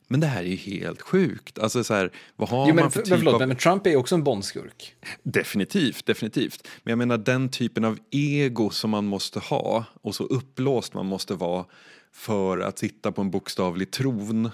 men 0.08 0.20
det 0.20 0.28
här 0.28 0.44
är 0.44 0.48
ju 0.48 0.56
helt 0.56 1.02
sjukt. 1.02 1.60
Alltså 1.60 1.84
så 1.84 1.94
här, 1.94 2.12
vad 2.36 2.50
har 2.50 2.68
jo, 2.68 2.76
men, 2.76 2.84
man 2.84 2.92
för, 2.92 3.02
typ 3.02 3.10
men, 3.10 3.20
förlåt, 3.20 3.42
av... 3.42 3.48
men 3.48 3.58
Trump 3.58 3.86
är 3.86 3.90
ju 3.90 3.96
också 3.98 4.16
en 4.16 4.24
bondskurk. 4.24 4.96
Definitivt, 5.24 6.06
definitivt. 6.06 6.68
Men 6.84 6.92
jag 6.92 6.98
menar 6.98 7.18
den 7.18 7.50
typen 7.50 7.86
av 7.86 7.98
ego 8.12 8.70
som 8.70 8.90
man 8.90 9.06
måste 9.06 9.40
ha 9.40 9.86
och 10.02 10.16
så 10.16 10.24
upplåst 10.24 10.94
man 10.94 11.06
måste 11.06 11.34
vara 11.34 11.66
för 12.14 12.60
att 12.60 12.80
sitta 12.80 13.12
på 13.12 13.22
en 13.22 13.32
bokstavlig 13.32 13.92
tron 13.92 14.52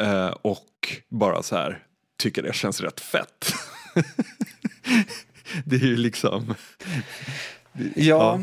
eh, 0.00 0.28
och 0.28 1.02
bara 1.08 1.42
så 1.42 1.56
här 1.56 1.84
tycker 2.18 2.42
det 2.42 2.54
känns 2.54 2.80
rätt 2.80 3.00
fett. 3.00 3.52
det 5.64 5.76
är 5.76 5.86
ju 5.86 5.96
liksom... 5.96 6.54
ja. 7.72 7.82
ja. 7.94 8.40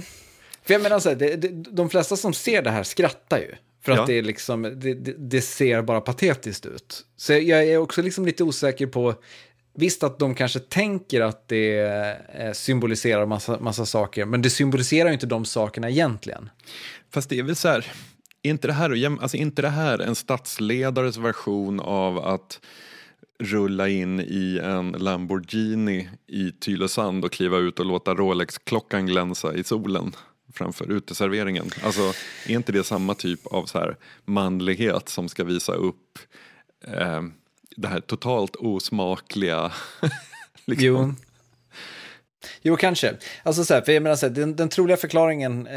För 0.63 0.73
jag 0.73 0.81
menar 0.81 0.99
så 0.99 1.09
här, 1.09 1.15
det, 1.15 1.35
det, 1.35 1.47
de 1.71 1.89
flesta 1.89 2.15
som 2.15 2.33
ser 2.33 2.61
det 2.61 2.69
här 2.69 2.83
skrattar 2.83 3.37
ju. 3.37 3.55
För 3.85 3.91
att 3.91 3.97
ja. 3.97 4.05
det, 4.05 4.13
är 4.13 4.21
liksom, 4.21 4.61
det, 4.61 4.93
det, 5.17 5.41
ser 5.41 5.81
bara 5.81 6.01
patetiskt 6.01 6.65
ut. 6.65 7.05
Så 7.15 7.33
jag 7.33 7.63
är 7.63 7.77
också 7.77 8.01
liksom 8.01 8.25
lite 8.25 8.43
osäker 8.43 8.87
på, 8.87 9.15
visst 9.73 10.03
att 10.03 10.19
de 10.19 10.35
kanske 10.35 10.59
tänker 10.59 11.21
att 11.21 11.47
det 11.47 11.79
eh, 12.33 12.51
symboliserar 12.51 13.25
massa, 13.25 13.59
massa 13.59 13.85
saker, 13.85 14.25
men 14.25 14.41
det 14.41 14.49
symboliserar 14.49 15.07
ju 15.07 15.13
inte 15.13 15.25
de 15.25 15.45
sakerna 15.45 15.89
egentligen. 15.89 16.49
Fast 17.13 17.29
det 17.29 17.39
är 17.39 17.43
väl 17.43 17.55
så 17.55 17.67
här, 17.67 17.91
är 18.45 18.49
inte 18.49 18.67
det 18.67 18.73
här, 18.73 19.17
alltså 19.21 19.37
inte 19.37 19.61
det 19.61 19.69
här 19.69 19.99
en 19.99 20.15
statsledares 20.15 21.17
version 21.17 21.79
av 21.79 22.17
att 22.17 22.59
rulla 23.39 23.89
in 23.89 24.19
i 24.19 24.59
en 24.63 24.91
Lamborghini 24.91 26.09
i 26.27 26.51
Tylösand 26.51 27.25
och 27.25 27.31
kliva 27.31 27.57
ut 27.57 27.79
och 27.79 27.85
låta 27.85 28.15
Rolex-klockan 28.15 29.05
glänsa 29.05 29.53
i 29.53 29.63
solen? 29.63 30.15
framför 30.55 30.91
uteserveringen. 30.91 31.69
Alltså, 31.83 32.13
är 32.47 32.55
inte 32.55 32.71
det 32.71 32.83
samma 32.83 33.13
typ 33.13 33.47
av 33.47 33.65
så 33.65 33.77
här 33.79 33.97
manlighet 34.25 35.09
som 35.09 35.29
ska 35.29 35.43
visa 35.43 35.73
upp 35.73 36.19
eh, 36.87 37.23
det 37.75 37.87
här 37.87 37.99
totalt 37.99 38.55
osmakliga? 38.55 39.71
liksom. 40.65 40.85
Jo. 40.85 41.13
Jo, 42.61 42.75
kanske. 42.75 43.13
Alltså 43.43 43.65
så 43.65 43.73
här, 43.73 43.81
för 43.81 43.91
jag 43.91 44.03
menar 44.03 44.15
så 44.15 44.25
här, 44.25 44.33
den, 44.33 44.55
den 44.55 44.69
troliga 44.69 44.97
förklaringen 44.97 45.67
eh, 45.67 45.73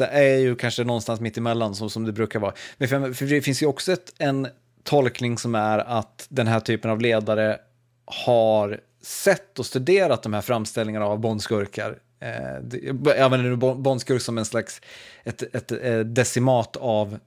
här, 0.00 0.08
är 0.08 0.36
ju 0.36 0.56
kanske 0.56 0.84
någonstans 0.84 1.20
mitt 1.20 1.36
emellan, 1.36 1.74
som, 1.74 1.90
som 1.90 2.04
det 2.04 2.12
brukar 2.12 2.40
vara. 2.40 2.54
Men 2.78 2.88
för, 2.88 3.12
för 3.12 3.26
det 3.26 3.42
finns 3.42 3.62
ju 3.62 3.66
också 3.66 3.92
ett, 3.92 4.14
en 4.18 4.48
tolkning 4.82 5.38
som 5.38 5.54
är 5.54 5.78
att 5.78 6.26
den 6.28 6.46
här 6.46 6.60
typen 6.60 6.90
av 6.90 7.00
ledare 7.00 7.58
har 8.04 8.80
sett 9.02 9.58
och 9.58 9.66
studerat 9.66 10.22
de 10.22 10.32
här 10.32 10.40
framställningarna 10.40 11.06
av 11.06 11.18
bondskurkar 11.18 11.98
Eh, 12.24 12.78
jag 13.04 13.18
använder 13.18 13.50
nu 13.50 13.56
bondskurk 13.56 14.22
som 14.22 14.38
en 14.38 14.44
slags 14.44 14.80
ett, 15.24 15.42
ett, 15.42 15.72
ett, 15.72 16.14
decimat 16.14 16.76
av 16.76 17.18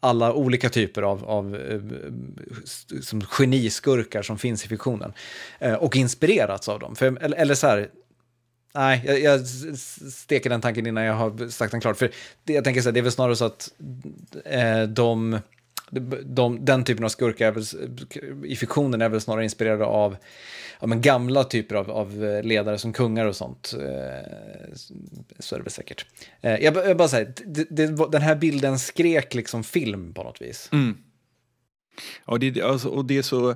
alla 0.00 0.32
olika 0.32 0.68
typer 0.68 1.02
av, 1.02 1.24
av 1.24 1.56
eh, 1.56 1.80
som 3.02 3.20
geniskurkar 3.20 4.22
som 4.22 4.38
finns 4.38 4.64
i 4.64 4.68
fiktionen. 4.68 5.12
Eh, 5.58 5.74
och 5.74 5.96
inspirerats 5.96 6.68
av 6.68 6.80
dem. 6.80 6.96
För, 6.96 7.24
eller, 7.24 7.36
eller 7.36 7.54
så 7.54 7.66
här, 7.66 7.88
nej, 8.74 9.02
jag, 9.06 9.20
jag 9.20 9.46
steker 10.12 10.50
den 10.50 10.60
tanken 10.60 10.86
innan 10.86 11.04
jag 11.04 11.14
har 11.14 11.48
sagt 11.48 11.70
den 11.70 11.80
klart. 11.80 11.96
För 11.96 12.10
det, 12.44 12.52
jag 12.52 12.64
tänker 12.64 12.80
så 12.80 12.88
här, 12.88 12.92
det 12.92 13.00
är 13.00 13.02
väl 13.02 13.12
snarare 13.12 13.36
så 13.36 13.44
att 13.44 13.72
eh, 14.44 14.82
de, 14.82 15.38
de, 16.24 16.64
den 16.64 16.84
typen 16.84 17.04
av 17.04 17.08
skurkar 17.08 17.52
väl, 17.52 17.64
i 18.44 18.56
fiktionen 18.56 19.02
är 19.02 19.08
väl 19.08 19.20
snarare 19.20 19.44
inspirerade 19.44 19.84
av 19.84 20.16
ja, 20.80 20.86
men 20.86 21.00
gamla 21.00 21.44
typer 21.44 21.76
av, 21.76 21.90
av 21.90 22.40
ledare 22.44 22.78
som 22.78 22.92
kungar 22.92 23.26
och 23.26 23.36
sånt. 23.36 23.74
Eh, 23.74 24.74
så 25.38 25.54
är 25.54 25.58
det 25.58 25.64
väl 25.64 25.72
säkert. 25.72 26.06
Eh, 26.40 26.56
jag, 26.56 26.76
jag 26.76 26.96
bara 26.96 27.08
säger, 27.08 27.34
den 28.10 28.22
här 28.22 28.36
bilden 28.36 28.78
skrek 28.78 29.34
liksom 29.34 29.64
film 29.64 30.14
på 30.14 30.22
något 30.22 30.42
vis. 30.42 30.68
Mm. 30.72 30.96
Ja, 32.26 32.38
det, 32.38 32.62
alltså, 32.62 32.88
och 32.88 33.04
det 33.04 33.18
är 33.18 33.22
så 33.22 33.54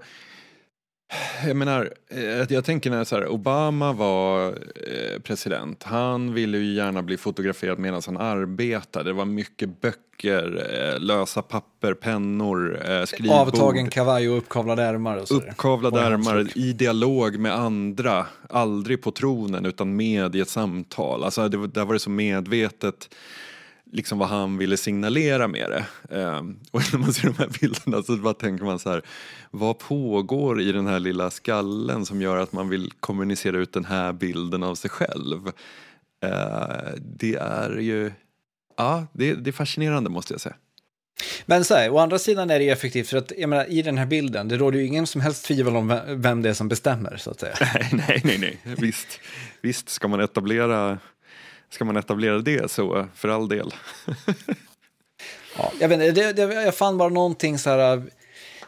jag 1.47 1.57
menar, 1.57 1.93
eh, 2.09 2.47
jag 2.49 2.65
tänker 2.65 2.91
när 2.91 3.05
så 3.05 3.17
här, 3.17 3.29
Obama 3.29 3.93
var 3.93 4.47
eh, 4.47 5.21
president, 5.23 5.83
han 5.83 6.35
ville 6.35 6.59
ju 6.59 6.75
gärna 6.75 7.03
bli 7.03 7.17
fotograferad 7.17 7.79
medan 7.79 8.03
han 8.07 8.17
arbetade. 8.17 9.11
Det 9.11 9.13
var 9.13 9.25
mycket 9.25 9.81
böcker, 9.81 10.67
eh, 10.75 11.01
lösa 11.01 11.43
papper, 11.43 11.95
pennor, 11.95 12.81
skrivbord. 13.07 13.37
Avtagen 13.37 13.91
kavaj 13.91 14.29
och 14.29 14.39
uppkavlade 14.39 14.83
ärmar. 14.83 15.17
Och 15.17 15.31
uppkavlade 15.31 16.01
ärmar 16.01 16.49
i 16.55 16.73
dialog 16.73 17.39
med 17.39 17.55
andra, 17.55 18.27
aldrig 18.49 19.03
på 19.03 19.11
tronen 19.11 19.67
utan 19.67 19.97
med 19.97 20.37
i 20.37 20.41
ett 20.41 20.49
samtal. 20.49 21.25
Alltså 21.25 21.49
det, 21.49 21.67
där 21.67 21.85
var 21.85 21.93
det 21.93 22.01
så 22.01 22.11
medvetet 22.11 23.09
liksom 23.93 24.19
vad 24.19 24.29
han 24.29 24.59
ville 24.59 24.77
signalera 24.77 25.49
med 25.49 25.71
det. 25.71 26.17
Um, 26.17 26.61
och 26.71 26.83
när 26.93 26.99
man 26.99 27.13
ser 27.13 27.29
de 27.29 27.39
här 27.39 27.51
bilderna 27.61 28.03
så 28.03 28.17
bara 28.17 28.35
tänker 28.35 28.65
man 28.65 28.79
så 28.79 28.91
här, 28.91 29.03
vad 29.51 29.79
pågår 29.79 30.61
i 30.61 30.73
den 30.73 30.87
här 30.87 31.01
lilla 31.01 31.31
skallen 31.31 32.07
som 32.07 32.23
gör 32.23 32.37
att 32.37 32.53
man 32.53 32.69
vill 32.69 32.91
kommunicera 33.01 33.59
ut 33.59 33.73
den 33.73 33.85
här 33.85 34.13
bilden 34.13 34.63
av 34.63 34.75
sig 34.75 34.91
själv? 34.91 35.47
Uh, 36.25 36.99
det 36.99 37.35
är 37.35 37.79
ju, 37.79 38.13
ja, 38.77 39.07
det, 39.13 39.35
det 39.35 39.51
är 39.51 39.53
fascinerande 39.53 40.11
måste 40.11 40.35
jag 40.35 40.41
säga. 40.41 40.57
Men 41.47 41.65
så 41.65 41.75
här, 41.75 41.91
å 41.91 41.99
andra 41.99 42.19
sidan 42.19 42.51
är 42.51 42.59
det 42.59 42.69
effektivt 42.69 43.09
för 43.09 43.17
att 43.17 43.33
jag 43.39 43.51
menar, 43.51 43.71
i 43.71 43.83
den 43.83 43.99
här 43.99 44.07
bilden, 44.07 44.49
det 44.49 44.57
råder 44.57 44.79
ju 44.79 44.87
ingen 44.87 45.07
som 45.07 45.21
helst 45.21 45.45
tvivel 45.45 45.77
om 45.77 46.01
vem 46.09 46.43
det 46.43 46.49
är 46.49 46.55
som 46.55 46.69
bestämmer 46.69 47.17
så 47.17 47.31
att 47.31 47.41
säga. 47.41 47.55
Nej, 47.61 47.91
nej, 48.09 48.21
nej, 48.25 48.39
nej. 48.39 48.77
Visst, 48.79 49.21
visst 49.61 49.89
ska 49.89 50.09
man 50.09 50.21
etablera 50.21 50.99
ska 51.73 51.85
man 51.85 51.97
etablera 51.97 52.39
det 52.39 52.71
så, 52.71 53.09
för 53.15 53.29
all 53.29 53.49
del. 53.49 53.75
ja, 55.57 55.73
jag, 55.81 55.89
vet 55.89 56.01
inte, 56.01 56.33
det, 56.33 56.33
det, 56.33 56.55
jag 56.55 56.75
fann 56.75 56.99
bara 56.99 57.09
någonting 57.09 57.59
så 57.59 57.71
här, 57.71 58.03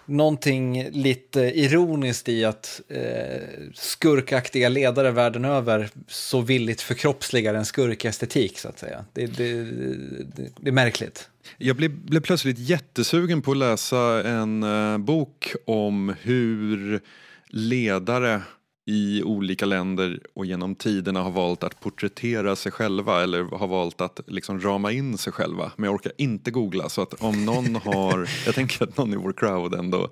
någonting 0.07 0.91
lite 0.91 1.41
ironiskt 1.41 2.29
i 2.29 2.45
att 2.45 2.81
eh, 2.89 3.43
skurkaktiga 3.75 4.69
ledare 4.69 5.11
världen 5.11 5.45
över 5.45 5.89
så 6.09 6.41
villigt 6.41 6.81
förkroppsligar 6.81 7.55
en 7.55 7.65
skurkestetik 7.65 8.59
så 8.59 8.69
att 8.69 8.79
säga. 8.79 9.05
Det, 9.13 9.27
det, 9.27 9.53
det, 9.63 10.51
det 10.57 10.69
är 10.69 10.73
märkligt. 10.73 11.29
Jag 11.59 11.77
blev, 11.77 11.91
blev 11.91 12.21
plötsligt 12.21 12.59
jättesugen 12.59 13.43
på 13.43 13.51
att 13.51 13.57
läsa 13.57 14.29
en 14.29 14.63
eh, 14.63 14.99
bok 14.99 15.55
om 15.65 16.15
hur 16.21 17.01
ledare 17.47 18.43
i 18.87 19.23
olika 19.23 19.67
länder 19.67 20.21
och 20.35 20.47
genom 20.47 20.75
tiderna 20.75 21.23
har 21.23 21.31
valt 21.31 21.65
att 21.65 21.81
porträttera 21.81 22.57
sig 22.57 22.73
själva 22.73 23.23
eller 23.23 23.43
har 23.43 23.67
valt 23.67 24.01
att 24.01 24.21
liksom 24.27 24.61
rama 24.61 24.93
in 24.93 25.19
sig 25.19 25.33
själva. 25.33 25.73
Men 25.77 25.85
jag 25.85 25.95
orkar 25.95 26.13
inte 26.19 26.51
googla 26.51 26.89
så 26.89 27.03
att 27.03 27.15
om 27.15 27.45
någon 27.45 27.77
har, 27.85 28.29
jag 28.47 28.55
tänker 28.55 28.85
att 28.85 28.97
någon 28.97 29.13
i 29.13 29.17
vår 29.17 29.33
crowd 29.33 29.75
ändå 29.75 30.09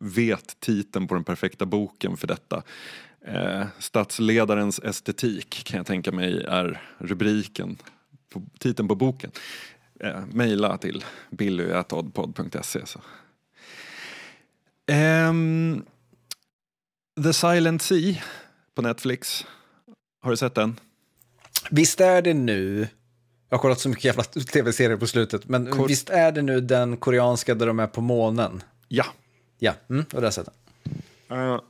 vet 0.00 0.60
titeln 0.60 1.08
på 1.08 1.14
den 1.14 1.24
perfekta 1.24 1.66
boken 1.66 2.16
för 2.16 2.26
detta. 2.26 2.62
Eh, 3.26 3.66
statsledarens 3.78 4.78
estetik 4.78 5.64
kan 5.64 5.76
jag 5.76 5.86
tänka 5.86 6.12
mig 6.12 6.44
är 6.48 6.82
rubriken, 6.98 7.76
på, 8.32 8.42
titeln 8.58 8.88
på 8.88 8.94
boken. 8.94 9.30
Eh, 10.00 10.20
Mejla 10.32 10.78
till 10.78 11.04
billy.oddpod.se. 11.30 12.80
Um, 15.28 15.84
The 17.22 17.32
Silent 17.32 17.82
Sea 17.82 18.14
på 18.74 18.82
Netflix. 18.82 19.46
Har 20.22 20.30
du 20.30 20.36
sett 20.36 20.54
den? 20.54 20.80
Visst 21.70 22.00
är 22.00 22.22
det 22.22 22.34
nu, 22.34 22.88
jag 23.48 23.56
har 23.56 23.62
kollat 23.62 23.80
så 23.80 23.88
mycket 23.88 24.04
jävla 24.04 24.22
tv-serier 24.22 24.96
på 24.96 25.06
slutet, 25.06 25.48
men 25.48 25.66
Kor 25.66 25.88
visst 25.88 26.10
är 26.10 26.32
det 26.32 26.42
nu 26.42 26.60
den 26.60 26.96
koreanska 26.96 27.54
där 27.54 27.66
de 27.66 27.80
är 27.80 27.86
på 27.86 28.00
månen? 28.00 28.62
Ja. 28.88 29.04
Ja, 29.58 29.74
mm, 29.90 30.04
och 30.12 30.20
där 30.20 30.30
sett 30.30 30.48
den. 31.28 31.38
Uh, 31.38 31.60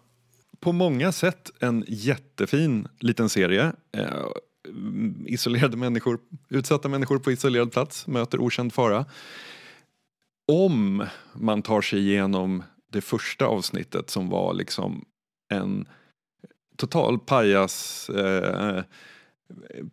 på 0.60 0.72
många 0.72 1.12
sätt 1.12 1.50
en 1.60 1.84
jättefin 1.88 2.88
liten 3.00 3.28
serie. 3.28 3.72
Uh, 3.96 4.26
isolerade 5.26 5.76
människor, 5.76 6.18
utsatta 6.48 6.88
människor 6.88 7.18
på 7.18 7.32
isolerad 7.32 7.72
plats 7.72 8.06
möter 8.06 8.40
okänd 8.40 8.72
fara. 8.72 9.04
Om 10.48 11.06
man 11.34 11.62
tar 11.62 11.80
sig 11.80 11.98
igenom 11.98 12.62
det 12.92 13.00
första 13.00 13.46
avsnittet 13.46 14.10
som 14.10 14.28
var 14.28 14.54
liksom 14.54 15.04
en 15.48 15.88
total 16.76 17.18
pajas 17.18 18.08
eh, 18.10 18.82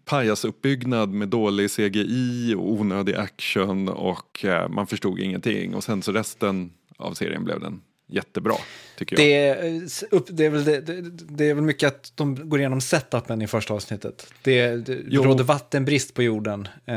pajasuppbyggnad 0.06 1.10
med 1.10 1.28
dålig 1.28 1.72
CGI 1.72 2.56
och 2.58 2.72
onödig 2.72 3.16
action 3.16 3.90
och 3.90 4.46
eh, 4.46 4.70
man 4.70 4.88
förstod 4.88 5.20
ingenting 5.20 5.76
och 5.76 5.84
sen 5.84 6.02
så 6.02 6.12
resten 6.12 6.72
av 6.98 7.14
serien 7.14 7.44
blev 7.44 7.60
den 7.60 7.82
jättebra, 8.08 8.56
tycker 8.98 9.20
jag. 9.20 9.26
Det, 9.26 9.34
är, 9.34 9.84
upp, 10.12 10.26
det, 10.30 10.46
är 10.46 10.50
väl, 10.50 10.64
det, 10.64 10.82
det, 11.12 11.50
är 11.50 11.54
väl 11.54 11.64
mycket 11.64 11.88
att 11.88 12.12
de 12.16 12.50
går 12.50 12.60
igenom 12.60 12.82
setupen 12.82 13.42
i 13.42 13.48
första 13.48 13.74
avsnittet. 13.74 14.34
Det, 14.42 14.76
det 14.76 15.18
råder 15.18 15.44
vattenbrist 15.44 16.14
på 16.14 16.24
jorden 16.24 16.68
eh, 16.86 16.96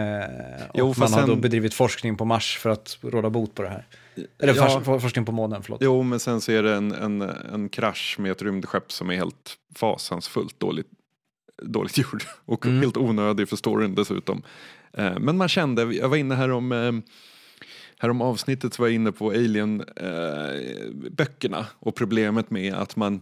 och 0.69 0.75
jo, 0.75 0.95
man 0.97 1.13
har 1.13 1.21
sen... 1.21 1.29
då 1.29 1.37
bedrivit 1.37 1.75
forskning 1.75 2.17
på 2.17 2.25
Mars 2.25 2.59
för 2.59 2.71
att 2.71 2.99
råda 3.03 3.31
bot 3.31 3.55
på 3.55 3.63
det 3.63 3.69
här. 3.69 3.87
Eller 4.39 4.55
ja, 4.55 5.01
forskning 5.01 5.25
på 5.25 5.33
månen, 5.33 5.63
förlåt. 5.63 5.81
Jo, 5.83 6.03
men 6.03 6.21
sen 6.21 6.41
så 6.41 6.53
är 6.53 6.63
det 6.63 6.75
en, 6.75 6.93
en, 6.93 7.23
en 7.23 7.69
krasch 7.69 8.17
med 8.19 8.33
ett 8.33 8.43
rymdskepp 8.43 8.93
som 8.93 9.11
är 9.11 9.15
helt 9.15 9.57
fasansfullt 9.75 10.61
dåligt, 10.61 10.89
dåligt 11.63 11.99
gjord 11.99 12.25
och 12.45 12.67
mm. 12.67 12.81
helt 12.81 12.97
onödig 12.97 13.49
för 13.49 13.57
storyn 13.57 13.95
dessutom. 13.95 14.43
Eh, 14.93 15.19
men 15.19 15.37
man 15.37 15.49
kände, 15.49 15.83
jag 15.83 16.09
var 16.09 16.17
inne 16.17 16.35
här 16.35 16.51
om 16.51 16.73
eh, 16.73 16.93
här 17.99 18.11
om 18.11 18.23
avsnittet 18.23 18.75
så 18.75 18.83
var 18.83 18.89
jag 18.89 18.95
inne 18.95 19.13
på 19.13 19.31
Alien-böckerna 19.31 21.59
eh, 21.59 21.67
och 21.79 21.95
problemet 21.95 22.51
med 22.51 22.75
att 22.75 22.97
man 22.97 23.21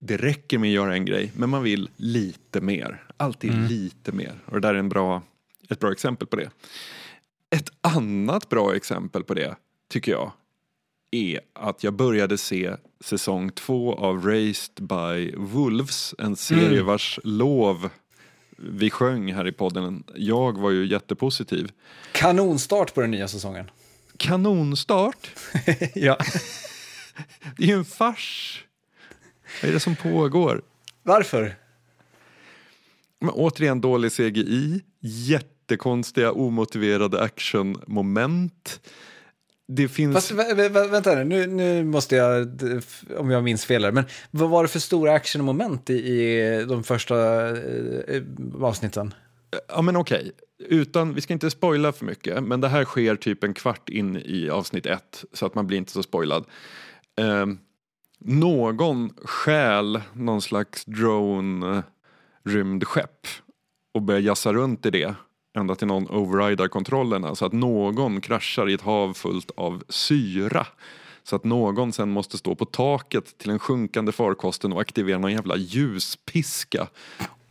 det 0.00 0.16
räcker 0.16 0.58
med 0.58 0.68
att 0.68 0.74
göra 0.74 0.94
en 0.94 1.04
grej, 1.04 1.32
men 1.36 1.50
man 1.50 1.62
vill 1.62 1.90
lite 1.96 2.60
mer. 2.60 3.04
Alltid 3.16 3.50
mm. 3.50 3.66
lite 3.66 4.12
mer. 4.12 4.40
Och 4.44 4.52
det 4.52 4.60
där 4.60 4.74
är 4.74 4.78
en 4.78 4.88
bra, 4.88 5.22
ett 5.68 5.78
bra 5.78 5.92
exempel 5.92 6.28
på 6.28 6.36
det. 6.36 6.50
Ett 7.50 7.72
annat 7.80 8.48
bra 8.48 8.76
exempel 8.76 9.24
på 9.24 9.34
det 9.34 9.56
tycker 9.90 10.12
jag, 10.12 10.32
är 11.10 11.40
att 11.52 11.84
jag 11.84 11.94
började 11.94 12.38
se 12.38 12.76
säsong 13.00 13.50
två 13.50 13.94
av 13.94 14.26
Raised 14.26 14.74
by 14.74 15.34
Wolves, 15.36 16.14
en 16.18 16.36
serie 16.36 16.66
mm. 16.66 16.86
vars 16.86 17.18
lov 17.24 17.90
vi 18.56 18.90
sjöng 18.90 19.32
här 19.32 19.46
i 19.46 19.52
podden. 19.52 20.04
Jag 20.14 20.58
var 20.58 20.70
ju 20.70 20.86
jättepositiv. 20.86 21.72
Kanonstart 22.12 22.94
på 22.94 23.00
den 23.00 23.10
nya 23.10 23.28
säsongen. 23.28 23.70
Kanonstart? 24.16 25.30
ja. 25.94 26.18
det 27.56 27.64
är 27.64 27.68
ju 27.68 27.74
en 27.74 27.84
fars. 27.84 28.64
Vad 29.62 29.68
är 29.68 29.74
det 29.74 29.80
som 29.80 29.96
pågår? 29.96 30.62
Varför? 31.02 31.54
Men 33.18 33.30
återigen 33.30 33.80
dålig 33.80 34.12
CGI, 34.12 34.82
jättekonstiga 35.00 36.32
omotiverade 36.32 37.22
actionmoment 37.22 38.80
det 39.76 39.88
finns... 39.88 40.14
Fast, 40.14 40.30
vä 40.30 40.68
vä 40.68 40.86
vänta 40.86 41.24
nu, 41.24 41.46
nu 41.46 41.84
måste 41.84 42.16
jag, 42.16 42.48
om 43.16 43.30
jag 43.30 43.44
minns 43.44 43.64
fel 43.64 43.84
här, 43.84 43.92
men 43.92 44.04
vad 44.30 44.50
var 44.50 44.62
det 44.62 44.68
för 44.68 44.78
stora 44.78 45.12
actionmoment 45.12 45.90
i, 45.90 45.94
i 45.94 46.64
de 46.68 46.84
första 46.84 47.48
eh, 47.48 48.22
avsnitten? 48.60 49.14
Ja 49.68 49.82
men 49.82 49.96
okej, 49.96 50.32
utan, 50.58 51.14
vi 51.14 51.20
ska 51.20 51.32
inte 51.32 51.50
spoila 51.50 51.92
för 51.92 52.04
mycket, 52.04 52.42
men 52.42 52.60
det 52.60 52.68
här 52.68 52.84
sker 52.84 53.16
typ 53.16 53.44
en 53.44 53.54
kvart 53.54 53.88
in 53.88 54.16
i 54.16 54.50
avsnitt 54.50 54.86
ett, 54.86 55.24
så 55.32 55.46
att 55.46 55.54
man 55.54 55.66
blir 55.66 55.78
inte 55.78 55.92
så 55.92 56.02
spoilad. 56.02 56.44
Eh, 57.18 57.46
någon 58.18 59.10
stjäl 59.24 60.00
någon 60.12 60.42
slags 60.42 60.84
drone 60.84 61.82
rymdskepp 62.44 63.26
och 63.94 64.02
börjar 64.02 64.20
jassa 64.20 64.52
runt 64.52 64.86
i 64.86 64.90
det 64.90 65.14
ända 65.56 65.74
till 65.74 65.86
någon 65.86 66.10
overridar 66.10 66.68
kontrollerna 66.68 67.34
så 67.34 67.46
att 67.46 67.52
någon 67.52 68.20
kraschar 68.20 68.68
i 68.68 68.72
ett 68.72 68.80
hav 68.80 69.14
fullt 69.14 69.50
av 69.56 69.82
syra. 69.88 70.66
Så 71.22 71.36
att 71.36 71.44
någon 71.44 71.92
sen 71.92 72.10
måste 72.10 72.38
stå 72.38 72.54
på 72.54 72.64
taket 72.64 73.38
till 73.38 73.48
den 73.48 73.58
sjunkande 73.58 74.12
farkosten 74.12 74.72
och 74.72 74.80
aktivera 74.80 75.18
någon 75.18 75.32
jävla 75.32 75.56
ljuspiska 75.56 76.88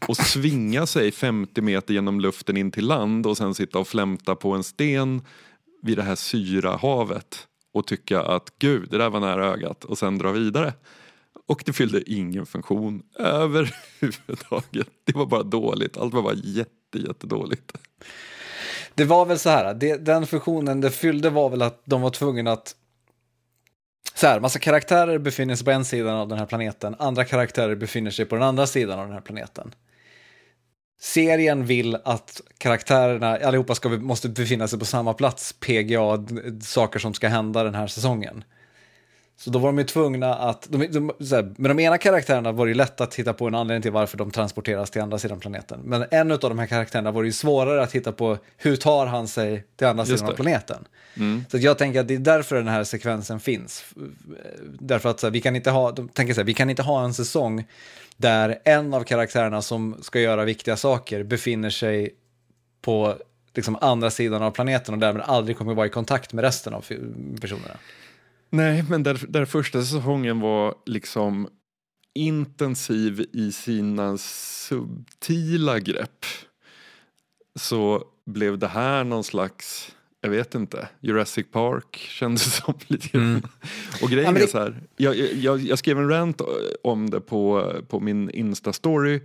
och 0.07 0.17
svinga 0.17 0.85
sig 0.85 1.11
50 1.11 1.61
meter 1.61 1.93
genom 1.93 2.21
luften 2.21 2.57
in 2.57 2.71
till 2.71 2.87
land 2.87 3.25
och 3.25 3.37
sen 3.37 3.53
sitta 3.53 3.79
och 3.79 3.87
flämta 3.87 4.35
på 4.35 4.51
en 4.51 4.63
sten 4.63 5.21
vid 5.81 5.97
det 5.97 6.03
här 6.03 6.15
syrahavet 6.15 7.47
och 7.73 7.87
tycka 7.87 8.21
att 8.21 8.53
gud, 8.59 8.89
det 8.89 8.97
där 8.97 9.09
var 9.09 9.19
nära 9.19 9.45
ögat 9.45 9.83
och 9.83 9.97
sen 9.97 10.17
dra 10.17 10.31
vidare. 10.31 10.73
Och 11.47 11.63
det 11.65 11.73
fyllde 11.73 12.11
ingen 12.11 12.45
funktion 12.45 13.03
överhuvudtaget. 13.19 14.87
Det 15.05 15.15
var 15.15 15.25
bara 15.25 15.43
dåligt. 15.43 15.97
Allt 15.97 16.13
var 16.13 16.21
bara 16.21 16.33
jätte, 16.33 16.71
jättedåligt. 16.97 17.71
Det 18.95 19.05
var 19.05 19.25
väl 19.25 19.39
så 19.39 19.49
här, 19.49 19.73
det, 19.73 19.97
den 19.97 20.27
funktionen 20.27 20.81
det 20.81 20.91
fyllde 20.91 21.29
var 21.29 21.49
väl 21.49 21.61
att 21.61 21.81
de 21.85 22.01
var 22.01 22.09
tvungna 22.09 22.51
att 22.51 22.75
så 24.13 24.27
här, 24.27 24.39
massa 24.39 24.59
karaktärer 24.59 25.17
befinner 25.17 25.55
sig 25.55 25.65
på 25.65 25.71
en 25.71 25.85
sida 25.85 26.13
av 26.13 26.27
den 26.27 26.39
här 26.39 26.45
planeten, 26.45 26.95
andra 26.99 27.25
karaktärer 27.25 27.75
befinner 27.75 28.11
sig 28.11 28.25
på 28.25 28.35
den 28.35 28.43
andra 28.43 28.67
sidan 28.67 28.99
av 28.99 29.05
den 29.05 29.13
här 29.13 29.21
planeten. 29.21 29.75
Serien 31.01 31.65
vill 31.65 31.95
att 31.95 32.41
karaktärerna 32.57 33.37
allihopa 33.37 33.75
ska, 33.75 33.89
måste 33.89 34.29
befinna 34.29 34.67
sig 34.67 34.79
på 34.79 34.85
samma 34.85 35.13
plats, 35.13 35.53
PGA, 35.53 36.25
saker 36.61 36.99
som 36.99 37.13
ska 37.13 37.27
hända 37.27 37.63
den 37.63 37.75
här 37.75 37.87
säsongen. 37.87 38.43
Så 39.39 39.49
då 39.49 39.59
var 39.59 39.69
de 39.69 39.77
ju 39.77 39.83
tvungna 39.83 40.35
att, 40.35 40.67
de, 40.69 40.87
de, 40.87 41.11
här, 41.31 41.53
med 41.57 41.71
de 41.71 41.79
ena 41.79 41.97
karaktärerna 41.97 42.51
var 42.51 42.65
det 42.65 42.69
ju 42.69 42.75
lätt 42.75 43.01
att 43.01 43.15
hitta 43.15 43.33
på 43.33 43.47
en 43.47 43.55
anledning 43.55 43.81
till 43.81 43.91
varför 43.91 44.17
de 44.17 44.31
transporteras 44.31 44.91
till 44.91 45.01
andra 45.01 45.19
sidan 45.19 45.39
planeten. 45.39 45.79
Men 45.83 46.05
en 46.11 46.31
av 46.31 46.39
de 46.39 46.59
här 46.59 46.65
karaktärerna 46.65 47.11
var 47.11 47.21
det 47.21 47.27
ju 47.27 47.33
svårare 47.33 47.83
att 47.83 47.91
hitta 47.91 48.11
på 48.11 48.37
hur 48.57 48.75
tar 48.75 49.05
han 49.05 49.27
sig 49.27 49.63
till 49.75 49.87
andra 49.87 50.05
sidan 50.05 50.29
av 50.29 50.33
planeten. 50.33 50.87
Mm. 51.17 51.45
Så 51.51 51.57
jag 51.57 51.77
tänker 51.77 51.99
att 51.99 52.07
det 52.07 52.13
är 52.13 52.19
därför 52.19 52.55
den 52.55 52.67
här 52.67 52.83
sekvensen 52.83 53.39
finns. 53.39 53.85
Därför 54.79 55.09
att 55.09 55.23
här, 55.23 55.29
vi 55.29 55.41
kan 55.41 55.55
inte 55.55 55.71
ha, 55.71 55.91
de 55.91 56.09
tänker 56.09 56.33
så 56.33 56.39
här, 56.39 56.45
vi 56.45 56.53
kan 56.53 56.69
inte 56.69 56.83
ha 56.83 57.03
en 57.03 57.13
säsong 57.13 57.65
där 58.17 58.59
en 58.65 58.93
av 58.93 59.03
karaktärerna 59.03 59.61
som 59.61 59.97
ska 60.01 60.19
göra 60.19 60.45
viktiga 60.45 60.77
saker 60.77 61.23
befinner 61.23 61.69
sig 61.69 62.09
på 62.81 63.15
liksom, 63.55 63.77
andra 63.81 64.09
sidan 64.09 64.43
av 64.43 64.51
planeten 64.51 64.93
och 64.93 64.99
därmed 64.99 65.21
aldrig 65.25 65.57
kommer 65.57 65.73
vara 65.73 65.87
i 65.87 65.89
kontakt 65.89 66.33
med 66.33 66.43
resten 66.43 66.73
av 66.73 66.85
personerna. 67.41 67.77
Nej, 68.49 68.85
men 68.89 69.03
där, 69.03 69.25
där 69.27 69.45
första 69.45 69.81
säsongen 69.81 70.39
var 70.39 70.75
liksom 70.85 71.47
intensiv 72.13 73.25
i 73.33 73.51
sina 73.51 74.17
subtila 74.17 75.79
grepp 75.79 76.25
så 77.55 78.03
blev 78.25 78.57
det 78.57 78.67
här 78.67 79.03
någon 79.03 79.23
slags, 79.23 79.95
jag 80.21 80.29
vet 80.29 80.55
inte, 80.55 80.89
Jurassic 80.99 81.45
Park 81.51 81.95
kändes 81.95 82.55
som 82.55 82.73
lite. 82.87 83.17
Mm. 83.17 83.41
Och 84.01 84.09
grejen 84.09 84.33
ja, 84.33 84.39
det... 84.39 84.43
är 84.43 84.47
så 84.47 84.59
här, 84.59 84.81
jag, 84.97 85.15
jag, 85.17 85.59
jag, 85.59 85.79
skrev 85.79 85.97
en 85.97 86.09
rant 86.09 86.41
om 86.83 87.09
det 87.09 87.21
på, 87.21 87.73
på 87.89 87.99
min 87.99 88.29
Insta-story 88.29 89.21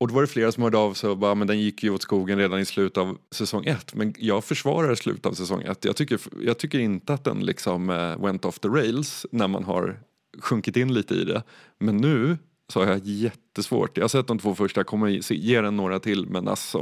och 0.00 0.08
då 0.08 0.14
var 0.14 0.22
det 0.22 0.28
flera 0.28 0.52
som 0.52 0.62
hörde 0.62 0.78
av 0.78 0.94
sig 0.94 1.10
och 1.10 1.18
bara, 1.18 1.34
men 1.34 1.46
den 1.46 1.60
gick 1.60 1.82
ju 1.82 1.90
åt 1.90 2.02
skogen 2.02 2.38
redan 2.38 2.60
i 2.60 2.64
slutet 2.64 2.98
av 2.98 3.18
säsong 3.30 3.64
ett. 3.66 3.94
Men 3.94 4.14
jag 4.18 4.44
försvarar 4.44 4.94
slutet 4.94 5.26
av 5.26 5.32
säsong 5.32 5.62
ett. 5.62 5.84
Jag 5.84 5.96
tycker, 5.96 6.20
jag 6.42 6.58
tycker 6.58 6.78
inte 6.78 7.14
att 7.14 7.24
den 7.24 7.40
liksom 7.40 7.90
uh, 7.90 8.24
went 8.24 8.44
off 8.44 8.58
the 8.58 8.68
rails 8.68 9.26
när 9.30 9.48
man 9.48 9.64
har 9.64 10.00
sjunkit 10.38 10.76
in 10.76 10.94
lite 10.94 11.14
i 11.14 11.24
det. 11.24 11.42
Men 11.78 11.96
nu 11.96 12.38
så 12.68 12.80
har 12.80 12.86
jag 12.86 13.00
jättesvårt. 13.04 13.96
Jag 13.96 14.04
har 14.04 14.08
sett 14.08 14.26
de 14.26 14.38
två 14.38 14.54
första, 14.54 14.78
jag 14.78 14.86
kommer 14.86 15.32
ge 15.32 15.60
den 15.60 15.76
några 15.76 15.98
till 15.98 16.26
men 16.26 16.48
alltså... 16.48 16.78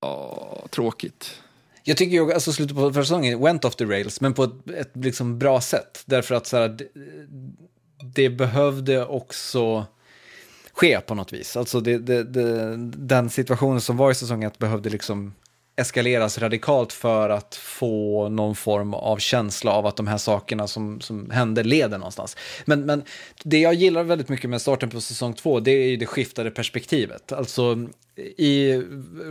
Ja, 0.00 0.66
tråkigt. 0.70 1.42
Jag 1.84 1.96
tycker 1.96 2.12
ju 2.12 2.32
alltså 2.32 2.52
slutet 2.52 2.76
på 2.76 2.88
första 2.88 3.02
säsongen 3.02 3.40
went 3.40 3.64
off 3.64 3.76
the 3.76 3.84
rails, 3.84 4.20
men 4.20 4.34
på 4.34 4.44
ett, 4.44 4.70
ett 4.70 4.90
liksom 4.94 5.38
bra 5.38 5.60
sätt. 5.60 6.02
Därför 6.06 6.34
att 6.34 6.46
så 6.46 6.56
här, 6.56 6.68
det, 6.68 6.88
det 8.14 8.30
behövde 8.30 9.06
också 9.06 9.86
ske 10.80 11.00
på 11.00 11.14
något 11.14 11.32
vis. 11.32 11.56
Alltså 11.56 11.80
det, 11.80 11.98
det, 11.98 12.24
det, 12.24 12.76
den 12.86 13.30
situationen 13.30 13.80
som 13.80 13.96
var 13.96 14.10
i 14.10 14.14
säsong 14.14 14.44
1 14.44 14.58
behövde 14.58 14.90
liksom 14.90 15.34
eskaleras 15.80 16.38
radikalt 16.38 16.92
för 16.92 17.30
att 17.30 17.54
få 17.54 18.28
någon 18.28 18.54
form 18.54 18.94
av 18.94 19.16
känsla 19.16 19.70
av 19.70 19.86
att 19.86 19.96
de 19.96 20.06
här 20.06 20.18
sakerna 20.18 20.66
som, 20.66 21.00
som 21.00 21.30
hände 21.30 21.62
leder 21.62 21.98
någonstans. 21.98 22.36
Men, 22.64 22.86
men 22.86 23.02
det 23.44 23.58
jag 23.58 23.74
gillar 23.74 24.02
väldigt 24.02 24.28
mycket 24.28 24.50
med 24.50 24.60
starten 24.60 24.90
på 24.90 25.00
säsong 25.00 25.34
två 25.34 25.60
det 25.60 25.70
är 25.70 25.88
ju 25.88 25.96
det 25.96 26.06
skiftade 26.06 26.50
perspektivet. 26.50 27.32
Alltså 27.32 27.88
i 28.36 28.82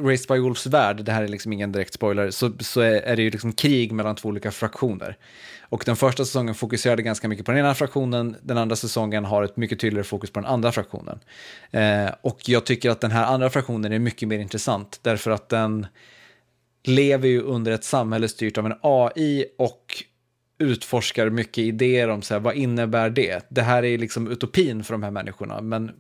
Raised 0.04 0.28
by 0.28 0.40
Wolves 0.40 0.66
värld, 0.66 1.04
det 1.04 1.12
här 1.12 1.24
är 1.24 1.28
liksom 1.28 1.54
ingen 1.54 1.72
direkt 1.72 1.94
spoiler, 1.94 2.32
så, 2.32 2.52
så 2.60 2.82
är, 2.82 3.02
är 3.02 3.16
det 3.16 3.22
ju 3.22 3.30
liksom 3.30 3.54
krig 3.54 3.92
mellan 3.92 4.16
två 4.16 4.30
olika 4.30 4.52
fraktioner. 4.52 5.18
Och 5.62 5.84
den 5.86 5.96
första 5.96 6.26
säsongen 6.26 6.56
fokuserade 6.56 7.02
ganska 7.02 7.28
mycket 7.28 7.46
på 7.46 7.52
den 7.52 7.60
ena 7.60 7.76
fraktionen, 7.76 8.36
den 8.42 8.58
andra 8.58 8.76
säsongen 8.76 9.26
har 9.26 9.44
ett 9.44 9.58
mycket 9.58 9.80
tydligare 9.80 10.04
fokus 10.04 10.32
på 10.32 10.40
den 10.40 10.50
andra 10.50 10.72
fraktionen. 10.72 11.20
Eh, 11.72 12.10
och 12.22 12.40
jag 12.50 12.66
tycker 12.66 12.90
att 12.90 13.02
den 13.02 13.12
här 13.12 13.26
andra 13.26 13.50
fraktionen 13.50 13.94
är 13.94 14.00
mycket 14.00 14.28
mer 14.28 14.40
intressant, 14.40 15.00
därför 15.02 15.32
att 15.32 15.50
den 15.50 15.88
lever 16.90 17.28
ju 17.28 17.42
under 17.42 17.72
ett 17.72 17.84
samhälle 17.84 18.28
styrt 18.28 18.58
av 18.58 18.66
en 18.66 18.76
AI 18.82 19.46
och 19.58 20.04
utforskar 20.60 21.30
mycket 21.30 21.58
idéer 21.58 22.08
om 22.10 22.22
så 22.22 22.34
här, 22.34 22.42
vad 22.42 22.56
innebär 22.56 23.10
det? 23.10 23.46
Det 23.50 23.62
här 23.62 23.86
är 23.86 23.98
liksom 23.98 24.28
utopin 24.28 24.84
för 24.84 24.94
de 24.94 25.04
här 25.04 25.12
människorna, 25.12 25.62
men 25.62 25.92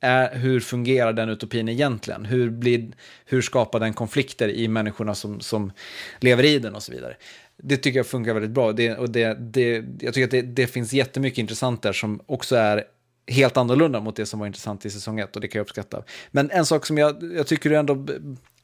är, 0.00 0.38
hur 0.38 0.60
fungerar 0.60 1.12
den 1.12 1.28
utopin 1.28 1.68
egentligen? 1.68 2.24
Hur, 2.24 2.50
blir, 2.50 2.88
hur 3.24 3.42
skapar 3.42 3.80
den 3.80 3.94
konflikter 3.94 4.48
i 4.48 4.68
människorna 4.68 5.14
som, 5.14 5.40
som 5.40 5.72
lever 6.20 6.44
i 6.44 6.58
den 6.58 6.74
och 6.74 6.82
så 6.82 6.92
vidare? 6.92 7.16
Det 7.56 7.76
tycker 7.76 7.98
jag 7.98 8.06
funkar 8.06 8.34
väldigt 8.34 8.50
bra. 8.50 8.72
Det, 8.72 8.96
och 8.96 9.10
det, 9.10 9.34
det, 9.34 9.84
jag 10.00 10.14
tycker 10.14 10.24
att 10.24 10.30
det, 10.30 10.42
det 10.42 10.66
finns 10.66 10.92
jättemycket 10.92 11.38
intressant 11.38 11.82
där 11.82 11.92
som 11.92 12.20
också 12.26 12.56
är 12.56 12.84
helt 13.26 13.56
annorlunda 13.56 14.00
mot 14.00 14.16
det 14.16 14.26
som 14.26 14.40
var 14.40 14.46
intressant 14.46 14.86
i 14.86 14.90
säsong 14.90 15.20
1 15.20 15.36
och 15.36 15.42
det 15.42 15.48
kan 15.48 15.58
jag 15.58 15.64
uppskatta. 15.64 16.02
Men 16.30 16.50
en 16.50 16.66
sak 16.66 16.86
som 16.86 16.98
jag, 16.98 17.32
jag 17.36 17.46
tycker 17.46 17.70
ändå 17.70 18.06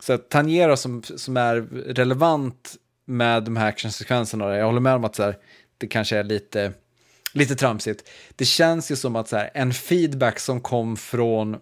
så 0.00 0.12
här, 0.12 0.18
tangerar 0.18 0.76
som, 0.76 1.02
som 1.02 1.36
är 1.36 1.56
relevant 1.86 2.76
med 3.04 3.42
de 3.44 3.56
här 3.56 3.68
actionsekvenserna, 3.68 4.56
jag 4.56 4.66
håller 4.66 4.80
med 4.80 4.94
om 4.94 5.04
att 5.04 5.14
så 5.14 5.22
här, 5.22 5.38
det 5.78 5.86
kanske 5.86 6.16
är 6.16 6.24
lite, 6.24 6.72
lite 7.32 7.54
tramsigt. 7.54 8.08
Det 8.36 8.44
känns 8.44 8.90
ju 8.90 8.96
som 8.96 9.16
att 9.16 9.28
så 9.28 9.36
här, 9.36 9.50
en 9.54 9.72
feedback 9.72 10.38
som 10.38 10.60
kom 10.60 10.96
från 10.96 11.56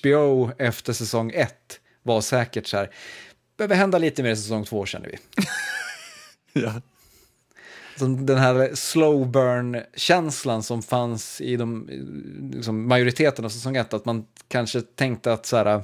HBO 0.00 0.50
efter 0.58 0.92
säsong 0.92 1.32
1 1.34 1.54
var 2.02 2.20
säkert 2.20 2.66
så 2.66 2.76
här, 2.76 2.90
behöver 3.56 3.74
hända 3.74 3.98
lite 3.98 4.22
mer 4.22 4.30
i 4.30 4.36
säsong 4.36 4.64
2 4.64 4.86
känner 4.86 5.08
vi. 5.08 5.18
ja. 6.62 6.72
Den 7.98 8.38
här 8.38 8.70
slow 8.74 9.30
burn-känslan 9.30 10.62
som 10.62 10.82
fanns 10.82 11.40
i 11.40 11.56
de, 11.56 11.88
liksom 12.52 12.88
majoriteten 12.88 13.44
av 13.44 13.48
säsong 13.48 13.76
1, 13.76 13.94
att 13.94 14.04
man 14.04 14.24
kanske 14.48 14.80
tänkte 14.80 15.32
att 15.32 15.46
så 15.46 15.56
här, 15.56 15.82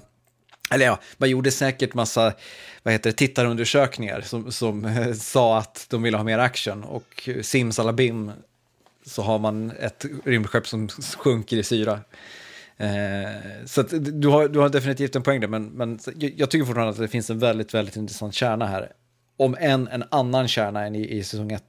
eller 0.71 0.87
ja, 0.87 0.99
man 1.17 1.31
gjorde 1.31 1.51
säkert 1.51 1.95
massa 1.95 2.33
vad 2.83 2.93
heter 2.93 3.11
det, 3.11 3.17
tittarundersökningar 3.17 4.21
som, 4.21 4.53
som 4.53 5.05
sa 5.21 5.59
att 5.59 5.87
de 5.91 6.03
ville 6.03 6.17
ha 6.17 6.25
mer 6.25 6.39
action 6.39 6.85
och 6.85 7.29
simsalabim 7.43 8.33
så 9.07 9.23
har 9.23 9.39
man 9.39 9.71
ett 9.71 10.07
rymdskepp 10.25 10.67
som 10.67 10.89
sjunker 11.19 11.57
i 11.57 11.63
syra. 11.63 12.01
Eh, 12.77 13.67
så 13.67 13.81
att, 13.81 14.21
du, 14.21 14.29
har, 14.29 14.49
du 14.49 14.59
har 14.59 14.69
definitivt 14.69 15.17
en 15.17 15.23
poäng 15.23 15.41
där, 15.41 15.49
men, 15.49 15.67
men 15.67 15.99
jag 16.15 16.51
tycker 16.51 16.65
fortfarande 16.65 16.91
att 16.93 16.99
det 16.99 17.09
finns 17.09 17.31
en 17.31 17.39
väldigt, 17.39 17.75
väldigt 17.75 17.97
intressant 17.97 18.35
kärna 18.35 18.67
här. 18.67 18.93
Om 19.37 19.57
än 19.61 19.89
en 19.89 20.05
annan 20.11 20.49
kärna 20.49 20.87
än 20.87 20.97
i, 20.97 21.17
i 21.17 21.25
säsong 21.25 21.53
1. 21.53 21.63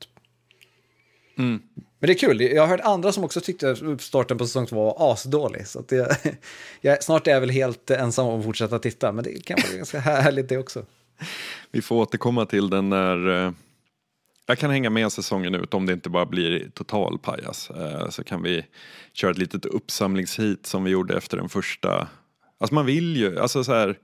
Mm. 1.38 1.62
Men 2.00 2.08
det 2.08 2.14
är 2.14 2.18
kul, 2.18 2.42
jag 2.42 2.62
har 2.62 2.68
hört 2.68 2.80
andra 2.80 3.12
som 3.12 3.24
också 3.24 3.42
tyckte 3.42 3.76
starten 4.00 4.38
på 4.38 4.46
säsong 4.46 4.66
2 4.66 4.76
var 4.76 5.14
asdålig. 5.14 5.68
Så 5.68 5.80
att 5.80 5.88
det, 5.88 6.18
jag, 6.82 7.04
snart 7.04 7.28
är 7.28 7.32
jag 7.32 7.40
väl 7.40 7.50
helt 7.50 7.92
ensam 7.92 8.28
om 8.28 8.40
att 8.40 8.46
fortsätta 8.46 8.80
titta, 8.80 9.12
men 9.12 9.24
det 9.24 9.46
kan 9.46 9.60
vara 9.64 9.74
ganska 9.78 10.00
härligt 10.00 10.50
det 10.50 10.58
också. 10.58 10.86
Vi 11.72 11.82
får 11.82 11.96
återkomma 11.96 12.46
till 12.46 12.70
den 12.70 12.90
när... 12.90 13.46
Eh, 13.46 13.52
jag 14.46 14.58
kan 14.58 14.72
hänga 14.72 14.90
med 14.90 15.12
säsongen 15.12 15.56
ut 15.56 15.74
om 15.74 15.86
det 15.86 15.94
inte 15.94 16.10
bara 16.10 16.26
blir 16.26 16.70
total 16.74 17.20
pajas. 17.20 17.70
Eh, 17.70 18.10
så 18.10 18.24
kan 18.24 18.44
vi 18.44 18.66
köra 19.14 19.32
ett 19.32 19.38
litet 19.38 19.66
uppsamlingshit 19.66 20.66
som 20.66 20.84
vi 20.84 20.92
gjorde 20.92 21.18
efter 21.18 21.38
den 21.38 21.50
första. 21.50 22.08
Alltså 22.58 22.76
man 22.76 22.86
vill 22.86 23.18
ju, 23.18 23.40
alltså 23.40 23.64
så 23.64 23.74
här. 23.74 24.00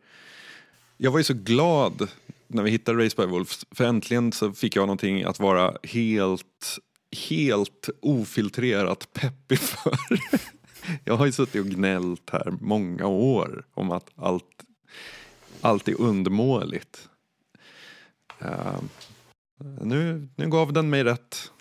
Jag 0.97 1.11
var 1.11 1.19
ju 1.19 1.23
så 1.23 1.33
glad 1.33 2.07
när 2.47 2.63
vi 2.63 2.71
hittade 2.71 3.05
Race 3.05 3.15
by 3.17 3.25
Wolves, 3.25 3.65
för 3.71 3.83
äntligen 3.83 4.31
så 4.31 4.53
fick 4.53 4.75
jag 4.75 4.81
någonting 4.81 5.23
att 5.23 5.39
vara 5.39 5.73
helt 5.83 6.79
helt 7.29 7.89
ofiltrerat 8.01 9.13
peppig 9.13 9.59
för. 9.59 9.97
Jag 11.03 11.17
har 11.17 11.25
ju 11.25 11.31
suttit 11.31 11.61
och 11.61 11.67
gnällt 11.67 12.29
här 12.31 12.53
många 12.61 13.07
år 13.07 13.63
om 13.73 13.91
att 13.91 14.09
allt, 14.15 14.63
allt 15.61 15.87
är 15.87 16.01
undermåligt. 16.01 17.09
Uh, 18.41 18.81
nu, 19.81 20.27
nu 20.35 20.49
gav 20.49 20.73
den 20.73 20.89
mig 20.89 21.03
rätt 21.03 21.51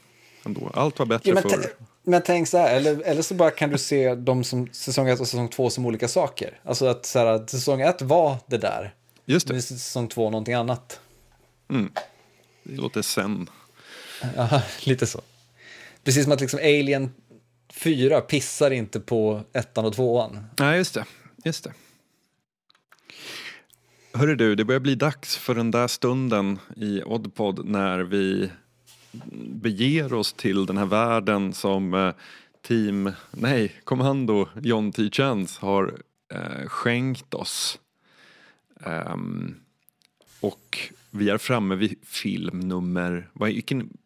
ändå. 0.45 0.71
Allt 0.75 0.99
var 0.99 1.07
bättre 1.07 1.31
ja, 1.31 1.41
förr. 1.41 1.73
Men 2.03 2.23
tänk 2.23 2.49
så 2.49 2.59
här, 2.59 2.77
eller, 2.77 3.03
eller 3.03 3.23
så 3.23 3.35
bara 3.35 3.51
kan 3.51 3.71
du 3.71 3.79
se 3.79 4.15
dem 4.15 4.45
som 4.45 4.69
säsong 4.73 5.09
1 5.09 5.21
och 5.21 5.29
säsong 5.29 5.49
2 5.49 5.71
som 5.71 5.87
olika 5.87 6.09
saker. 6.09 6.61
Alltså 6.65 6.87
att 6.87 7.07
så 7.07 7.19
här, 7.19 7.47
säsong 7.47 7.81
1 7.81 8.03
var 8.03 8.37
det 8.47 8.59
där. 8.59 8.95
Just 9.25 9.49
det. 9.49 9.63
Säsong 9.63 10.09
2 10.09 10.31
någonting 10.31 10.55
annat. 10.55 11.01
Mm. 11.71 11.93
Det 12.63 12.77
låter 12.77 13.03
sen. 13.03 13.51
Ja, 14.37 14.63
lite 14.85 15.07
så. 15.07 15.21
Precis 16.09 16.25
som 16.25 16.33
att 16.33 16.41
liksom 16.41 16.61
Alien 16.63 17.11
4 17.73 18.21
pissar 18.21 18.71
inte 18.71 19.01
på 19.01 19.43
ettan 19.53 19.85
och 19.85 19.95
tvåan. 19.95 20.45
Nej, 20.59 20.79
just 20.79 20.95
det. 20.95 21.05
Just 21.45 21.65
det. 21.65 21.73
Hörru 24.13 24.37
du, 24.37 24.55
det 24.55 24.65
börjar 24.65 24.81
bli 24.81 24.95
dags 24.95 25.37
för 25.37 25.55
den 25.55 25.71
där 25.71 25.89
stunden 25.89 26.59
i 26.77 27.03
Oddpod 27.03 27.69
när 27.69 27.99
vi 27.99 28.51
beger 29.51 30.13
oss 30.13 30.33
till 30.33 30.67
den 30.67 30.77
här 30.77 30.87
världen 30.87 31.53
som 31.53 31.95
eh, 31.95 32.15
team, 32.63 33.13
nej, 33.31 33.73
kommando 33.85 34.49
John 34.63 34.93
T. 34.93 35.11
Chance 35.11 35.59
har 35.61 35.99
eh, 36.35 36.67
skänkt 36.67 37.35
oss. 37.35 37.79
Um, 38.75 39.61
och 40.41 40.79
vi 41.11 41.31
är 41.31 41.39
framme 41.39 41.75
vid 41.75 41.95
film 42.03 42.61
nummer, 42.61 43.31
vad, 43.33 43.49
vilken 43.49 43.97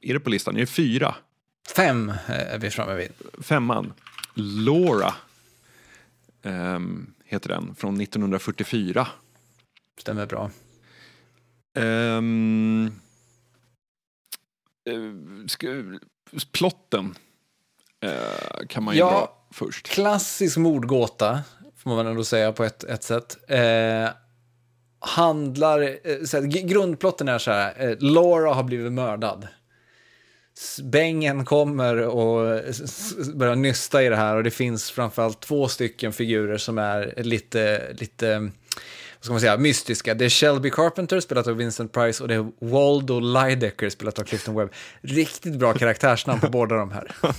är 0.00 0.14
det 0.14 0.20
på 0.20 0.30
listan? 0.30 0.56
Är 0.56 0.60
det 0.60 0.66
fyra? 0.66 1.14
Fem 1.68 2.12
är 2.26 2.58
vi 2.58 2.70
framme 2.70 2.94
vid. 2.94 3.12
Femman. 3.42 3.92
Laura 4.34 5.14
um, 6.42 7.14
heter 7.24 7.48
den, 7.48 7.74
från 7.74 8.00
1944. 8.00 9.08
Stämmer 10.00 10.26
bra. 10.26 10.50
Um, 11.74 13.00
ska, 15.46 15.98
plotten 16.52 17.14
uh, 18.04 18.66
kan 18.68 18.82
man 18.82 18.94
ju 18.94 19.00
ja, 19.00 19.10
dra 19.10 19.46
först. 19.50 19.88
Klassisk 19.88 20.56
mordgåta, 20.56 21.42
får 21.76 21.90
man 21.90 22.06
ändå 22.06 22.24
säga 22.24 22.52
på 22.52 22.64
ett, 22.64 22.84
ett 22.84 23.02
sätt. 23.02 23.36
Uh, 23.50 24.10
handlar, 24.98 25.82
uh, 25.82 26.24
så 26.24 26.40
grundplotten 26.40 27.28
är 27.28 27.38
så 27.38 27.50
här, 27.50 27.96
Laura 28.00 28.54
har 28.54 28.64
blivit 28.64 28.92
mördad. 28.92 29.48
Bängen 30.82 31.44
kommer 31.44 31.96
och 31.96 32.60
börjar 33.34 33.56
nysta 33.56 34.02
i 34.02 34.08
det 34.08 34.16
här 34.16 34.36
och 34.36 34.44
det 34.44 34.50
finns 34.50 34.90
framförallt 34.90 35.40
två 35.40 35.68
stycken 35.68 36.12
figurer 36.12 36.58
som 36.58 36.78
är 36.78 37.14
lite, 37.16 37.92
lite 37.98 38.38
vad 39.24 39.26
ska 39.26 39.32
man 39.32 39.40
säga, 39.40 39.56
mystiska. 39.56 40.14
Det 40.14 40.24
är 40.24 40.28
Shelby 40.28 40.70
Carpenter, 40.70 41.20
spelat 41.20 41.46
av 41.46 41.56
Vincent 41.56 41.92
Price, 41.92 42.22
och 42.22 42.28
det 42.28 42.34
är 42.34 42.52
Waldo 42.60 43.20
Lidecker, 43.20 43.90
spelat 43.90 44.18
av 44.18 44.24
Clifton 44.24 44.54
Webb. 44.54 44.72
Riktigt 45.00 45.58
bra 45.58 45.74
karaktärsnamn 45.74 46.40
på 46.40 46.50
båda 46.50 46.76
de 46.76 46.90
här. 46.90 47.16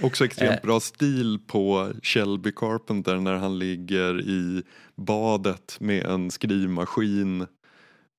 Också 0.00 0.24
extremt 0.24 0.62
bra 0.62 0.80
stil 0.80 1.38
på 1.46 1.92
Shelby 2.02 2.52
Carpenter 2.56 3.16
när 3.16 3.34
han 3.34 3.58
ligger 3.58 4.20
i 4.20 4.62
badet 4.96 5.76
med 5.80 6.06
en 6.06 6.30
skrivmaskin 6.30 7.46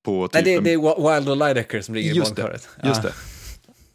på 0.07 0.27
typ 0.27 0.33
Nej, 0.33 0.43
det, 0.43 0.59
det 0.59 0.73
är 0.73 1.15
Wildo 1.15 1.35
Lidecker 1.35 1.81
som 1.81 1.95
ligger 1.95 2.13
just 2.13 2.31
i 2.31 2.35
badkaret. 2.35 2.69
Det, 2.81 2.87
just 2.87 3.01
det. 3.01 3.13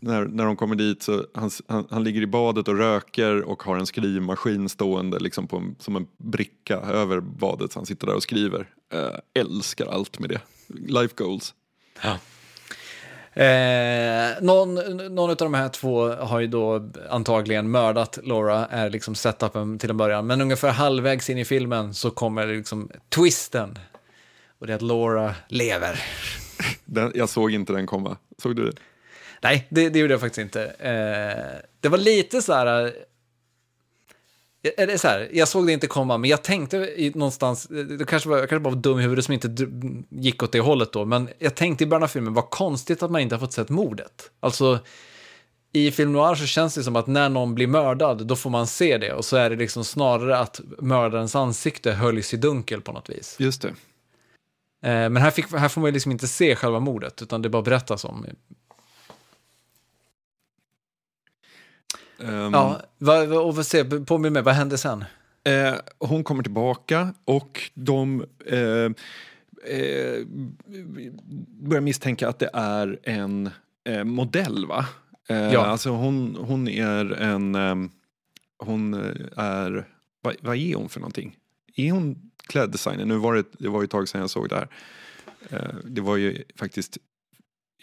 När, 0.01 0.25
när 0.25 0.45
de 0.45 0.57
kommer 0.57 0.77
dit 0.77 1.03
så 1.03 1.25
han, 1.35 1.51
han, 1.69 1.87
han, 1.91 2.05
ligger 2.05 2.23
i 2.23 2.27
badet 2.27 2.69
och 2.69 2.79
röker 2.79 3.43
och 3.43 3.63
har 3.63 3.77
en 3.77 3.87
skrivmaskin 3.87 4.69
stående 4.69 5.19
liksom 5.19 5.47
på 5.47 5.57
en, 5.57 5.77
som 5.79 5.97
en 5.97 6.07
bricka 6.19 6.77
över 6.77 7.21
badet. 7.21 7.73
Så 7.73 7.79
han 7.79 7.87
sitter 7.87 8.07
där 8.07 8.15
och 8.15 8.23
skriver. 8.23 8.69
Äh, 8.93 9.41
älskar 9.43 9.87
allt 9.87 10.19
med 10.19 10.29
det. 10.29 10.41
Life 10.89 11.15
goals. 11.17 11.55
Ja. 12.03 12.19
Eh, 13.43 14.43
någon, 14.43 14.75
någon 15.15 15.31
av 15.31 15.37
de 15.37 15.55
här 15.55 15.69
två 15.69 16.09
har 16.09 16.41
ju 16.41 16.47
då 16.47 16.91
antagligen 17.11 17.71
mördat 17.71 18.19
Laura, 18.23 18.67
är 18.67 18.91
liksom 18.91 19.15
setupen 19.15 19.79
till 19.79 19.91
en 19.91 19.97
början. 19.97 20.27
Men 20.27 20.41
ungefär 20.41 20.71
halvvägs 20.71 21.31
in 21.31 21.39
i 21.39 21.45
filmen 21.45 21.95
så 21.95 22.11
kommer 22.11 22.47
liksom 22.47 22.91
twisten 23.09 23.79
och 24.63 24.69
det 24.69 24.73
är 24.73 24.75
att 24.75 24.83
Laura 24.83 25.35
lever. 25.49 26.01
Den, 26.85 27.13
jag 27.15 27.29
såg 27.29 27.51
inte 27.51 27.73
den 27.73 27.87
komma. 27.87 28.17
Såg 28.43 28.57
du 28.57 28.65
det? 28.65 28.77
Nej, 29.43 29.67
det, 29.71 29.89
det 29.89 29.99
gjorde 29.99 30.15
jag 30.15 30.21
faktiskt 30.21 30.39
inte. 30.39 30.65
Eh, 30.65 31.69
det 31.81 31.89
var 31.89 31.99
lite 31.99 32.43
så 32.43 32.53
här... 32.53 32.85
Eh, 32.85 34.71
eller 34.77 34.97
så 34.97 35.09
här, 35.09 35.29
jag 35.33 35.49
såg 35.49 35.67
det 35.67 35.73
inte 35.73 35.87
komma, 35.87 36.19
men 36.19 36.31
jag 36.31 36.43
tänkte 36.43 36.89
någonstans, 37.15 37.67
det 37.99 38.05
kanske 38.05 38.29
var, 38.29 38.39
jag 38.39 38.49
kanske 38.49 38.63
bara 38.63 38.75
var 38.75 38.83
dum 38.83 38.99
i 38.99 39.03
huvudet 39.03 39.25
som 39.25 39.35
inte 39.35 39.67
gick 40.09 40.43
åt 40.43 40.53
det 40.53 40.61
hållet 40.61 40.93
då, 40.93 41.05
men 41.05 41.29
jag 41.39 41.55
tänkte 41.55 41.85
i 41.85 41.87
början 41.87 42.03
av 42.03 42.09
filmen, 42.09 42.35
vad 42.35 42.51
konstigt 42.51 43.03
att 43.03 43.11
man 43.11 43.21
inte 43.21 43.35
har 43.35 43.41
fått 43.41 43.53
sett 43.53 43.69
mordet. 43.69 44.31
Alltså, 44.41 44.79
i 45.73 45.91
film 45.91 46.13
noir 46.13 46.35
så 46.35 46.47
känns 46.47 46.75
det 46.75 46.83
som 46.83 46.97
att 46.97 47.07
när 47.07 47.29
någon 47.29 47.55
blir 47.55 47.67
mördad, 47.67 48.27
då 48.27 48.37
får 48.37 48.51
man 48.51 48.67
se 48.67 48.99
det, 48.99 49.13
och 49.13 49.25
så 49.25 49.37
är 49.37 49.51
det 49.51 49.57
liksom 49.57 49.85
snarare 49.85 50.39
att 50.39 50.61
mördarens 50.79 51.37
ansikte 51.37 51.93
höljs 51.93 52.35
i 52.35 52.37
dunkel 52.37 52.81
på 52.81 52.93
något 52.93 53.11
vis. 53.11 53.37
Just 53.39 53.63
det. 53.63 53.75
Eh, 54.83 54.91
men 54.91 55.17
här, 55.17 55.31
fick, 55.31 55.53
här 55.53 55.69
får 55.69 55.81
man 55.81 55.89
ju 55.89 55.93
liksom 55.93 56.13
inte 56.13 56.29
se 56.29 56.57
själva 56.57 56.81
mordet, 56.81 57.23
utan 57.23 57.43
det 57.43 57.49
bara 57.49 57.63
berättas 57.63 58.05
om. 58.05 58.27
Um, 62.19 62.55
ja, 62.55 62.81
vad, 62.99 63.33
och 63.33 63.57
vad, 63.57 63.67
se, 63.67 63.85
påminn 63.85 64.33
mig, 64.33 64.43
vad 64.43 64.55
hände 64.55 64.79
sen? 64.79 65.05
Eh, 65.45 65.75
hon 65.99 66.25
kommer 66.25 66.43
tillbaka 66.43 67.15
och 67.25 67.71
de 67.75 68.25
eh, 68.47 68.59
eh, 69.75 70.27
börjar 71.49 71.81
misstänka 71.81 72.29
att 72.29 72.39
det 72.39 72.51
är 72.53 72.99
en 73.03 73.51
eh, 73.85 74.05
modell, 74.05 74.67
va? 74.67 74.87
Eh, 75.29 75.53
ja. 75.53 75.67
Alltså 75.67 75.91
hon, 75.91 76.37
hon 76.41 76.69
är 76.69 77.13
en... 77.13 77.91
hon 78.59 78.95
är... 79.37 79.89
Vad, 80.21 80.37
vad 80.41 80.57
är 80.57 80.75
hon 80.75 80.89
för 80.89 81.01
någonting? 81.01 81.37
Är 81.77 81.93
hon 81.93 82.31
kläddesigner. 82.47 83.05
Nu 83.05 83.17
var 83.17 83.35
det, 83.35 83.45
det 83.59 83.69
var 83.69 83.81
ju 83.81 83.85
ett 83.85 83.91
tag 83.91 84.09
sedan 84.09 84.21
jag 84.21 84.31
såg 84.31 84.49
det 84.49 84.55
här. 84.55 84.69
Eh, 85.51 85.75
det 85.85 86.01
var 86.01 86.17
ju 86.17 86.45
faktiskt 86.59 86.99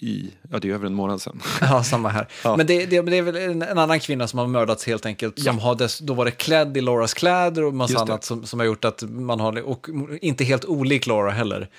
i, 0.01 0.31
ja 0.51 0.59
det 0.59 0.69
är 0.69 0.73
över 0.73 0.85
en 0.85 0.93
månad 0.93 1.21
sedan. 1.21 1.41
Ja, 1.61 1.83
samma 1.83 2.09
här. 2.09 2.27
Ja. 2.43 2.57
Men 2.57 2.67
det, 2.67 2.85
det, 2.85 3.01
det, 3.01 3.17
är 3.17 3.21
väl 3.21 3.35
en, 3.35 3.61
en, 3.61 3.77
annan 3.77 3.99
kvinna 3.99 4.27
som 4.27 4.39
har 4.39 4.47
mördats 4.47 4.85
helt 4.87 5.05
enkelt, 5.05 5.39
som 5.39 5.57
ja. 5.57 5.63
har 5.63 5.75
dess, 5.75 5.99
då 5.99 6.13
varit 6.13 6.37
klädd 6.37 6.77
i 6.77 6.81
Lauras 6.81 7.13
kläder 7.13 7.63
och 7.63 7.73
massa 7.73 7.99
annat 7.99 8.23
som, 8.23 8.45
som 8.45 8.59
har 8.59 8.65
gjort 8.65 8.85
att 8.85 9.03
man 9.09 9.39
har, 9.39 9.61
och 9.61 9.87
inte 10.21 10.43
helt 10.43 10.65
olik 10.65 11.07
Laura 11.07 11.31
heller. 11.31 11.69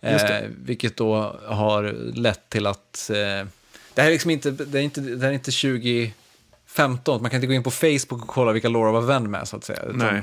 Eh, 0.00 0.40
vilket 0.64 0.96
då 0.96 1.36
har 1.46 1.82
lett 2.14 2.48
till 2.48 2.66
att, 2.66 3.10
eh, 3.10 3.16
det 3.94 4.02
här 4.02 4.06
är 4.06 4.10
liksom 4.10 4.30
inte, 4.30 4.50
det 4.50 4.78
är 4.78 4.82
inte, 4.82 5.00
det 5.00 5.26
är 5.26 5.32
inte 5.32 5.50
2015, 5.50 7.22
man 7.22 7.30
kan 7.30 7.38
inte 7.38 7.46
gå 7.46 7.52
in 7.52 7.62
på 7.62 7.70
Facebook 7.70 8.22
och 8.22 8.28
kolla 8.28 8.52
vilka 8.52 8.68
Laura 8.68 8.92
var 8.92 9.00
vän 9.00 9.30
med 9.30 9.48
så 9.48 9.56
att 9.56 9.64
säga. 9.64 9.82
Nej. 9.92 10.22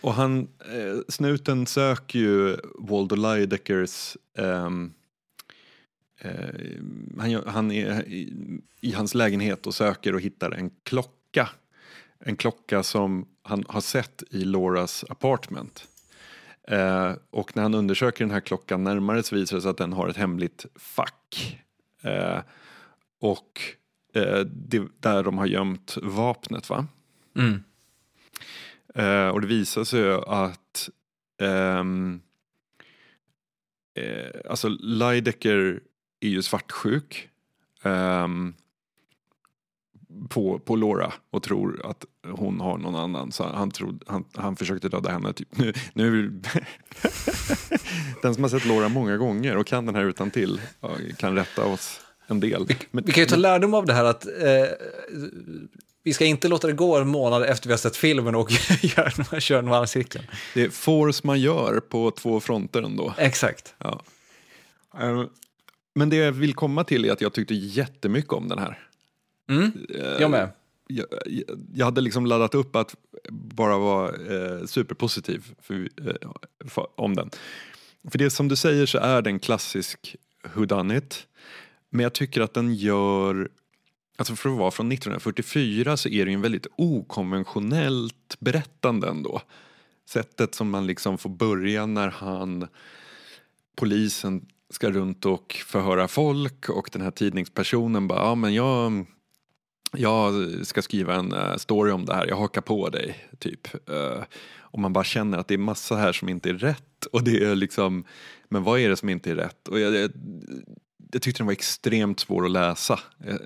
Och 0.00 0.14
han, 0.14 0.48
eh, 0.60 0.98
snuten 1.08 1.66
söker 1.66 2.18
ju 2.18 2.56
Waldo 2.78 3.16
Lydeckers 3.16 4.16
um, 4.38 4.94
ehm, 6.20 7.20
eh, 7.20 7.22
han, 7.22 7.42
han 7.46 7.70
är 7.70 8.08
i, 8.08 8.32
i, 8.80 8.92
hans 8.92 9.14
lägenhet 9.14 9.66
och 9.66 9.74
söker 9.74 10.14
och 10.14 10.20
hittar 10.20 10.50
en 10.50 10.70
klocka. 10.82 11.48
En 12.18 12.36
klocka 12.36 12.82
som 12.82 13.28
han 13.42 13.64
har 13.68 13.80
sett 13.80 14.22
i 14.30 14.44
Lauras 14.44 15.04
apartment. 15.08 15.88
Eh, 16.68 17.12
och 17.30 17.56
när 17.56 17.62
han 17.62 17.74
undersöker 17.74 18.24
den 18.24 18.34
här 18.34 18.40
klockan 18.40 18.84
närmare 18.84 19.22
så 19.22 19.36
visar 19.36 19.56
det 19.56 19.62
sig 19.62 19.70
att 19.70 19.76
den 19.76 19.92
har 19.92 20.08
ett 20.08 20.16
hemligt 20.16 20.66
fack. 20.76 21.58
Eh, 22.02 22.38
och 23.20 23.60
eh, 24.14 24.40
det, 24.40 24.82
där 25.00 25.22
de 25.22 25.38
har 25.38 25.46
gömt 25.46 25.96
vapnet 26.02 26.68
va? 26.70 26.86
Mm. 27.36 27.62
Eh, 28.94 29.28
och 29.28 29.40
det 29.40 29.46
visar 29.46 29.84
sig 29.84 30.12
att 30.26 30.88
ehm, 31.42 32.20
eh, 33.94 34.50
alltså 34.50 34.68
Lydecker 34.68 35.80
är 36.20 36.28
ju 36.28 36.42
svartsjuk 36.42 37.28
um, 37.82 38.54
på, 40.28 40.58
på 40.58 40.76
Laura 40.76 41.12
och 41.30 41.42
tror 41.42 41.86
att 41.86 42.04
hon 42.30 42.60
har 42.60 42.78
någon 42.78 42.96
annan. 42.96 43.32
Så 43.32 43.44
han, 43.44 43.70
trodde, 43.70 44.04
han, 44.06 44.24
han 44.34 44.56
försökte 44.56 44.88
döda 44.88 45.10
henne. 45.10 45.32
Typ. 45.32 45.58
Nu, 45.58 45.72
nu 45.92 46.28
den 48.22 48.34
som 48.34 48.44
har 48.44 48.48
sett 48.48 48.64
Laura 48.64 48.88
många 48.88 49.16
gånger 49.16 49.56
och 49.56 49.66
kan 49.66 49.86
den 49.86 49.94
här 49.94 50.04
utan 50.04 50.30
till 50.30 50.60
kan 51.18 51.34
rätta 51.34 51.64
oss 51.64 52.00
en 52.26 52.40
del. 52.40 52.66
Men, 52.90 53.04
vi 53.04 53.12
kan 53.12 53.22
ju 53.22 53.26
ta 53.26 53.36
lärdom 53.36 53.74
av 53.74 53.86
det 53.86 53.92
här 53.92 54.04
att 54.04 54.26
eh, 54.26 54.32
vi 56.02 56.12
ska 56.12 56.24
inte 56.24 56.48
låta 56.48 56.66
det 56.66 56.72
gå 56.72 56.96
en 56.96 57.08
månad 57.08 57.42
efter 57.42 57.68
vi 57.68 57.72
har 57.72 57.78
sett 57.78 57.96
filmen 57.96 58.34
och 58.34 58.50
köra 59.38 59.60
noir-cirkeln. 59.60 60.24
Det 60.54 60.62
är 60.62 60.70
force 60.70 61.20
man 61.24 61.40
gör 61.40 61.80
på 61.80 62.10
två 62.10 62.40
fronter 62.40 62.82
ändå. 62.82 63.14
Exakt. 63.18 63.74
Ja. 63.78 64.02
Eh, 65.00 65.24
men 65.94 66.08
det 66.10 66.16
jag 66.16 66.32
vill 66.32 66.54
komma 66.54 66.84
till 66.84 67.04
är 67.04 67.12
att 67.12 67.20
jag 67.20 67.32
tyckte 67.32 67.54
jättemycket 67.54 68.32
om 68.32 68.48
den 68.48 68.58
här. 68.58 68.78
Mm, 69.50 69.72
jag 70.20 70.30
med. 70.30 70.48
Jag, 70.86 71.06
jag, 71.74 71.84
hade 71.84 72.00
liksom 72.00 72.26
laddat 72.26 72.54
upp 72.54 72.76
att 72.76 72.94
bara 73.30 73.78
vara 73.78 74.08
eh, 74.08 74.66
superpositiv 74.66 75.54
för, 75.62 75.74
eh, 75.74 76.30
för, 76.68 76.86
om 76.94 77.16
den. 77.16 77.30
För 78.10 78.18
det 78.18 78.30
som 78.30 78.48
du 78.48 78.56
säger 78.56 78.86
så 78.86 78.98
är 78.98 79.22
den 79.22 79.38
klassisk 79.38 80.16
whodunit. 80.54 81.26
Men 81.90 82.02
jag 82.02 82.12
tycker 82.12 82.40
att 82.40 82.54
den 82.54 82.74
gör 82.74 83.48
Alltså 84.20 84.36
för 84.36 84.50
att 84.50 84.58
vara 84.58 84.70
från 84.70 84.92
1944 84.92 85.96
så 85.96 86.08
är 86.08 86.24
det 86.24 86.30
ju 86.30 86.34
en 86.34 86.40
väldigt 86.40 86.66
okonventionellt 86.76 88.36
berättande 88.38 89.08
ändå. 89.08 89.42
Sättet 90.08 90.54
som 90.54 90.70
man 90.70 90.86
liksom 90.86 91.18
får 91.18 91.30
börja 91.30 91.86
när 91.86 92.08
han, 92.08 92.66
polisen 93.76 94.46
ska 94.70 94.90
runt 94.90 95.26
och 95.26 95.56
förhöra 95.66 96.08
folk 96.08 96.68
och 96.68 96.90
den 96.92 97.02
här 97.02 97.10
tidningspersonen 97.10 98.08
bara, 98.08 98.18
ja 98.18 98.34
men 98.34 98.54
jag, 98.54 99.06
jag 99.92 100.50
ska 100.66 100.82
skriva 100.82 101.14
en 101.14 101.32
eh, 101.32 101.56
story 101.56 101.92
om 101.92 102.04
det 102.04 102.14
här, 102.14 102.26
jag 102.26 102.36
hakar 102.36 102.60
på 102.60 102.88
dig, 102.88 103.28
typ. 103.38 103.74
Eh, 103.90 104.22
och 104.58 104.78
man 104.78 104.92
bara 104.92 105.04
känner 105.04 105.38
att 105.38 105.48
det 105.48 105.54
är 105.54 105.58
massa 105.58 105.96
här 105.96 106.12
som 106.12 106.28
inte 106.28 106.50
är 106.50 106.54
rätt 106.54 107.06
och 107.12 107.24
det 107.24 107.44
är 107.44 107.54
liksom, 107.54 108.04
men 108.48 108.62
vad 108.62 108.80
är 108.80 108.88
det 108.88 108.96
som 108.96 109.08
inte 109.08 109.30
är 109.30 109.36
rätt? 109.36 109.68
Och 109.68 109.80
jag, 109.80 110.10
jag 111.12 111.22
tyckte 111.22 111.40
den 111.40 111.46
var 111.46 111.52
extremt 111.52 112.20
svår 112.20 112.44
att 112.44 112.50
läsa. 112.50 113.00
Eh, 113.26 113.36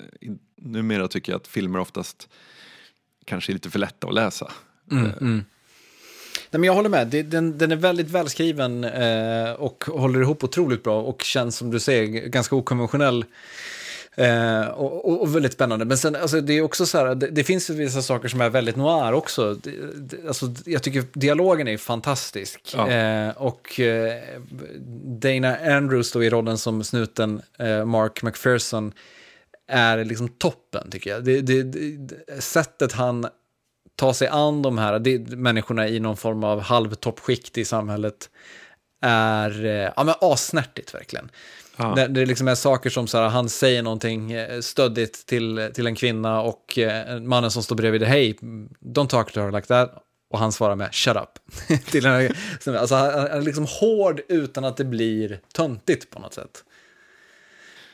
numera 0.57 1.09
tycker 1.09 1.33
jag 1.33 1.41
att 1.41 1.47
filmer 1.47 1.79
oftast 1.79 2.29
kanske 3.25 3.53
är 3.53 3.55
lite 3.55 3.71
för 3.71 3.79
lätta 3.79 4.07
att 4.07 4.15
läsa. 4.15 4.53
Mm, 4.91 5.05
mm. 5.05 5.45
Nej, 6.51 6.61
men 6.61 6.65
jag 6.65 6.75
håller 6.75 6.89
med, 6.89 7.09
den, 7.09 7.59
den 7.59 7.73
är 7.73 7.77
väldigt 7.77 8.11
välskriven 8.11 8.85
eh, 8.85 9.53
och 9.53 9.85
håller 9.89 10.21
ihop 10.21 10.45
otroligt 10.45 10.83
bra 10.83 11.03
och 11.03 11.23
känns 11.23 11.57
som 11.57 11.71
du 11.71 11.81
säger 11.81 12.29
ganska 12.29 12.57
okonventionell. 12.57 13.25
Eh, 14.17 14.67
och, 14.67 15.23
och, 15.23 15.35
väldigt 15.35 15.53
spännande. 15.53 15.85
Men 15.85 15.99
sen, 15.99 16.17
alltså, 16.17 16.41
det 16.41 16.53
är 16.53 16.63
också 16.63 16.87
så 16.87 16.99
här, 16.99 17.15
det, 17.15 17.27
det 17.27 17.45
finns 17.45 17.71
vissa 17.71 18.03
saker 18.03 18.29
som 18.29 18.41
är 18.41 18.51
väldigt 18.51 18.77
noir 18.77 19.13
också. 19.13 19.55
Det, 19.55 19.71
det, 19.95 20.29
alltså, 20.29 20.55
jag 20.65 20.83
tycker 20.83 21.05
dialogen 21.13 21.69
är 21.69 21.77
fantastisk. 21.77 22.75
Ja. 22.77 22.91
Eh, 22.91 23.31
och 23.37 23.81
eh, 23.81 24.23
Dana 25.21 25.57
Andrews 25.57 26.13
då 26.13 26.25
i 26.25 26.31
rollen 26.31 26.59
som 26.59 26.85
snuten 26.85 27.43
eh, 27.59 27.85
Mark 27.85 28.23
McPherson 28.23 28.93
är 29.69 30.05
liksom 30.05 30.29
toppen 30.29 30.91
tycker 30.91 31.11
jag. 31.11 31.25
Det, 31.25 32.43
sättet 32.43 32.93
han 32.93 33.27
tar 33.97 34.13
sig 34.13 34.29
an 34.29 34.63
de 34.63 34.79
här 34.79 34.99
det, 34.99 35.19
människorna 35.19 35.89
i 35.89 36.01
någon 36.01 36.17
form 36.17 36.45
av 36.45 36.61
halvtoppskikt 36.61 37.59
i 37.59 37.65
samhället 37.65 38.31
är 39.01 39.65
eh, 39.65 39.93
ja, 39.97 40.05
men 40.05 40.15
assnärtigt 40.21 40.95
verkligen. 40.95 41.31
Ja. 41.77 41.95
Det, 41.95 42.07
det 42.07 42.27
liksom 42.27 42.49
är 42.49 42.55
saker 42.55 42.91
som 42.91 43.07
så 43.07 43.19
här, 43.19 43.29
han 43.29 43.49
säger 43.49 43.83
någonting 43.83 44.33
eh, 44.33 44.61
stöddigt 44.61 45.27
till, 45.27 45.71
till 45.75 45.87
en 45.87 45.95
kvinna 45.95 46.41
och 46.41 46.79
eh, 46.79 47.21
mannen 47.21 47.51
som 47.51 47.63
står 47.63 47.77
bredvid, 47.77 48.03
hej, 48.03 48.37
don't 48.81 49.09
talk 49.09 49.33
to 49.33 49.41
her 49.41 49.53
like 49.53 49.67
that. 49.67 50.05
Och 50.31 50.39
han 50.39 50.53
svarar 50.53 50.77
med 50.77 50.95
shut 50.95 51.17
up. 51.17 51.39
till 51.91 52.07
en, 52.07 52.33
alltså, 52.67 52.95
han 52.95 53.15
är 53.15 53.41
liksom 53.41 53.67
hård 53.81 54.21
utan 54.29 54.65
att 54.65 54.77
det 54.77 54.85
blir 54.85 55.41
töntigt 55.53 56.11
på 56.11 56.21
något 56.21 56.35
sätt. 56.35 56.65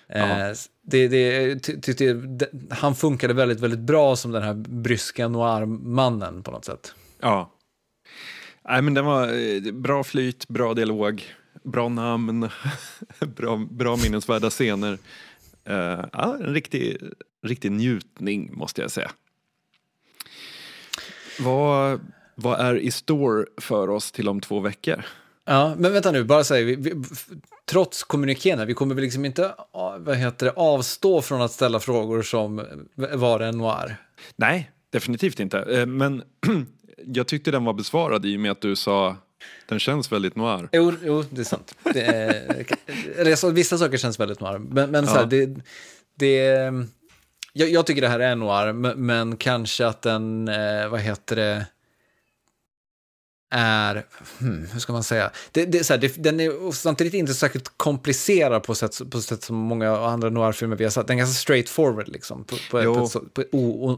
Eh, 0.09 0.53
det, 0.83 1.09
det, 1.09 1.55
det, 1.97 2.13
det, 2.13 2.49
han 2.71 2.95
funkade 2.95 3.35
väldigt, 3.35 3.61
väldigt 3.61 3.81
bra 3.81 4.17
som 4.17 4.31
den 4.31 4.43
här 4.43 4.55
bryska 4.55 5.29
noir-mannen 5.29 6.43
på 6.43 6.51
något 6.51 6.65
sätt. 6.65 6.95
Ja. 7.21 7.53
Nej, 8.69 8.83
men 8.83 8.95
den 8.95 9.05
var 9.05 9.29
eh, 9.29 9.73
bra 9.73 10.05
flyt, 10.05 10.49
bra 10.49 10.75
dialog, 10.75 11.25
bra 11.63 11.89
namn, 11.89 12.49
bra, 13.37 13.67
bra 13.71 13.97
minnesvärda 13.97 14.51
scener. 14.51 14.99
Uh, 15.71 16.05
ja, 16.13 16.37
en 16.41 16.55
riktig, 16.55 16.97
riktig 17.43 17.73
njutning 17.73 18.51
måste 18.53 18.83
jag 18.83 18.91
säga. 18.91 19.11
Vad, 21.41 22.01
vad 22.35 22.61
är 22.61 22.75
i 22.75 22.91
store 22.91 23.47
för 23.57 23.91
oss 23.91 24.13
till 24.13 24.29
om 24.29 24.41
två 24.41 24.61
veckor? 24.61 25.05
Ja, 25.45 25.75
men 25.79 25.93
vänta 25.93 26.13
nu, 26.13 26.25
bara 26.25 26.45
säg, 26.45 26.65
vi, 26.65 26.75
vi, 26.77 26.95
trots 27.65 28.03
kommunikén 28.05 28.67
vi 28.67 28.75
kommer 28.75 28.95
väl 28.95 29.05
liksom 29.05 29.25
inte 29.25 29.55
vad 29.99 30.17
heter 30.17 30.47
det, 30.47 30.53
avstå 30.53 31.23
från 31.23 31.43
att 31.43 31.53
ställa 31.53 31.81
frågor 31.81 32.23
som 32.23 32.67
var 32.95 33.41
en 33.41 33.59
noir? 33.59 33.97
Nej, 34.37 34.71
definitivt 34.91 35.41
inte. 35.41 35.59
Eh, 35.59 35.87
men 35.87 36.23
jag 37.07 37.27
tyckte 37.27 37.51
den 37.51 37.65
var 37.65 37.73
besvarad 37.73 38.27
i 38.27 38.37
och 38.37 38.41
med 38.41 38.51
att 38.51 38.61
du 38.61 38.77
sa 38.77 39.17
den 39.67 39.79
känns 39.79 40.13
väldigt 40.13 40.37
noir. 40.37 40.69
Jo, 40.73 40.93
jo 41.05 41.25
det 41.31 41.41
är 41.41 41.45
sant. 41.45 41.75
Det 41.83 42.03
är, 42.03 42.65
eller, 43.19 43.37
så, 43.37 43.51
vissa 43.51 43.79
saker 43.79 43.99
känns 43.99 44.21
väldigt 44.21 44.41
noir. 44.41 44.59
Men, 44.59 44.91
men 44.91 45.05
ja. 45.05 45.11
så 45.11 45.19
här, 45.19 45.27
det, 45.27 45.57
det, 46.19 46.37
jag, 47.53 47.69
jag, 47.69 47.87
tycker 47.87 48.01
det 48.01 48.09
här 48.09 48.21
är 48.21 48.37
noir, 48.37 48.73
men, 48.73 49.07
men 49.07 49.37
kanske 49.37 49.87
att 49.87 50.03
den, 50.03 50.49
eh, 50.49 50.89
vad 50.89 51.01
heter 51.01 51.37
det, 51.37 51.67
är, 53.51 54.07
hmm, 54.39 54.67
hur 54.73 54.81
ska 54.81 54.93
man 54.93 55.05
säga, 55.05 55.31
det, 55.53 55.65
det, 55.65 55.85
så 55.85 55.93
här, 55.93 56.01
det, 56.01 56.23
den 56.23 56.41
är 56.41 56.73
samtidigt 56.73 57.15
inte 57.15 57.35
särskilt 57.35 57.73
komplicerad 57.77 58.63
på 58.63 58.75
sätt, 58.75 59.11
på 59.11 59.21
sätt 59.21 59.43
som 59.43 59.57
många 59.57 59.97
andra 59.97 60.31
noir-filmer 60.31 60.77
vi 60.77 60.85
har 60.85 60.91
sett. 60.91 61.07
Den 61.07 61.17
är 61.17 61.19
ganska 61.19 61.39
straight 61.39 61.69
forward 61.69 62.09
liksom, 62.09 62.45
på, 62.45 62.57
på, 62.71 62.95
på 62.95 63.05
ett, 63.05 63.35
på 63.35 63.41
ett 63.41 63.49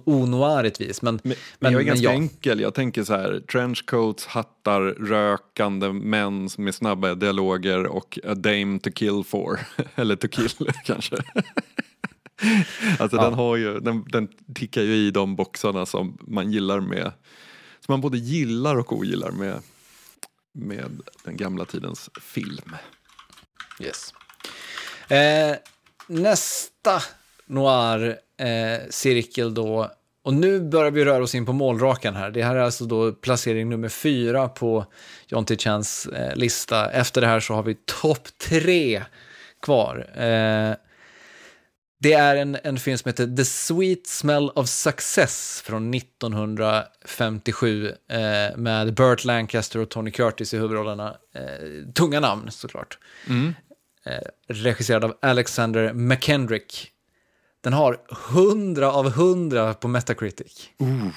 onoirigt 0.04 0.80
vis. 0.80 1.02
Men, 1.02 1.20
men, 1.22 1.36
men, 1.58 1.72
jag 1.72 1.82
är 1.82 1.86
ganska 1.86 2.04
ja. 2.04 2.10
enkel, 2.10 2.60
jag 2.60 2.74
tänker 2.74 3.04
så 3.04 3.12
här, 3.12 3.42
trenchcoats, 3.52 4.26
hattar, 4.26 4.80
rökande 4.82 5.92
män 5.92 6.48
med 6.58 6.74
snabba 6.74 7.14
dialoger 7.14 7.86
och 7.86 8.18
a 8.24 8.34
dame 8.34 8.78
to 8.78 8.90
kill 8.94 9.24
for, 9.26 9.60
eller 9.94 10.16
to 10.16 10.28
kill 10.28 10.50
kanske. 10.84 11.16
alltså 12.98 13.16
ja. 13.16 13.24
den 13.24 13.34
har 13.34 13.56
ju, 13.56 13.80
den, 13.80 14.04
den 14.08 14.28
tickar 14.54 14.82
ju 14.82 14.94
i 14.94 15.10
de 15.10 15.36
boxarna 15.36 15.86
som 15.86 16.18
man 16.20 16.52
gillar 16.52 16.80
med 16.80 17.12
som 17.84 17.92
man 17.92 18.00
både 18.00 18.18
gillar 18.18 18.76
och 18.76 18.92
ogillar 18.92 19.30
med, 19.30 19.62
med 20.52 21.00
den 21.24 21.36
gamla 21.36 21.64
tidens 21.64 22.10
film. 22.20 22.76
Yes. 23.80 24.14
Eh, 25.08 25.56
nästa 26.06 27.02
noir-cirkel 27.46 29.46
eh, 29.46 29.52
då, 29.52 29.90
och 30.22 30.34
nu 30.34 30.60
börjar 30.60 30.90
vi 30.90 31.04
röra 31.04 31.22
oss 31.22 31.34
in 31.34 31.46
på 31.46 31.52
målrakan 31.52 32.16
här. 32.16 32.30
Det 32.30 32.42
här 32.42 32.56
är 32.56 32.60
alltså 32.60 32.84
då 32.84 33.12
placering 33.12 33.68
nummer 33.68 33.88
fyra 33.88 34.48
på 34.48 34.86
John 35.26 35.44
T. 35.44 35.56
Chans 35.56 36.06
eh, 36.06 36.36
lista. 36.36 36.90
Efter 36.90 37.20
det 37.20 37.26
här 37.26 37.40
så 37.40 37.54
har 37.54 37.62
vi 37.62 37.74
topp 37.74 38.28
tre 38.38 39.02
kvar. 39.62 40.10
Eh, 40.14 40.74
det 42.02 42.12
är 42.12 42.36
en, 42.36 42.58
en 42.64 42.78
film 42.78 42.98
som 42.98 43.08
heter 43.08 43.36
The 43.36 43.44
Sweet 43.44 44.06
Smell 44.06 44.50
of 44.50 44.68
Success 44.68 45.62
från 45.66 45.94
1957 45.94 47.86
eh, 47.86 48.56
med 48.56 48.94
Burt 48.94 49.24
Lancaster 49.24 49.80
och 49.80 49.88
Tony 49.88 50.10
Curtis 50.10 50.54
i 50.54 50.58
huvudrollerna. 50.58 51.16
Eh, 51.34 51.92
tunga 51.94 52.20
namn 52.20 52.50
såklart. 52.50 52.98
Mm. 53.28 53.54
Eh, 54.06 54.18
regisserad 54.48 55.04
av 55.04 55.16
Alexander 55.22 55.92
McKendrick. 55.92 56.90
Den 57.60 57.72
har 57.72 57.98
100 58.32 58.92
av 58.92 59.06
100 59.06 59.74
på 59.74 59.88
Metacritic. 59.88 60.68
Uh. 60.82 61.08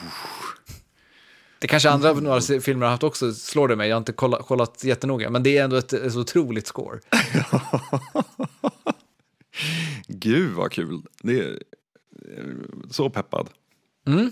Det 1.60 1.68
kanske 1.68 1.90
andra 1.90 2.12
uh. 2.12 2.22
några 2.22 2.42
filmer 2.42 2.86
har 2.86 2.92
haft 2.92 3.04
också, 3.04 3.34
slår 3.34 3.68
det 3.68 3.76
mig. 3.76 3.90
Jag 3.90 3.96
har 3.96 4.02
inte 4.02 4.14
kollat, 4.14 4.48
kollat 4.48 4.84
jättenoga, 4.84 5.30
men 5.30 5.44
det 5.44 5.58
är 5.58 5.64
ändå 5.64 5.76
ett, 5.76 5.94
ett 5.94 6.16
otroligt 6.16 6.68
score. 6.68 7.00
Gud 10.08 10.52
vad 10.52 10.72
kul. 10.72 11.02
Det 11.22 11.40
är 11.40 11.60
så 12.92 13.10
peppad. 13.10 13.50
Mm. 14.08 14.32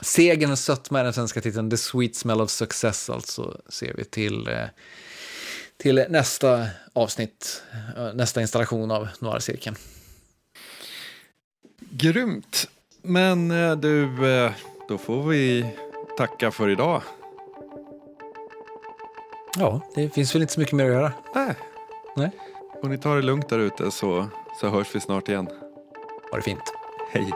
Segern 0.00 0.50
och 0.50 0.58
sötma 0.58 1.00
är 1.00 1.04
den 1.04 1.12
svenska 1.12 1.40
titeln. 1.40 1.70
The 1.70 1.76
Sweet 1.76 2.16
Smell 2.16 2.40
of 2.40 2.50
Success 2.50 3.10
alltså 3.10 3.60
ser 3.68 3.94
vi 3.94 4.04
till, 4.04 4.48
eh, 4.48 4.64
till 5.76 6.06
nästa 6.08 6.66
avsnitt, 6.92 7.62
eh, 7.96 8.14
nästa 8.14 8.40
installation 8.40 8.90
av 8.90 9.08
Noir-cirkeln. 9.18 9.76
Grymt. 11.90 12.68
Men 13.02 13.50
eh, 13.50 13.76
du, 13.76 14.08
då 14.88 14.98
får 14.98 15.22
vi 15.28 15.66
tacka 16.16 16.50
för 16.50 16.68
idag. 16.68 17.02
Ja, 19.58 19.80
det 19.94 20.10
finns 20.10 20.34
väl 20.34 20.42
inte 20.42 20.54
så 20.54 20.60
mycket 20.60 20.74
mer 20.74 20.84
att 20.84 20.92
göra. 20.92 21.12
Nej. 21.34 21.54
Nej. 22.16 22.30
Och 22.82 22.90
ni 22.90 22.98
tar 22.98 23.16
det 23.16 23.22
lugnt 23.22 23.48
där 23.48 23.58
ute 23.58 23.90
så, 23.90 24.26
så 24.60 24.68
hörs 24.68 24.94
vi 24.94 25.00
snart 25.00 25.28
igen. 25.28 25.48
Ha 26.30 26.36
det 26.36 26.42
fint. 26.42 26.72
Hej. 27.10 27.32